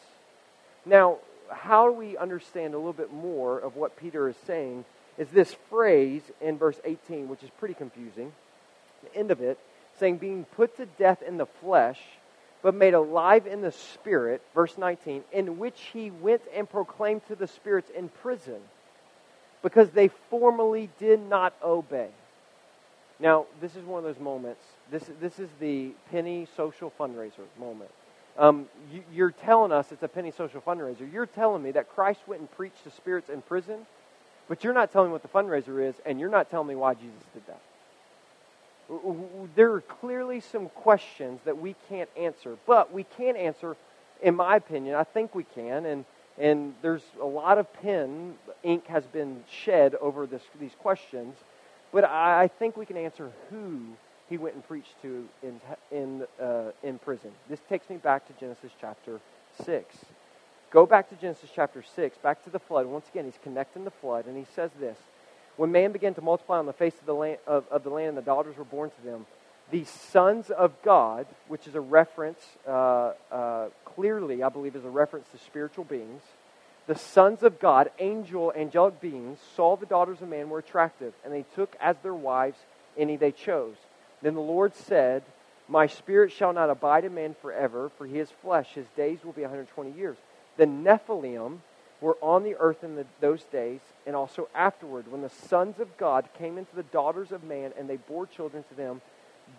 Now, 0.84 1.18
how 1.50 1.86
do 1.88 1.92
we 1.92 2.16
understand 2.16 2.74
a 2.74 2.78
little 2.78 2.92
bit 2.92 3.12
more 3.12 3.58
of 3.58 3.76
what 3.76 3.96
Peter 3.96 4.28
is 4.28 4.36
saying 4.46 4.84
is 5.18 5.28
this 5.28 5.56
phrase 5.70 6.22
in 6.40 6.58
verse 6.58 6.78
18, 6.84 7.28
which 7.28 7.42
is 7.42 7.50
pretty 7.58 7.74
confusing. 7.74 8.32
The 9.02 9.18
end 9.18 9.30
of 9.30 9.40
it, 9.40 9.58
saying, 9.98 10.18
being 10.18 10.44
put 10.44 10.76
to 10.76 10.86
death 10.86 11.22
in 11.22 11.36
the 11.38 11.46
flesh, 11.46 12.00
but 12.66 12.74
made 12.74 12.94
alive 12.94 13.46
in 13.46 13.60
the 13.60 13.70
spirit, 13.70 14.42
verse 14.52 14.76
19, 14.76 15.22
in 15.30 15.56
which 15.56 15.80
he 15.92 16.10
went 16.10 16.42
and 16.52 16.68
proclaimed 16.68 17.24
to 17.28 17.36
the 17.36 17.46
spirits 17.46 17.88
in 17.96 18.08
prison 18.08 18.58
because 19.62 19.88
they 19.90 20.08
formerly 20.30 20.90
did 20.98 21.20
not 21.20 21.54
obey. 21.62 22.08
Now, 23.20 23.46
this 23.60 23.76
is 23.76 23.84
one 23.84 23.98
of 23.98 24.04
those 24.04 24.20
moments. 24.20 24.64
This, 24.90 25.08
this 25.20 25.38
is 25.38 25.48
the 25.60 25.92
penny 26.10 26.48
social 26.56 26.92
fundraiser 26.98 27.46
moment. 27.56 27.92
Um, 28.36 28.66
you, 28.92 29.04
you're 29.14 29.30
telling 29.30 29.70
us 29.70 29.92
it's 29.92 30.02
a 30.02 30.08
penny 30.08 30.32
social 30.32 30.60
fundraiser. 30.60 31.08
You're 31.12 31.26
telling 31.26 31.62
me 31.62 31.70
that 31.70 31.94
Christ 31.94 32.18
went 32.26 32.40
and 32.40 32.50
preached 32.50 32.82
to 32.82 32.90
spirits 32.90 33.28
in 33.28 33.42
prison, 33.42 33.86
but 34.48 34.64
you're 34.64 34.74
not 34.74 34.90
telling 34.92 35.10
me 35.10 35.12
what 35.12 35.22
the 35.22 35.28
fundraiser 35.28 35.88
is, 35.88 35.94
and 36.04 36.18
you're 36.18 36.30
not 36.30 36.50
telling 36.50 36.66
me 36.66 36.74
why 36.74 36.94
Jesus 36.94 37.22
did 37.32 37.46
that. 37.46 37.60
There 39.54 39.72
are 39.72 39.80
clearly 39.80 40.40
some 40.40 40.68
questions 40.68 41.40
that 41.44 41.58
we 41.58 41.74
can't 41.88 42.10
answer, 42.16 42.56
but 42.66 42.92
we 42.92 43.04
can 43.04 43.36
answer, 43.36 43.76
in 44.22 44.36
my 44.36 44.56
opinion, 44.56 44.94
I 44.94 45.04
think 45.04 45.34
we 45.34 45.44
can, 45.44 45.86
and 45.86 46.04
and 46.38 46.74
there's 46.82 47.02
a 47.20 47.24
lot 47.24 47.58
of 47.58 47.72
pen, 47.82 48.34
ink 48.62 48.86
has 48.88 49.04
been 49.06 49.42
shed 49.50 49.94
over 49.96 50.26
this, 50.26 50.42
these 50.60 50.74
questions. 50.80 51.34
But 51.92 52.04
I, 52.04 52.42
I 52.42 52.48
think 52.48 52.76
we 52.76 52.84
can 52.84 52.96
answer 52.96 53.30
who 53.50 53.80
he 54.28 54.36
went 54.36 54.54
and 54.54 54.66
preached 54.66 55.00
to 55.02 55.26
in, 55.42 55.60
in, 55.90 56.26
uh, 56.40 56.72
in 56.82 56.98
prison. 56.98 57.30
This 57.48 57.60
takes 57.68 57.88
me 57.88 57.96
back 57.96 58.26
to 58.26 58.32
Genesis 58.38 58.72
chapter 58.80 59.20
6. 59.64 59.96
Go 60.70 60.84
back 60.84 61.08
to 61.08 61.14
Genesis 61.14 61.48
chapter 61.54 61.82
6, 61.94 62.18
back 62.18 62.42
to 62.44 62.50
the 62.50 62.58
flood. 62.58 62.86
Once 62.86 63.06
again, 63.08 63.24
he's 63.24 63.38
connecting 63.42 63.84
the 63.84 63.90
flood, 63.90 64.26
and 64.26 64.36
he 64.36 64.44
says 64.54 64.70
this 64.78 64.98
When 65.56 65.72
man 65.72 65.92
began 65.92 66.14
to 66.14 66.22
multiply 66.22 66.58
on 66.58 66.66
the 66.66 66.72
face 66.72 66.94
of 66.98 67.06
the 67.06 67.14
land, 67.14 67.38
of, 67.46 67.64
of 67.70 67.82
the 67.82 67.90
land 67.90 68.08
and 68.08 68.18
the 68.18 68.22
daughters 68.22 68.56
were 68.56 68.64
born 68.64 68.90
to 68.90 69.04
them, 69.04 69.26
the 69.70 69.84
sons 69.84 70.50
of 70.50 70.72
God, 70.82 71.26
which 71.48 71.66
is 71.66 71.74
a 71.74 71.80
reference, 71.80 72.40
uh, 72.68 73.12
uh, 73.32 73.68
clearly, 73.84 74.42
I 74.42 74.48
believe, 74.48 74.76
is 74.76 74.84
a 74.84 74.90
reference 74.90 75.26
to 75.32 75.38
spiritual 75.38 75.84
beings. 75.84 76.22
The 76.86 76.94
sons 76.94 77.42
of 77.42 77.58
God, 77.58 77.90
angel, 77.98 78.52
angelic 78.54 79.00
beings, 79.00 79.38
saw 79.56 79.76
the 79.76 79.86
daughters 79.86 80.22
of 80.22 80.28
man 80.28 80.50
were 80.50 80.60
attractive, 80.60 81.14
and 81.24 81.32
they 81.32 81.44
took 81.54 81.74
as 81.80 81.96
their 82.02 82.14
wives 82.14 82.58
any 82.96 83.16
they 83.16 83.32
chose. 83.32 83.74
Then 84.22 84.34
the 84.34 84.40
Lord 84.40 84.74
said, 84.74 85.24
My 85.68 85.86
spirit 85.88 86.30
shall 86.30 86.52
not 86.52 86.70
abide 86.70 87.04
in 87.04 87.14
man 87.14 87.34
forever, 87.42 87.90
for 87.98 88.06
he 88.06 88.20
is 88.20 88.30
flesh. 88.42 88.74
His 88.74 88.86
days 88.96 89.24
will 89.24 89.32
be 89.32 89.42
120 89.42 89.92
years. 89.92 90.16
The 90.56 90.66
Nephilim 90.66 91.58
were 92.00 92.16
on 92.20 92.44
the 92.44 92.56
earth 92.56 92.84
in 92.84 92.96
the, 92.96 93.06
those 93.20 93.42
days, 93.44 93.80
and 94.06 94.14
also 94.14 94.48
afterward, 94.54 95.10
when 95.10 95.22
the 95.22 95.30
sons 95.30 95.80
of 95.80 95.96
God 95.96 96.28
came 96.38 96.58
into 96.58 96.74
the 96.76 96.82
daughters 96.84 97.32
of 97.32 97.42
man, 97.44 97.72
and 97.78 97.88
they 97.88 97.96
bore 97.96 98.26
children 98.26 98.64
to 98.68 98.74
them 98.74 99.00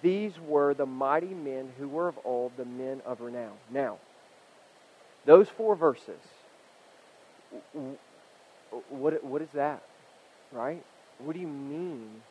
these 0.01 0.33
were 0.47 0.73
the 0.73 0.85
mighty 0.85 1.33
men 1.33 1.69
who 1.77 1.87
were 1.87 2.07
of 2.07 2.19
old, 2.23 2.51
the 2.57 2.65
men 2.65 3.01
of 3.05 3.21
renown. 3.21 3.53
Now, 3.71 3.97
those 5.25 5.49
four 5.49 5.75
verses, 5.75 6.19
what, 8.89 9.23
what 9.23 9.41
is 9.41 9.49
that? 9.53 9.81
Right? 10.51 10.83
What 11.19 11.33
do 11.33 11.39
you 11.39 11.47
mean, 11.47 12.21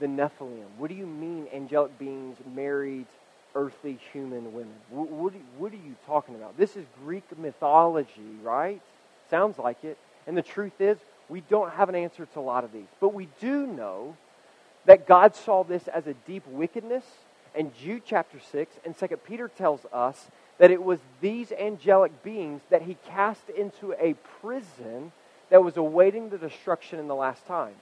the 0.00 0.06
Nephilim? 0.06 0.66
What 0.76 0.88
do 0.88 0.94
you 0.94 1.06
mean, 1.06 1.46
angelic 1.52 1.98
beings 1.98 2.36
married 2.54 3.06
earthly 3.54 3.98
human 4.12 4.52
women? 4.52 4.74
What, 4.90 5.08
what, 5.08 5.32
what 5.58 5.72
are 5.72 5.76
you 5.76 5.96
talking 6.06 6.34
about? 6.34 6.58
This 6.58 6.76
is 6.76 6.84
Greek 7.04 7.24
mythology, 7.38 8.36
right? 8.42 8.82
Sounds 9.32 9.58
like 9.58 9.82
it. 9.82 9.96
And 10.26 10.36
the 10.36 10.42
truth 10.42 10.78
is, 10.78 10.98
we 11.30 11.40
don't 11.40 11.72
have 11.72 11.88
an 11.88 11.94
answer 11.94 12.26
to 12.26 12.38
a 12.38 12.42
lot 12.42 12.64
of 12.64 12.72
these. 12.72 12.88
But 13.00 13.14
we 13.14 13.28
do 13.40 13.66
know 13.66 14.14
that 14.84 15.06
God 15.06 15.34
saw 15.34 15.64
this 15.64 15.88
as 15.88 16.06
a 16.06 16.12
deep 16.12 16.46
wickedness. 16.46 17.04
And 17.54 17.74
Jude 17.74 18.02
chapter 18.04 18.38
6 18.52 18.76
and 18.84 18.94
2 18.94 19.06
Peter 19.16 19.48
tells 19.48 19.86
us 19.90 20.26
that 20.58 20.70
it 20.70 20.82
was 20.82 20.98
these 21.22 21.50
angelic 21.50 22.22
beings 22.22 22.60
that 22.68 22.82
he 22.82 22.98
cast 23.08 23.48
into 23.48 23.94
a 23.98 24.14
prison 24.42 25.12
that 25.48 25.64
was 25.64 25.78
awaiting 25.78 26.28
the 26.28 26.36
destruction 26.36 26.98
in 26.98 27.08
the 27.08 27.14
last 27.14 27.46
time. 27.46 27.74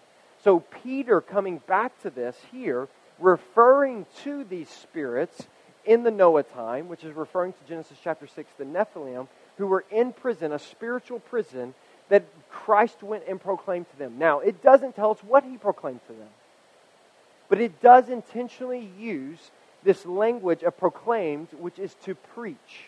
So, 0.45 0.61
Peter 0.61 1.21
coming 1.21 1.61
back 1.67 2.01
to 2.03 2.11
this 2.11 2.37
here, 2.53 2.87
referring 3.19 4.07
to 4.23 4.45
these 4.45 4.69
spirits 4.69 5.49
in 5.85 6.05
the 6.05 6.11
Noah 6.13 6.45
time, 6.45 6.89
which 6.89 7.03
is 7.03 7.15
referring 7.15 7.55
to 7.55 7.59
Genesis 7.69 7.99
chapter 8.03 8.29
6, 8.29 8.51
the 8.57 8.65
Nephilim, 8.65 9.27
who 9.61 9.67
were 9.67 9.85
in 9.91 10.13
prison, 10.15 10.53
a 10.53 10.59
spiritual 10.59 11.21
prison, 11.21 11.75
that 12.09 12.25
Christ 12.51 13.03
went 13.03 13.25
and 13.29 13.39
proclaimed 13.39 13.91
to 13.91 13.99
them. 13.99 14.19
Now, 14.19 14.41
it 14.41 14.63
doesn't 14.63 14.97
tell 14.97 15.11
us 15.11 15.19
what 15.23 15.45
he 15.45 15.59
proclaimed 15.59 16.01
to 16.07 16.15
them. 16.15 16.29
But 17.51 17.61
it 17.61 17.83
does 17.83 18.09
intentionally 18.09 18.91
use 18.99 19.51
this 19.85 20.07
language 20.07 20.63
of 20.63 20.79
proclaimed, 20.79 21.49
which 21.59 21.79
is 21.79 21.95
to 22.05 22.15
preach. 22.15 22.87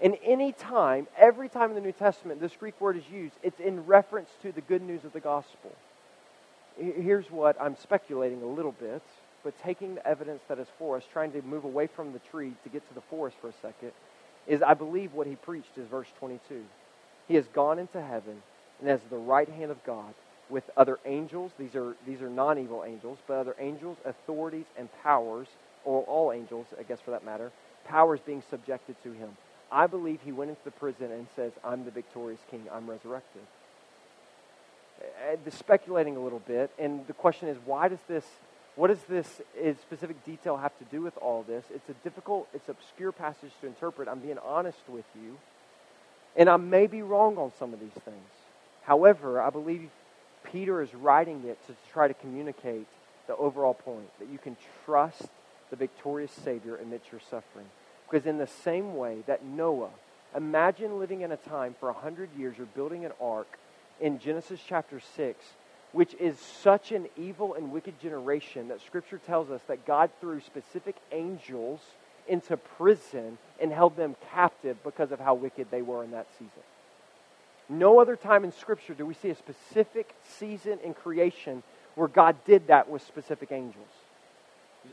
And 0.00 0.16
any 0.24 0.50
time, 0.50 1.06
every 1.16 1.48
time 1.48 1.68
in 1.70 1.76
the 1.76 1.80
New 1.80 1.92
Testament 1.92 2.40
this 2.40 2.56
Greek 2.56 2.80
word 2.80 2.96
is 2.96 3.08
used, 3.08 3.36
it's 3.44 3.60
in 3.60 3.86
reference 3.86 4.30
to 4.42 4.50
the 4.50 4.60
good 4.60 4.82
news 4.82 5.04
of 5.04 5.12
the 5.12 5.20
gospel. 5.20 5.70
Here's 6.76 7.30
what 7.30 7.56
I'm 7.60 7.76
speculating 7.76 8.42
a 8.42 8.46
little 8.46 8.72
bit, 8.72 9.02
but 9.44 9.56
taking 9.62 9.94
the 9.94 10.06
evidence 10.06 10.42
that 10.48 10.58
is 10.58 10.66
for 10.78 10.96
us, 10.96 11.04
trying 11.12 11.30
to 11.32 11.42
move 11.42 11.62
away 11.62 11.86
from 11.86 12.12
the 12.12 12.18
tree 12.18 12.54
to 12.64 12.68
get 12.70 12.86
to 12.88 12.94
the 12.94 13.02
forest 13.02 13.36
for 13.40 13.50
a 13.50 13.54
second, 13.62 13.92
is 14.46 14.62
I 14.62 14.74
believe 14.74 15.12
what 15.12 15.26
he 15.26 15.36
preached 15.36 15.76
is 15.76 15.86
verse 15.86 16.08
22. 16.18 16.64
He 17.28 17.34
has 17.34 17.46
gone 17.48 17.78
into 17.78 18.00
heaven 18.00 18.42
and 18.80 18.88
has 18.88 19.00
the 19.10 19.16
right 19.16 19.48
hand 19.48 19.70
of 19.70 19.82
God 19.84 20.14
with 20.50 20.64
other 20.76 20.98
angels. 21.06 21.52
These 21.58 21.74
are, 21.74 21.96
these 22.06 22.20
are 22.20 22.28
non 22.28 22.58
evil 22.58 22.84
angels, 22.84 23.18
but 23.26 23.34
other 23.34 23.56
angels, 23.58 23.96
authorities, 24.04 24.66
and 24.76 24.88
powers, 25.02 25.48
or 25.84 26.02
all 26.02 26.32
angels, 26.32 26.66
I 26.78 26.82
guess 26.82 27.00
for 27.00 27.10
that 27.12 27.24
matter, 27.24 27.50
powers 27.84 28.20
being 28.24 28.42
subjected 28.50 28.96
to 29.02 29.12
him. 29.12 29.36
I 29.70 29.86
believe 29.86 30.20
he 30.22 30.32
went 30.32 30.50
into 30.50 30.62
the 30.64 30.70
prison 30.70 31.10
and 31.10 31.26
says, 31.34 31.52
I'm 31.64 31.84
the 31.84 31.90
victorious 31.90 32.40
king, 32.50 32.64
I'm 32.72 32.88
resurrected. 32.88 33.42
Uh, 35.00 35.50
speculating 35.50 36.16
a 36.16 36.20
little 36.20 36.40
bit, 36.40 36.70
and 36.78 37.06
the 37.06 37.14
question 37.14 37.48
is, 37.48 37.56
why 37.64 37.88
does 37.88 37.98
this, 38.06 38.24
what 38.76 38.88
does 38.88 39.02
this 39.08 39.42
specific 39.82 40.24
detail 40.24 40.56
have 40.56 40.76
to 40.78 40.84
do 40.84 41.02
with 41.02 41.16
all 41.18 41.42
this? 41.42 41.64
It's 41.74 41.88
a 41.88 41.94
difficult, 42.04 42.48
it's 42.54 42.68
obscure 42.68 43.12
passage 43.12 43.52
to 43.60 43.66
interpret. 43.66 44.08
I'm 44.08 44.20
being 44.20 44.38
honest 44.38 44.78
with 44.88 45.04
you, 45.14 45.36
and 46.36 46.48
I 46.48 46.56
may 46.56 46.86
be 46.86 47.02
wrong 47.02 47.36
on 47.36 47.52
some 47.58 47.74
of 47.74 47.80
these 47.80 48.02
things. 48.04 48.30
However, 48.82 49.40
I 49.40 49.50
believe 49.50 49.90
Peter 50.44 50.80
is 50.82 50.94
writing 50.94 51.44
it 51.46 51.58
to 51.66 51.74
try 51.92 52.08
to 52.08 52.14
communicate 52.14 52.86
the 53.26 53.36
overall 53.36 53.74
point 53.74 54.08
that 54.18 54.28
you 54.28 54.38
can 54.38 54.56
trust 54.84 55.28
the 55.70 55.76
victorious 55.76 56.32
Savior 56.32 56.76
amidst 56.76 57.12
your 57.12 57.20
suffering. 57.20 57.66
Because, 58.10 58.26
in 58.26 58.38
the 58.38 58.46
same 58.46 58.96
way 58.96 59.18
that 59.26 59.44
Noah, 59.44 59.90
imagine 60.36 60.98
living 60.98 61.20
in 61.20 61.30
a 61.30 61.36
time 61.36 61.74
for 61.78 61.92
100 61.92 62.30
years, 62.36 62.56
you're 62.58 62.66
building 62.66 63.04
an 63.04 63.12
ark 63.20 63.58
in 64.00 64.18
Genesis 64.18 64.60
chapter 64.66 65.00
6, 65.16 65.44
which 65.92 66.14
is 66.14 66.38
such 66.38 66.90
an 66.92 67.06
evil 67.16 67.54
and 67.54 67.70
wicked 67.70 68.00
generation 68.00 68.68
that 68.68 68.80
Scripture 68.80 69.18
tells 69.26 69.50
us 69.50 69.60
that 69.68 69.86
God 69.86 70.10
threw 70.20 70.40
specific 70.40 70.96
angels 71.12 71.80
into 72.28 72.56
prison 72.56 73.38
and 73.60 73.72
held 73.72 73.96
them 73.96 74.16
captive 74.32 74.82
because 74.84 75.12
of 75.12 75.20
how 75.20 75.34
wicked 75.34 75.70
they 75.70 75.82
were 75.82 76.02
in 76.04 76.12
that 76.12 76.26
season. 76.38 76.62
No 77.68 78.00
other 78.00 78.16
time 78.16 78.44
in 78.44 78.52
Scripture 78.52 78.94
do 78.94 79.06
we 79.06 79.14
see 79.14 79.30
a 79.30 79.34
specific 79.34 80.14
season 80.38 80.78
in 80.84 80.94
creation 80.94 81.62
where 81.94 82.08
God 82.08 82.36
did 82.44 82.68
that 82.68 82.88
with 82.88 83.02
specific 83.02 83.52
angels. 83.52 83.88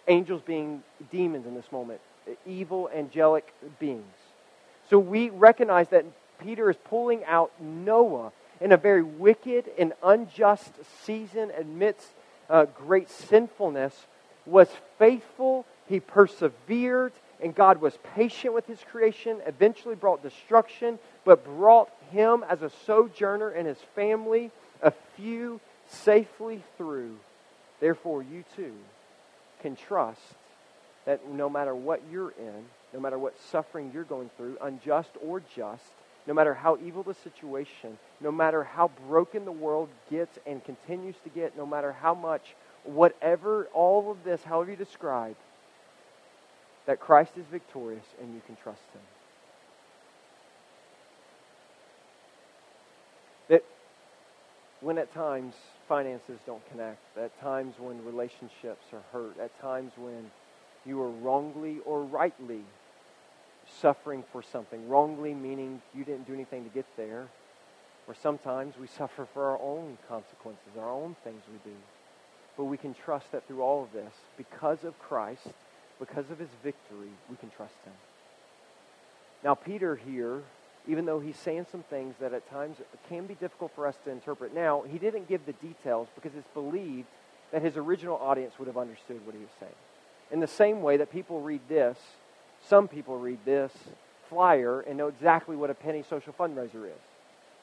Angels 0.08 0.42
being 0.46 0.84
demons 1.12 1.46
in 1.46 1.56
this 1.56 1.72
moment, 1.72 2.00
evil 2.46 2.90
angelic 2.94 3.54
beings. 3.80 4.04
So 4.90 5.00
we 5.00 5.30
recognize 5.30 5.90
that 5.90 6.06
Peter 6.40 6.70
is 6.70 6.78
pulling 6.86 7.24
out 7.26 7.52
Noah 7.60 8.32
in 8.62 8.72
a 8.72 8.78
very 8.78 9.04
wicked 9.04 9.70
and 9.78 9.94
unjust 10.04 10.72
season 11.04 11.52
amidst 11.58 12.08
uh, 12.50 12.66
great 12.66 13.10
sinfulness, 13.10 14.08
was 14.46 14.68
faithful, 14.98 15.66
he 15.88 16.00
persevered, 16.00 17.14
and 17.42 17.56
God 17.56 17.80
was 17.80 17.98
patient 18.16 18.54
with 18.54 18.66
his 18.66 18.80
creation, 18.92 19.38
eventually 19.46 19.96
brought 19.96 20.24
destruction, 20.24 21.00
but 21.24 21.46
brought 21.46 21.90
him 22.12 22.44
as 22.50 22.62
a 22.62 22.72
sojourner 22.86 23.50
and 23.50 23.68
his 23.68 23.78
family 23.96 24.52
a 24.82 24.92
few 25.16 25.62
safely 25.88 26.64
through. 26.78 27.16
Therefore, 27.80 28.24
you 28.24 28.44
too 28.56 28.74
can 29.62 29.76
trust 29.76 30.22
that 31.06 31.30
no 31.30 31.50
matter 31.50 31.74
what 31.74 32.02
you're 32.12 32.32
in, 32.32 32.66
no 32.94 33.00
matter 33.00 33.18
what 33.18 33.40
suffering 33.52 33.92
you're 33.94 34.04
going 34.04 34.30
through, 34.38 34.58
unjust 34.62 35.12
or 35.26 35.42
just, 35.56 35.84
no 36.30 36.36
matter 36.36 36.54
how 36.54 36.78
evil 36.86 37.02
the 37.02 37.16
situation, 37.16 37.98
no 38.22 38.32
matter 38.32 38.64
how 38.64 38.92
broken 39.08 39.46
the 39.46 39.52
world 39.52 39.90
gets 40.12 40.38
and 40.46 40.64
continues 40.64 41.16
to 41.24 41.30
get, 41.32 41.58
no 41.58 41.66
matter 41.66 41.92
how 41.92 42.14
much, 42.14 42.54
whatever, 42.84 43.66
all 43.74 44.12
of 44.12 44.24
this, 44.24 44.44
however 44.44 44.70
you 44.70 44.78
describe, 44.78 45.36
that 46.86 47.00
Christ 47.00 47.32
is 47.36 47.46
victorious 47.52 48.06
and 48.22 48.32
you 48.36 48.42
can 48.46 48.56
trust 48.58 48.84
him. 48.94 49.02
That 53.48 53.66
when 54.82 55.00
at 55.00 55.12
times 55.12 55.56
finances 55.88 56.40
don't 56.46 56.62
connect, 56.70 57.00
at 57.18 57.42
times 57.42 57.74
when 57.80 58.06
relationships 58.06 58.86
are 58.94 59.02
hurt, 59.12 59.40
at 59.40 59.60
times 59.62 59.94
when 59.98 60.30
you 60.86 61.02
are 61.02 61.10
wrongly 61.10 61.80
or 61.88 62.04
rightly 62.04 62.62
suffering 63.82 64.24
for 64.32 64.42
something, 64.42 64.88
wrongly 64.90 65.34
meaning 65.34 65.82
you 65.94 66.04
didn't 66.04 66.28
do 66.28 66.34
anything 66.34 66.64
to 66.64 66.70
get 66.70 66.86
there, 66.98 67.28
or 68.08 68.16
sometimes 68.16 68.76
we 68.80 68.88
suffer 68.98 69.28
for 69.34 69.52
our 69.52 69.60
own 69.62 69.98
consequences, 70.08 70.78
our 70.80 70.90
own 70.90 71.16
things 71.24 71.42
we 71.52 71.72
do. 71.72 71.78
But 72.58 72.66
we 72.66 72.78
can 72.78 72.94
trust 72.94 73.32
that 73.32 73.48
through 73.48 73.62
all 73.62 73.84
of 73.84 73.92
this, 73.94 74.12
because 74.38 74.84
of 74.84 74.98
Christ, 75.00 75.48
because 76.00 76.30
of 76.30 76.40
his 76.40 76.50
victory, 76.64 77.12
we 77.30 77.38
can 77.38 77.50
trust 77.52 77.76
him. 77.86 77.94
Now, 79.44 79.56
Peter 79.56 79.96
here, 79.96 80.42
even 80.88 81.06
though 81.06 81.20
he's 81.20 81.38
saying 81.38 81.68
some 81.72 81.84
things 81.84 82.16
that 82.20 82.34
at 82.34 82.50
times 82.50 82.78
can 83.08 83.26
be 83.26 83.36
difficult 83.36 83.72
for 83.76 83.88
us 83.88 83.96
to 84.04 84.12
interpret, 84.12 84.54
now, 84.54 84.84
he 84.90 84.98
didn't 84.98 85.30
give 85.30 85.46
the 85.46 85.54
details 85.54 86.08
because 86.16 86.32
it's 86.36 86.48
believed 86.54 87.08
that 87.52 87.62
his 87.62 87.78
original 87.78 88.18
audience 88.18 88.54
would 88.60 88.68
have 88.68 88.78
understood 88.78 89.26
what 89.26 89.36
he 89.36 89.42
was 89.42 89.50
saying. 89.60 89.72
In 90.32 90.40
the 90.40 90.48
same 90.48 90.82
way 90.82 90.98
that 90.98 91.12
people 91.12 91.42
read 91.42 91.62
this, 91.68 91.98
some 92.68 92.88
people 92.88 93.18
read 93.18 93.40
this 93.46 93.72
flyer 94.30 94.82
and 94.82 94.98
know 94.98 95.08
exactly 95.08 95.56
what 95.56 95.70
a 95.70 95.74
penny 95.74 96.04
social 96.08 96.34
fundraiser 96.34 96.86
is. 96.86 97.02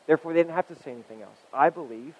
Therefore, 0.06 0.32
they 0.32 0.40
didn't 0.40 0.54
have 0.54 0.68
to 0.68 0.76
say 0.82 0.92
anything 0.92 1.22
else. 1.22 1.38
I 1.52 1.70
believe 1.70 2.14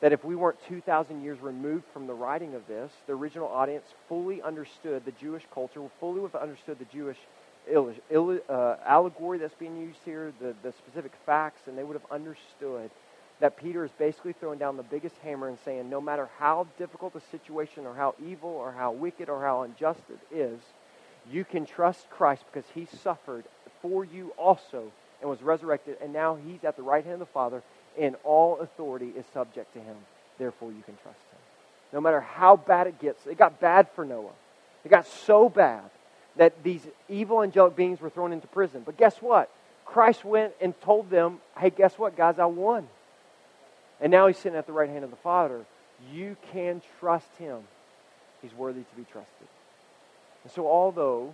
that 0.00 0.12
if 0.12 0.24
we 0.24 0.34
weren't 0.34 0.58
2,000 0.68 1.22
years 1.22 1.40
removed 1.40 1.84
from 1.92 2.06
the 2.06 2.14
writing 2.14 2.54
of 2.54 2.66
this, 2.66 2.90
the 3.06 3.12
original 3.12 3.48
audience 3.48 3.86
fully 4.08 4.42
understood 4.42 5.04
the 5.04 5.12
Jewish 5.12 5.44
culture, 5.54 5.80
fully 6.00 6.20
would 6.20 6.32
have 6.32 6.42
understood 6.42 6.78
the 6.78 6.86
Jewish 6.86 7.18
uh, 7.70 8.76
allegory 8.84 9.38
that's 9.38 9.54
being 9.54 9.80
used 9.80 10.00
here, 10.04 10.32
the, 10.40 10.54
the 10.62 10.72
specific 10.72 11.12
facts, 11.24 11.62
and 11.66 11.78
they 11.78 11.84
would 11.84 11.94
have 11.94 12.10
understood 12.10 12.90
that 13.40 13.56
Peter 13.56 13.84
is 13.84 13.90
basically 13.98 14.32
throwing 14.32 14.58
down 14.58 14.76
the 14.76 14.82
biggest 14.82 15.16
hammer 15.22 15.48
and 15.48 15.58
saying, 15.64 15.88
no 15.88 16.00
matter 16.00 16.28
how 16.38 16.66
difficult 16.78 17.12
the 17.12 17.22
situation 17.30 17.86
or 17.86 17.94
how 17.94 18.14
evil 18.24 18.50
or 18.50 18.72
how 18.72 18.92
wicked 18.92 19.28
or 19.28 19.40
how 19.40 19.62
unjust 19.62 20.00
it 20.10 20.36
is, 20.36 20.60
you 21.30 21.44
can 21.44 21.66
trust 21.66 22.08
Christ 22.10 22.44
because 22.52 22.68
he 22.74 22.86
suffered 23.02 23.44
for 23.80 24.04
you 24.04 24.32
also 24.38 24.92
and 25.20 25.30
was 25.30 25.42
resurrected, 25.42 25.96
and 26.02 26.12
now 26.12 26.36
he's 26.36 26.64
at 26.64 26.76
the 26.76 26.82
right 26.82 27.04
hand 27.04 27.14
of 27.14 27.20
the 27.20 27.26
Father, 27.26 27.62
and 27.98 28.16
all 28.24 28.58
authority 28.58 29.12
is 29.16 29.24
subject 29.32 29.72
to 29.74 29.80
him. 29.80 29.96
Therefore, 30.38 30.72
you 30.72 30.82
can 30.82 30.96
trust 31.02 31.18
him. 31.30 31.38
No 31.92 32.00
matter 32.00 32.20
how 32.20 32.56
bad 32.56 32.86
it 32.86 32.98
gets, 32.98 33.26
it 33.26 33.38
got 33.38 33.60
bad 33.60 33.88
for 33.94 34.04
Noah. 34.04 34.32
It 34.84 34.88
got 34.88 35.06
so 35.06 35.48
bad 35.48 35.84
that 36.36 36.62
these 36.64 36.80
evil 37.08 37.42
angelic 37.42 37.76
beings 37.76 38.00
were 38.00 38.10
thrown 38.10 38.32
into 38.32 38.46
prison. 38.48 38.82
But 38.84 38.96
guess 38.96 39.16
what? 39.18 39.50
Christ 39.84 40.24
went 40.24 40.54
and 40.60 40.78
told 40.80 41.10
them, 41.10 41.38
hey, 41.58 41.70
guess 41.70 41.98
what, 41.98 42.16
guys? 42.16 42.38
I 42.38 42.46
won. 42.46 42.88
And 44.00 44.10
now 44.10 44.26
he's 44.26 44.38
sitting 44.38 44.58
at 44.58 44.66
the 44.66 44.72
right 44.72 44.88
hand 44.88 45.04
of 45.04 45.10
the 45.10 45.16
Father. 45.16 45.64
You 46.10 46.36
can 46.50 46.82
trust 46.98 47.28
him. 47.38 47.60
He's 48.40 48.54
worthy 48.54 48.80
to 48.80 48.96
be 48.96 49.04
trusted. 49.12 49.48
And 50.42 50.52
so, 50.52 50.66
although 50.66 51.32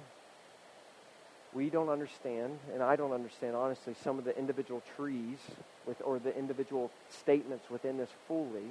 we 1.54 1.70
don't 1.70 1.88
understand, 1.88 2.58
and 2.74 2.82
I 2.82 2.96
don't 2.96 3.12
understand, 3.12 3.56
honestly, 3.56 3.94
some 4.04 4.18
of 4.18 4.24
the 4.24 4.36
individual 4.38 4.82
trees 4.96 5.38
with, 5.86 6.00
or 6.04 6.18
the 6.18 6.36
individual 6.36 6.90
statements 7.08 7.70
within 7.70 7.96
this 7.96 8.10
fully, 8.26 8.66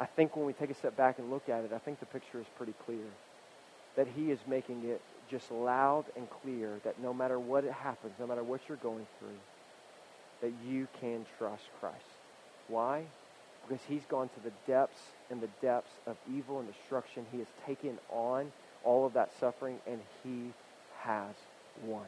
I 0.00 0.06
think 0.06 0.36
when 0.36 0.46
we 0.46 0.52
take 0.54 0.70
a 0.70 0.74
step 0.74 0.96
back 0.96 1.18
and 1.18 1.30
look 1.30 1.48
at 1.48 1.64
it, 1.64 1.72
I 1.72 1.78
think 1.78 2.00
the 2.00 2.06
picture 2.06 2.40
is 2.40 2.46
pretty 2.56 2.74
clear. 2.86 3.04
That 3.96 4.08
he 4.16 4.30
is 4.30 4.38
making 4.46 4.84
it 4.84 5.02
just 5.30 5.50
loud 5.50 6.06
and 6.16 6.28
clear 6.42 6.80
that 6.84 6.98
no 7.00 7.12
matter 7.12 7.38
what 7.38 7.64
happens, 7.64 8.14
no 8.18 8.26
matter 8.26 8.42
what 8.42 8.62
you're 8.68 8.78
going 8.78 9.06
through, 9.18 9.28
that 10.40 10.52
you 10.66 10.88
can 11.00 11.26
trust 11.38 11.64
Christ. 11.78 11.98
Why? 12.68 13.04
Because 13.68 13.84
he's 13.86 14.02
gone 14.08 14.28
to 14.30 14.40
the 14.42 14.52
depths 14.66 15.00
and 15.30 15.40
the 15.40 15.48
depths 15.60 15.92
of 16.06 16.16
evil 16.34 16.58
and 16.58 16.72
destruction. 16.72 17.26
He 17.30 17.38
has 17.38 17.46
taken 17.66 17.98
on 18.10 18.50
all 18.84 19.06
of 19.06 19.14
that 19.14 19.30
suffering, 19.40 19.78
and 19.86 20.00
he 20.22 20.52
has 21.00 21.34
won. 21.84 22.06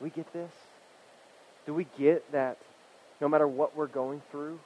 We 0.00 0.10
get 0.10 0.32
this? 0.32 0.52
Do 1.66 1.74
we 1.74 1.86
get 1.98 2.30
that 2.32 2.58
no 3.20 3.28
matter 3.28 3.46
what 3.46 3.76
we're 3.76 3.86
going 3.86 4.20
through, 4.30 4.58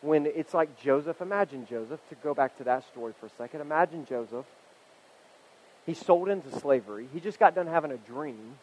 when 0.00 0.26
it's 0.26 0.54
like 0.54 0.80
Joseph, 0.80 1.20
imagine 1.20 1.66
Joseph, 1.68 2.00
to 2.08 2.14
go 2.16 2.32
back 2.32 2.56
to 2.58 2.64
that 2.64 2.86
story 2.86 3.12
for 3.20 3.26
a 3.26 3.30
second. 3.36 3.60
Imagine 3.60 4.06
Joseph 4.06 4.46
He 5.86 5.94
sold 5.94 6.28
into 6.28 6.50
slavery. 6.60 7.08
He 7.12 7.20
just 7.20 7.38
got 7.38 7.54
done 7.54 7.66
having 7.66 7.92
a 7.92 7.96
dream 7.96 8.56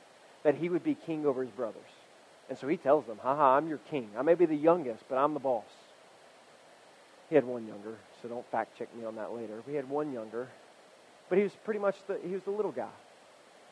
that 0.44 0.56
he 0.56 0.70
would 0.70 0.84
be 0.84 0.94
king 0.94 1.26
over 1.26 1.44
his 1.44 1.52
brothers. 1.52 1.82
And 2.50 2.58
so 2.58 2.68
he 2.68 2.78
tells 2.78 3.06
them, 3.08 3.18
haha, 3.22 3.58
I'm 3.58 3.68
your 3.68 3.80
king. 3.90 4.10
I 4.16 4.22
may 4.22 4.36
be 4.36 4.46
the 4.46 4.56
youngest, 4.56 5.04
but 5.10 5.18
I'm 5.18 5.34
the 5.34 5.40
boss. 5.40 5.66
He 7.30 7.36
had 7.36 7.44
one 7.44 7.66
younger, 7.66 7.96
so 8.22 8.28
don't 8.28 8.46
fact 8.52 8.78
check 8.78 8.96
me 8.96 9.04
on 9.04 9.16
that 9.16 9.34
later. 9.34 9.64
We 9.68 9.74
had 9.74 9.90
one 9.90 10.14
younger, 10.14 10.50
but 11.30 11.38
he 11.38 11.44
was 11.44 11.54
pretty 11.64 11.80
much 11.80 11.96
the, 12.08 12.20
he 12.26 12.34
was 12.34 12.44
the 12.44 12.52
little 12.52 12.72
guy. 12.72 12.90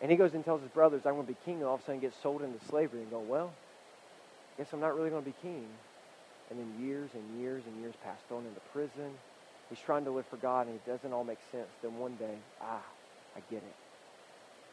And 0.01 0.11
he 0.11 0.17
goes 0.17 0.33
and 0.33 0.43
tells 0.43 0.61
his 0.61 0.71
brothers, 0.71 1.03
I'm 1.05 1.13
going 1.13 1.27
to 1.27 1.31
be 1.31 1.37
king, 1.45 1.55
and 1.55 1.65
all 1.65 1.75
of 1.75 1.81
a 1.81 1.83
sudden 1.85 2.01
gets 2.01 2.17
sold 2.21 2.41
into 2.41 2.63
slavery 2.65 3.01
and 3.01 3.09
go, 3.09 3.19
well, 3.19 3.53
guess 4.57 4.67
I'm 4.73 4.81
not 4.81 4.95
really 4.95 5.09
going 5.09 5.23
to 5.23 5.29
be 5.29 5.35
king. 5.41 5.65
And 6.49 6.59
then 6.59 6.85
years 6.85 7.09
and 7.13 7.41
years 7.41 7.63
and 7.65 7.79
years 7.81 7.93
pass, 8.03 8.17
thrown 8.27 8.45
into 8.45 8.59
prison. 8.73 9.11
He's 9.69 9.79
trying 9.79 10.03
to 10.05 10.11
live 10.11 10.25
for 10.29 10.37
God, 10.37 10.67
and 10.67 10.75
it 10.75 10.85
doesn't 10.85 11.13
all 11.13 11.23
make 11.23 11.39
sense. 11.51 11.69
Then 11.81 11.97
one 11.97 12.15
day, 12.15 12.35
ah, 12.61 12.83
I 13.35 13.39
get 13.49 13.63
it. 13.63 13.75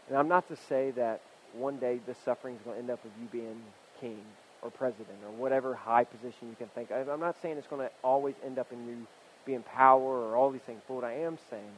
And 0.08 0.18
I'm 0.18 0.28
not 0.28 0.48
to 0.48 0.56
say 0.56 0.90
that 0.92 1.20
one 1.52 1.76
day 1.78 2.00
this 2.06 2.18
suffering 2.24 2.56
is 2.56 2.62
going 2.62 2.76
to 2.76 2.80
end 2.80 2.90
up 2.90 3.02
with 3.04 3.12
you 3.20 3.28
being 3.30 3.62
king 4.00 4.20
or 4.62 4.70
president 4.70 5.18
or 5.24 5.30
whatever 5.32 5.74
high 5.74 6.04
position 6.04 6.48
you 6.48 6.56
can 6.58 6.68
think 6.74 6.90
of. 6.90 7.08
I'm 7.08 7.20
not 7.20 7.40
saying 7.40 7.56
it's 7.56 7.68
going 7.68 7.86
to 7.86 7.92
always 8.02 8.34
end 8.44 8.58
up 8.58 8.72
in 8.72 8.86
you 8.86 9.06
being 9.46 9.62
power 9.62 10.00
or 10.00 10.36
all 10.36 10.50
these 10.50 10.60
things. 10.62 10.80
But 10.86 10.94
what 10.94 11.04
I 11.04 11.14
am 11.14 11.38
saying 11.48 11.72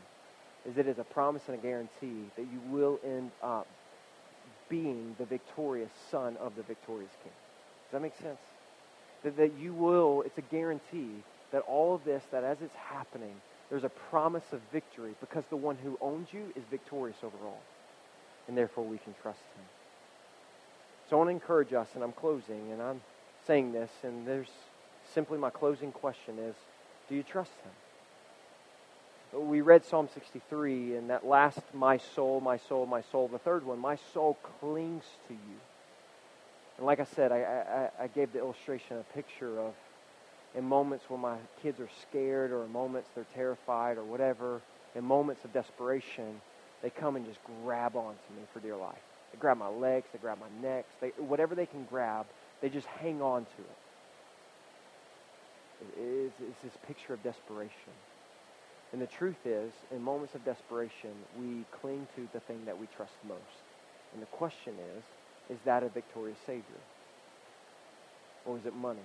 is 0.69 0.79
it 0.79 0.87
is 0.87 0.99
a 0.99 1.05
promise 1.05 1.43
and 1.49 1.59
a 1.59 1.63
guarantee 1.63 2.31
that 2.37 2.43
you 2.43 2.61
will 2.71 3.01
end 3.05 3.31
up 3.43 3.67
being 4.69 5.15
the 5.19 5.25
victorious 5.25 5.91
son 6.11 6.37
of 6.39 6.55
the 6.57 6.63
victorious 6.63 7.11
king. 7.23 7.33
Does 7.87 7.93
that 7.93 8.03
make 8.03 8.17
sense? 8.17 8.39
That, 9.25 9.37
that 9.37 9.53
you 9.59 9.75
will, 9.75 10.23
it's 10.23 10.39
a 10.39 10.43
guarantee 10.43 11.23
that 11.53 11.63
all 11.69 11.95
of 11.95 12.05
this, 12.05 12.23
that 12.31 12.45
as 12.45 12.59
it's 12.63 12.75
happening, 12.75 13.35
there's 13.71 13.85
a 13.85 13.91
promise 13.91 14.45
of 14.53 14.61
victory 14.73 15.15
because 15.21 15.45
the 15.51 15.57
one 15.57 15.77
who 15.77 15.99
owns 16.01 16.29
you 16.33 16.53
is 16.57 16.63
victorious 16.71 17.19
over 17.23 17.37
all. 17.45 17.63
And 18.49 18.57
therefore 18.57 18.85
we 18.85 18.99
can 18.99 19.15
trust 19.23 19.41
him. 19.57 19.65
So 21.09 21.17
I 21.17 21.19
want 21.19 21.29
to 21.29 21.35
encourage 21.35 21.73
us, 21.73 21.89
and 21.95 22.03
I'm 22.03 22.13
closing, 22.13 22.73
and 22.73 22.81
I'm 22.81 23.03
saying 23.47 23.73
this, 23.73 23.91
and 24.03 24.27
there's 24.27 24.49
simply 25.13 25.39
my 25.39 25.51
closing 25.51 25.93
question 25.93 26.39
is 26.39 26.55
do 27.09 27.15
you 27.15 27.23
trust 27.23 27.53
him? 27.63 27.73
We 29.33 29.63
read 29.63 29.85
Psalm 29.85 30.09
63, 30.13 30.97
and 30.97 31.11
that 31.11 31.27
last, 31.27 31.61
my 31.73 31.97
soul, 31.97 32.41
my 32.41 32.59
soul, 32.59 32.85
my 32.85 33.01
soul, 33.01 33.29
the 33.29 33.39
third 33.39 33.65
one, 33.65 33.79
my 33.79 33.97
soul 34.13 34.37
clings 34.61 35.05
to 35.29 35.35
you. 35.35 35.61
And 36.77 36.85
like 36.85 37.01
I 37.01 37.05
said, 37.05 37.33
I, 37.33 37.91
I, 37.99 38.05
I 38.05 38.07
gave 38.09 38.33
the 38.33 38.41
illustration 38.41 38.99
a 38.99 39.15
picture 39.15 39.59
of 39.59 39.73
in 40.55 40.65
moments 40.65 41.07
when 41.09 41.21
my 41.21 41.37
kids 41.63 41.81
are 41.81 41.89
scared 42.03 42.51
or 42.51 42.65
in 42.65 42.73
moments 42.73 43.09
they're 43.15 43.25
terrified 43.35 43.97
or 43.97 44.05
whatever, 44.05 44.61
in 44.95 45.05
moments 45.05 45.45
of 45.45 45.53
desperation, 45.55 46.41
they 46.83 46.91
come 46.91 47.17
and 47.17 47.25
just 47.25 47.39
grab 47.65 47.97
onto 47.97 48.19
me 48.37 48.43
for 48.53 48.61
dear 48.61 48.77
life. 48.77 49.01
They 49.33 49.39
grab 49.39 49.57
my 49.57 49.69
legs, 49.69 50.07
they 50.13 50.19
grab 50.19 50.39
my 50.41 50.69
necks, 50.69 50.93
they, 51.01 51.09
whatever 51.17 51.55
they 51.55 51.65
can 51.65 51.85
grab, 51.85 52.27
they 52.61 52.69
just 52.69 52.87
hang 52.87 53.23
on 53.23 53.45
to 53.45 53.63
it. 53.63 53.79
It 55.81 56.03
is, 56.03 56.33
it's 56.51 56.63
this 56.63 56.77
picture 56.87 57.15
of 57.15 57.23
desperation. 57.23 57.93
And 58.93 59.01
the 59.01 59.07
truth 59.07 59.47
is, 59.47 59.73
in 59.91 60.03
moments 60.03 60.35
of 60.35 60.45
desperation, 60.45 61.13
we 61.41 61.65
cling 61.81 62.07
to 62.15 62.29
the 62.33 62.41
thing 62.41 62.61
that 62.67 62.79
we 62.79 62.87
trust 62.95 63.15
most. 63.27 63.65
And 64.13 64.21
the 64.21 64.27
question 64.27 64.75
is, 64.97 65.57
is 65.57 65.59
that 65.65 65.83
a 65.83 65.89
victorious 65.89 66.39
Savior? 66.47 66.83
Or 68.45 68.59
is 68.59 68.67
it 68.67 68.75
money? 68.75 69.01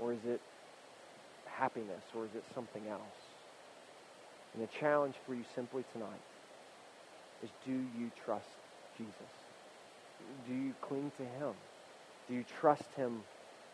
Or 0.00 0.12
is 0.12 0.18
it 0.26 0.40
happiness? 1.46 2.02
Or 2.16 2.24
is 2.24 2.34
it 2.34 2.44
something 2.54 2.82
else? 2.90 3.00
And 4.54 4.62
the 4.62 4.68
challenge 4.80 5.14
for 5.26 5.34
you 5.34 5.44
simply 5.54 5.84
tonight 5.92 6.22
is 7.42 7.50
do 7.64 7.72
you 7.72 8.10
trust 8.24 8.46
Jesus? 8.98 9.32
Do 10.48 10.54
you 10.54 10.74
cling 10.80 11.10
to 11.18 11.24
him? 11.24 11.54
Do 12.28 12.34
you 12.34 12.44
trust 12.60 12.84
him? 12.96 13.22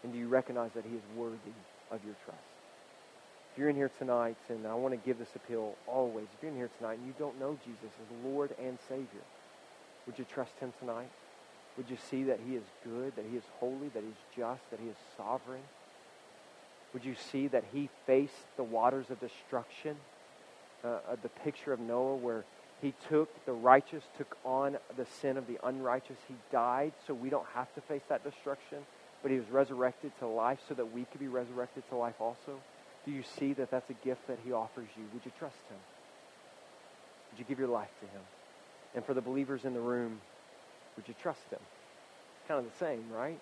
And 0.03 0.13
do 0.13 0.19
you 0.19 0.29
recognize 0.29 0.71
that 0.75 0.85
he 0.85 0.95
is 0.95 1.03
worthy 1.17 1.57
of 1.91 2.05
your 2.05 2.15
trust? 2.25 2.48
You're 3.59 3.71
in 3.71 3.75
here 3.75 3.91
tonight, 3.99 4.37
and 4.49 4.65
I 4.69 4.75
want 4.75 4.95
to 4.95 5.05
give 5.05 5.19
this 5.19 5.35
appeal 5.35 5.75
always, 5.89 6.27
if 6.33 6.41
you're 6.41 6.53
in 6.53 6.57
here 6.57 6.71
tonight 6.79 6.99
and 6.99 7.07
you 7.09 7.15
don't 7.19 7.41
know 7.41 7.59
Jesus 7.65 7.91
as 8.01 8.25
Lord 8.25 8.55
and 8.57 8.79
Savior, 8.89 9.25
would 10.07 10.17
you 10.17 10.25
trust 10.33 10.53
him 10.61 10.73
tonight? 10.79 11.11
Would 11.77 11.91
you 11.91 11.97
see 12.09 12.23
that 12.23 12.39
he 12.47 12.55
is 12.55 12.63
good, 12.85 13.17
that 13.17 13.25
he 13.29 13.37
is 13.37 13.43
holy, 13.59 13.89
that 13.95 14.05
he's 14.05 14.37
just, 14.37 14.61
that 14.71 14.79
he 14.79 14.89
is 14.89 14.95
sovereign? 15.17 15.63
Would 16.93 17.05
you 17.05 17.17
see 17.33 17.49
that 17.49 17.65
he 17.73 17.89
faced 18.07 18.47
the 18.57 18.63
waters 18.63 19.07
of 19.11 19.19
destruction? 19.19 19.97
Uh, 20.85 20.99
the 21.21 21.29
picture 21.29 21.73
of 21.73 21.81
Noah 21.81 22.15
where 22.15 22.45
he 22.81 22.95
took, 23.09 23.45
the 23.45 23.53
righteous 23.53 24.05
took 24.17 24.37
on 24.45 24.77
the 24.97 25.07
sin 25.21 25.37
of 25.37 25.49
the 25.49 25.59
unrighteous. 25.65 26.19
He 26.29 26.35
died 26.53 26.93
so 27.09 27.13
we 27.13 27.29
don't 27.29 27.49
have 27.55 27.75
to 27.75 27.81
face 27.81 28.03
that 28.09 28.23
destruction, 28.23 28.79
but 29.21 29.33
he 29.33 29.37
was 29.37 29.49
resurrected 29.51 30.13
to 30.21 30.29
life 30.29 30.61
so 30.69 30.75
that 30.75 30.93
we 30.93 31.07
could 31.07 31.19
be 31.19 31.27
resurrected 31.27 31.83
to 31.89 31.97
life 31.97 32.21
also. 32.21 32.61
Do 33.09 33.15
you 33.15 33.23
see 33.39 33.55
that 33.55 33.71
that's 33.71 33.89
a 33.89 34.05
gift 34.05 34.27
that 34.29 34.39
he 34.45 34.53
offers 34.53 34.89
you? 34.95 35.05
Would 35.15 35.25
you 35.25 35.33
trust 35.39 35.57
him? 35.71 35.79
Would 37.31 37.39
you 37.39 37.47
give 37.47 37.59
your 37.59 37.69
life 37.69 37.89
to 38.01 38.07
him? 38.07 38.23
And 38.95 39.05
for 39.05 39.15
the 39.15 39.23
believers 39.23 39.65
in 39.65 39.73
the 39.73 39.81
room, 39.81 40.21
would 40.97 41.09
you 41.09 41.15
trust 41.23 41.49
him? 41.51 41.61
Kind 42.47 42.65
of 42.65 42.71
the 42.71 42.85
same, 42.85 43.11
right? 43.11 43.41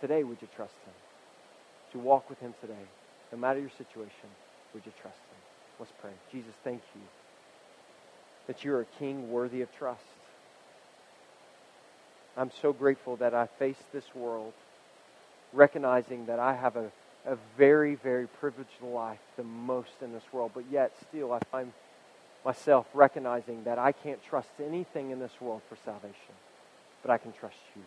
Today, 0.00 0.24
would 0.24 0.38
you 0.42 0.48
trust 0.56 0.74
him? 0.84 0.94
to 1.92 1.98
walk 1.98 2.28
with 2.28 2.38
him 2.40 2.54
today, 2.60 2.86
no 3.32 3.38
matter 3.38 3.60
your 3.60 3.70
situation, 3.70 4.28
would 4.74 4.84
you 4.84 4.92
trust 5.00 5.16
him? 5.16 5.38
Let's 5.78 5.92
pray. 6.00 6.10
Jesus, 6.32 6.52
thank 6.64 6.82
you 6.94 7.00
that 8.46 8.64
you're 8.64 8.80
a 8.80 8.86
king 8.98 9.30
worthy 9.30 9.62
of 9.62 9.74
trust. 9.76 10.02
I'm 12.36 12.50
so 12.62 12.72
grateful 12.72 13.16
that 13.16 13.34
I 13.34 13.48
face 13.58 13.78
this 13.92 14.04
world 14.14 14.52
recognizing 15.52 16.26
that 16.26 16.38
I 16.38 16.54
have 16.54 16.76
a, 16.76 16.92
a 17.26 17.36
very, 17.58 17.96
very 17.96 18.26
privileged 18.26 18.80
life, 18.82 19.18
the 19.36 19.42
most 19.42 19.90
in 20.00 20.12
this 20.12 20.22
world, 20.32 20.52
but 20.54 20.64
yet 20.70 20.92
still 21.08 21.32
I 21.32 21.40
find 21.50 21.72
myself 22.44 22.86
recognizing 22.94 23.64
that 23.64 23.78
I 23.78 23.92
can't 23.92 24.22
trust 24.22 24.50
anything 24.64 25.10
in 25.10 25.18
this 25.18 25.32
world 25.40 25.62
for 25.68 25.76
salvation, 25.84 26.34
but 27.02 27.10
I 27.10 27.18
can 27.18 27.32
trust 27.32 27.56
you. 27.74 27.82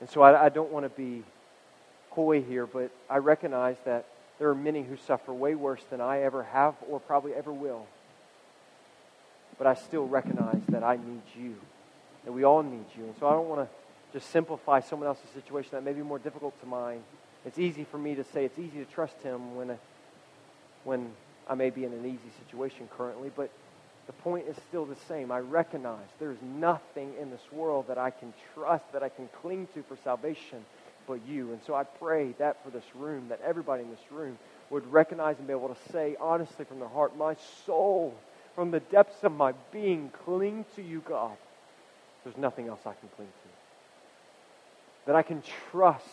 And 0.00 0.08
so 0.08 0.22
I, 0.22 0.46
I 0.46 0.48
don't 0.48 0.72
want 0.72 0.84
to 0.84 0.90
be 0.90 1.22
coy 2.10 2.42
here, 2.42 2.66
but 2.66 2.90
I 3.08 3.18
recognize 3.18 3.76
that 3.84 4.06
there 4.38 4.48
are 4.48 4.54
many 4.54 4.82
who 4.82 4.96
suffer 4.96 5.32
way 5.32 5.54
worse 5.54 5.82
than 5.90 6.00
I 6.00 6.22
ever 6.22 6.42
have 6.42 6.74
or 6.88 6.98
probably 6.98 7.34
ever 7.34 7.52
will. 7.52 7.86
But 9.58 9.66
I 9.66 9.74
still 9.74 10.06
recognize 10.08 10.62
that 10.70 10.82
I 10.82 10.96
need 10.96 11.22
you, 11.38 11.54
that 12.24 12.32
we 12.32 12.42
all 12.42 12.62
need 12.62 12.86
you. 12.96 13.04
And 13.04 13.14
so 13.20 13.28
I 13.28 13.32
don't 13.32 13.48
want 13.48 13.68
to 13.68 13.81
just 14.12 14.30
simplify 14.30 14.80
someone 14.80 15.08
else's 15.08 15.30
situation 15.34 15.70
that 15.72 15.84
may 15.84 15.92
be 15.92 16.02
more 16.02 16.18
difficult 16.18 16.58
to 16.60 16.66
mine. 16.66 17.02
It's 17.44 17.58
easy 17.58 17.84
for 17.84 17.98
me 17.98 18.14
to 18.14 18.24
say 18.24 18.44
it's 18.44 18.58
easy 18.58 18.78
to 18.78 18.84
trust 18.84 19.20
him 19.22 19.56
when, 19.56 19.78
when 20.84 21.10
I 21.48 21.54
may 21.54 21.70
be 21.70 21.84
in 21.84 21.92
an 21.92 22.04
easy 22.04 22.30
situation 22.44 22.88
currently, 22.96 23.30
but 23.34 23.50
the 24.06 24.12
point 24.12 24.46
is 24.48 24.56
still 24.68 24.84
the 24.84 24.96
same. 25.08 25.30
I 25.30 25.38
recognize 25.38 26.06
there's 26.18 26.40
nothing 26.42 27.14
in 27.20 27.30
this 27.30 27.40
world 27.52 27.86
that 27.88 27.98
I 27.98 28.10
can 28.10 28.32
trust, 28.54 28.84
that 28.92 29.02
I 29.02 29.08
can 29.08 29.28
cling 29.40 29.68
to 29.74 29.82
for 29.82 29.96
salvation 30.04 30.64
but 31.06 31.20
you. 31.26 31.52
And 31.52 31.60
so 31.66 31.74
I 31.74 31.84
pray 31.84 32.34
that 32.38 32.62
for 32.62 32.70
this 32.70 32.84
room, 32.94 33.28
that 33.28 33.40
everybody 33.44 33.82
in 33.82 33.90
this 33.90 34.10
room 34.10 34.38
would 34.70 34.90
recognize 34.92 35.38
and 35.38 35.46
be 35.46 35.52
able 35.52 35.68
to 35.68 35.92
say 35.92 36.16
honestly 36.20 36.64
from 36.64 36.78
their 36.78 36.88
heart, 36.88 37.16
My 37.16 37.36
soul, 37.66 38.14
from 38.54 38.70
the 38.70 38.80
depths 38.80 39.22
of 39.24 39.32
my 39.32 39.52
being, 39.72 40.10
cling 40.24 40.64
to 40.76 40.82
you, 40.82 41.02
God. 41.06 41.36
There's 42.24 42.36
nothing 42.36 42.68
else 42.68 42.80
I 42.82 42.92
can 42.92 43.08
cling 43.16 43.28
to. 43.28 43.61
That 45.06 45.16
I 45.16 45.22
can 45.22 45.42
trust 45.70 46.06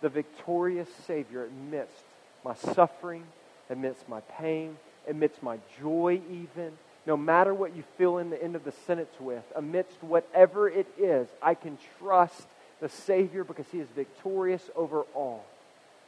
the 0.00 0.08
victorious 0.08 0.88
Savior 1.06 1.46
amidst 1.46 2.04
my 2.44 2.54
suffering, 2.54 3.24
amidst 3.68 4.08
my 4.08 4.20
pain, 4.38 4.76
amidst 5.08 5.42
my 5.42 5.58
joy, 5.80 6.20
even. 6.30 6.72
No 7.06 7.16
matter 7.16 7.52
what 7.54 7.74
you 7.74 7.82
fill 7.98 8.18
in 8.18 8.30
the 8.30 8.42
end 8.42 8.56
of 8.56 8.64
the 8.64 8.72
sentence 8.86 9.12
with, 9.18 9.42
amidst 9.56 10.02
whatever 10.02 10.68
it 10.68 10.86
is, 10.98 11.28
I 11.42 11.54
can 11.54 11.78
trust 11.98 12.46
the 12.80 12.88
Savior 12.88 13.44
because 13.44 13.66
He 13.72 13.78
is 13.78 13.88
victorious 13.94 14.62
over 14.76 15.02
all. 15.14 15.44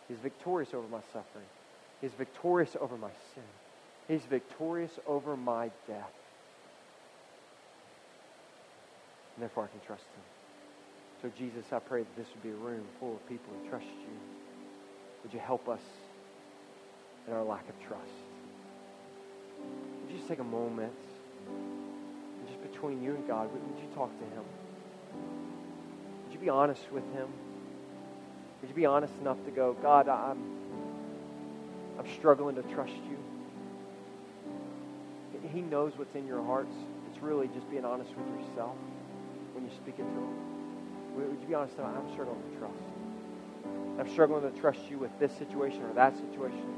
He's 0.09 0.19
victorious 0.19 0.75
over 0.75 0.87
my 0.89 1.01
suffering. 1.13 1.47
He's 2.01 2.13
victorious 2.13 2.77
over 2.81 2.97
my 2.97 3.11
sin. 3.35 3.45
He's 4.09 4.23
victorious 4.23 4.93
over 5.07 5.37
my 5.37 5.71
death. 5.87 6.13
And 9.37 9.43
therefore, 9.43 9.65
I 9.65 9.69
can 9.69 9.81
trust 9.87 10.03
Him. 10.03 10.32
So, 11.23 11.31
Jesus, 11.39 11.65
I 11.71 11.79
pray 11.79 12.01
that 12.01 12.17
this 12.17 12.27
would 12.35 12.43
be 12.43 12.51
a 12.51 12.55
room 12.55 12.83
full 12.99 13.15
of 13.15 13.29
people 13.29 13.53
who 13.55 13.71
trust 13.71 13.87
you. 13.87 14.19
Would 15.23 15.33
you 15.33 15.39
help 15.39 15.69
us 15.69 15.81
in 17.29 17.33
our 17.33 17.45
lack 17.45 17.69
of 17.69 17.79
trust? 17.87 18.03
Would 19.61 20.11
you 20.11 20.17
just 20.17 20.29
take 20.29 20.41
a 20.41 20.45
moment, 20.45 20.93
just 22.49 22.61
between 22.73 23.01
you 23.01 23.15
and 23.15 23.29
God, 23.29 23.53
would 23.53 23.63
you 23.81 23.89
talk 23.95 24.11
to 24.19 24.25
Him? 24.25 24.43
Would 26.25 26.35
you 26.35 26.41
be 26.41 26.49
honest 26.49 26.91
with 26.91 27.05
Him? 27.15 27.29
Would 28.61 28.69
you 28.69 28.75
be 28.75 28.87
honest 28.87 29.15
enough 29.21 29.39
to 29.45 29.53
go, 29.53 29.75
God, 29.81 30.09
I'm, 30.09 30.43
I'm 32.01 32.13
struggling 32.19 32.57
to 32.57 32.63
trust 32.63 32.95
you? 33.09 33.19
He 35.53 35.61
knows 35.61 35.93
what's 35.97 36.17
in 36.17 36.27
your 36.27 36.43
hearts. 36.43 36.75
It's 37.13 37.23
really 37.23 37.47
just 37.47 37.71
being 37.71 37.85
honest 37.85 38.11
with 38.17 38.27
yourself 38.27 38.75
when 39.53 39.65
you 39.65 39.71
speak 39.77 39.95
it 40.01 40.03
to 40.03 40.09
Him. 40.09 40.52
Would 41.17 41.41
you 41.41 41.47
be 41.47 41.55
honest? 41.55 41.79
I'm 41.79 42.11
struggling 42.13 42.43
to 42.51 42.59
trust. 42.59 42.75
I'm 43.99 44.09
struggling 44.11 44.51
to 44.51 44.61
trust 44.61 44.81
you 44.91 44.99
with 44.99 45.11
this 45.19 45.33
situation 45.33 45.83
or 45.83 45.93
that 45.95 46.17
situation. 46.17 46.75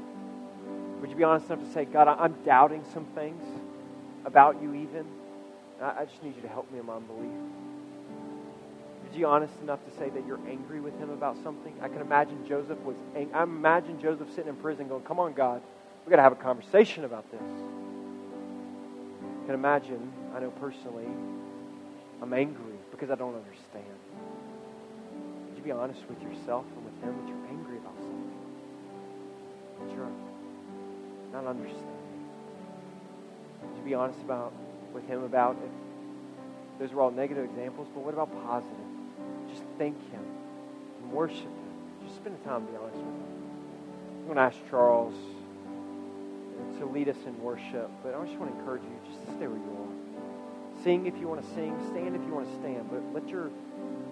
Would 0.99 1.09
you 1.09 1.15
be 1.15 1.23
honest 1.23 1.47
enough 1.49 1.63
to 1.65 1.71
say, 1.71 1.85
God, 1.85 2.07
I'm 2.07 2.35
doubting 2.43 2.83
some 2.93 3.05
things 3.15 3.43
about 4.25 4.61
you 4.61 4.73
even. 4.73 5.05
I 5.81 6.05
just 6.05 6.23
need 6.23 6.35
you 6.35 6.41
to 6.41 6.47
help 6.47 6.71
me 6.71 6.79
in 6.79 6.85
my 6.85 6.95
unbelief. 6.95 7.31
Would 9.03 9.13
you 9.13 9.19
be 9.19 9.23
honest 9.23 9.53
enough 9.61 9.79
to 9.85 9.91
say 9.97 10.09
that 10.09 10.25
you're 10.25 10.39
angry 10.49 10.79
with 10.79 10.97
him 10.97 11.09
about 11.09 11.37
something? 11.43 11.73
I 11.81 11.87
can 11.87 12.01
imagine 12.01 12.45
Joseph 12.47 12.79
was. 12.79 12.95
I 13.15 13.43
imagine 13.43 13.99
Joseph 14.01 14.29
sitting 14.29 14.49
in 14.49 14.55
prison, 14.55 14.87
going, 14.87 15.03
"Come 15.03 15.19
on, 15.19 15.33
God, 15.33 15.61
we 16.05 16.09
got 16.09 16.17
to 16.17 16.21
have 16.23 16.31
a 16.31 16.37
conversation 16.37 17.03
about 17.03 17.29
this." 17.31 17.41
I 19.43 19.45
can 19.45 19.55
imagine. 19.55 20.11
I 20.35 20.39
know 20.39 20.49
personally, 20.51 21.07
I'm 22.21 22.33
angry 22.33 22.74
because 22.95 23.11
I 23.11 23.15
don't 23.15 23.35
understand 23.35 23.83
Would 25.49 25.57
you 25.57 25.63
be 25.63 25.71
honest 25.71 25.99
with 26.07 26.21
yourself 26.21 26.63
and 26.75 26.85
with 26.85 26.95
Him 27.03 27.11
that 27.19 27.27
you're 27.27 27.47
angry 27.49 27.77
about 27.77 27.97
something. 27.97 28.31
That 29.79 29.95
you're 29.95 30.11
not 31.33 31.45
understanding. 31.45 31.85
Would 33.63 33.77
you 33.77 33.83
be 33.83 33.93
honest 33.93 34.19
about 34.21 34.53
with 34.93 35.05
Him 35.07 35.23
about 35.23 35.57
those 36.79 36.91
were 36.91 37.01
all 37.01 37.11
negative 37.11 37.43
examples, 37.45 37.87
but 37.93 38.03
what 38.03 38.13
about 38.13 38.31
positive? 38.47 38.75
Just 39.49 39.63
thank 39.77 39.97
Him 40.11 40.23
and 41.01 41.11
worship 41.11 41.43
Him. 41.43 41.73
Just 42.05 42.15
spend 42.15 42.41
time 42.45 42.65
to 42.65 42.71
be 42.71 42.77
honest 42.77 42.95
with 42.95 43.05
Him. 43.05 43.23
I'm 44.19 44.25
going 44.25 44.37
to 44.37 44.41
ask 44.41 44.57
Charles 44.69 45.15
to 46.79 46.85
lead 46.85 47.09
us 47.09 47.17
in 47.25 47.41
worship, 47.41 47.89
but 48.03 48.15
I 48.15 48.25
just 48.25 48.39
want 48.39 48.53
to 48.53 48.59
encourage 48.59 48.83
you 48.83 48.97
just 49.11 49.25
to 49.25 49.31
stay 49.35 49.47
where 49.47 49.57
you 49.57 49.77
are. 49.79 49.94
Sing 50.85 51.07
if 51.07 51.17
you 51.17 51.27
want 51.27 51.41
to 51.41 51.49
sing, 51.55 51.73
stand 51.89 52.15
if 52.15 52.21
you 52.27 52.35
want 52.35 52.45
to 52.45 52.55
stand, 52.61 52.87
but 52.91 53.01
let 53.11 53.27
your 53.27 53.49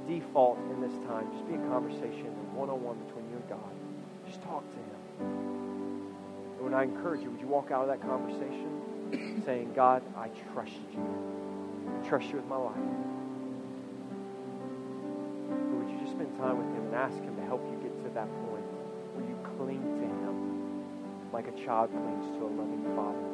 default 0.09 0.57
in 0.74 0.82
this 0.82 0.97
time 1.05 1.30
just 1.32 1.45
be 1.47 1.53
a 1.53 1.61
conversation 1.69 2.34
one 2.57 2.67
on 2.67 2.82
one 2.82 2.97
between 3.05 3.30
you 3.30 3.38
and 3.38 3.47
God. 3.47 3.69
Just 4.26 4.41
talk 4.41 4.65
to 4.65 4.80
Him. 4.82 4.97
And 6.57 6.65
when 6.65 6.74
I 6.74 6.82
encourage 6.89 7.21
you, 7.21 7.30
would 7.30 7.39
you 7.39 7.45
walk 7.45 7.69
out 7.69 7.86
of 7.86 7.93
that 7.93 8.01
conversation 8.01 9.43
saying, 9.45 9.74
God, 9.76 10.01
I 10.17 10.30
trust 10.49 10.82
you. 10.97 11.05
I 11.93 12.09
trust 12.09 12.26
you 12.34 12.41
with 12.41 12.49
my 12.49 12.57
life. 12.57 12.89
Or 15.53 15.78
would 15.78 15.93
you 15.93 16.01
just 16.01 16.17
spend 16.17 16.34
time 16.41 16.57
with 16.57 16.74
Him 16.74 16.89
and 16.89 16.95
ask 16.97 17.21
Him 17.21 17.38
to 17.38 17.45
help 17.45 17.61
you 17.69 17.78
get 17.86 17.93
to 18.01 18.09
that 18.17 18.30
point 18.49 18.65
where 19.13 19.26
you 19.30 19.38
cling 19.61 19.78
to 19.78 20.05
Him 20.09 20.34
like 21.30 21.45
a 21.45 21.53
child 21.53 21.93
clings 21.93 22.26
to 22.34 22.41
a 22.41 22.49
loving 22.49 22.82
Father? 22.97 23.32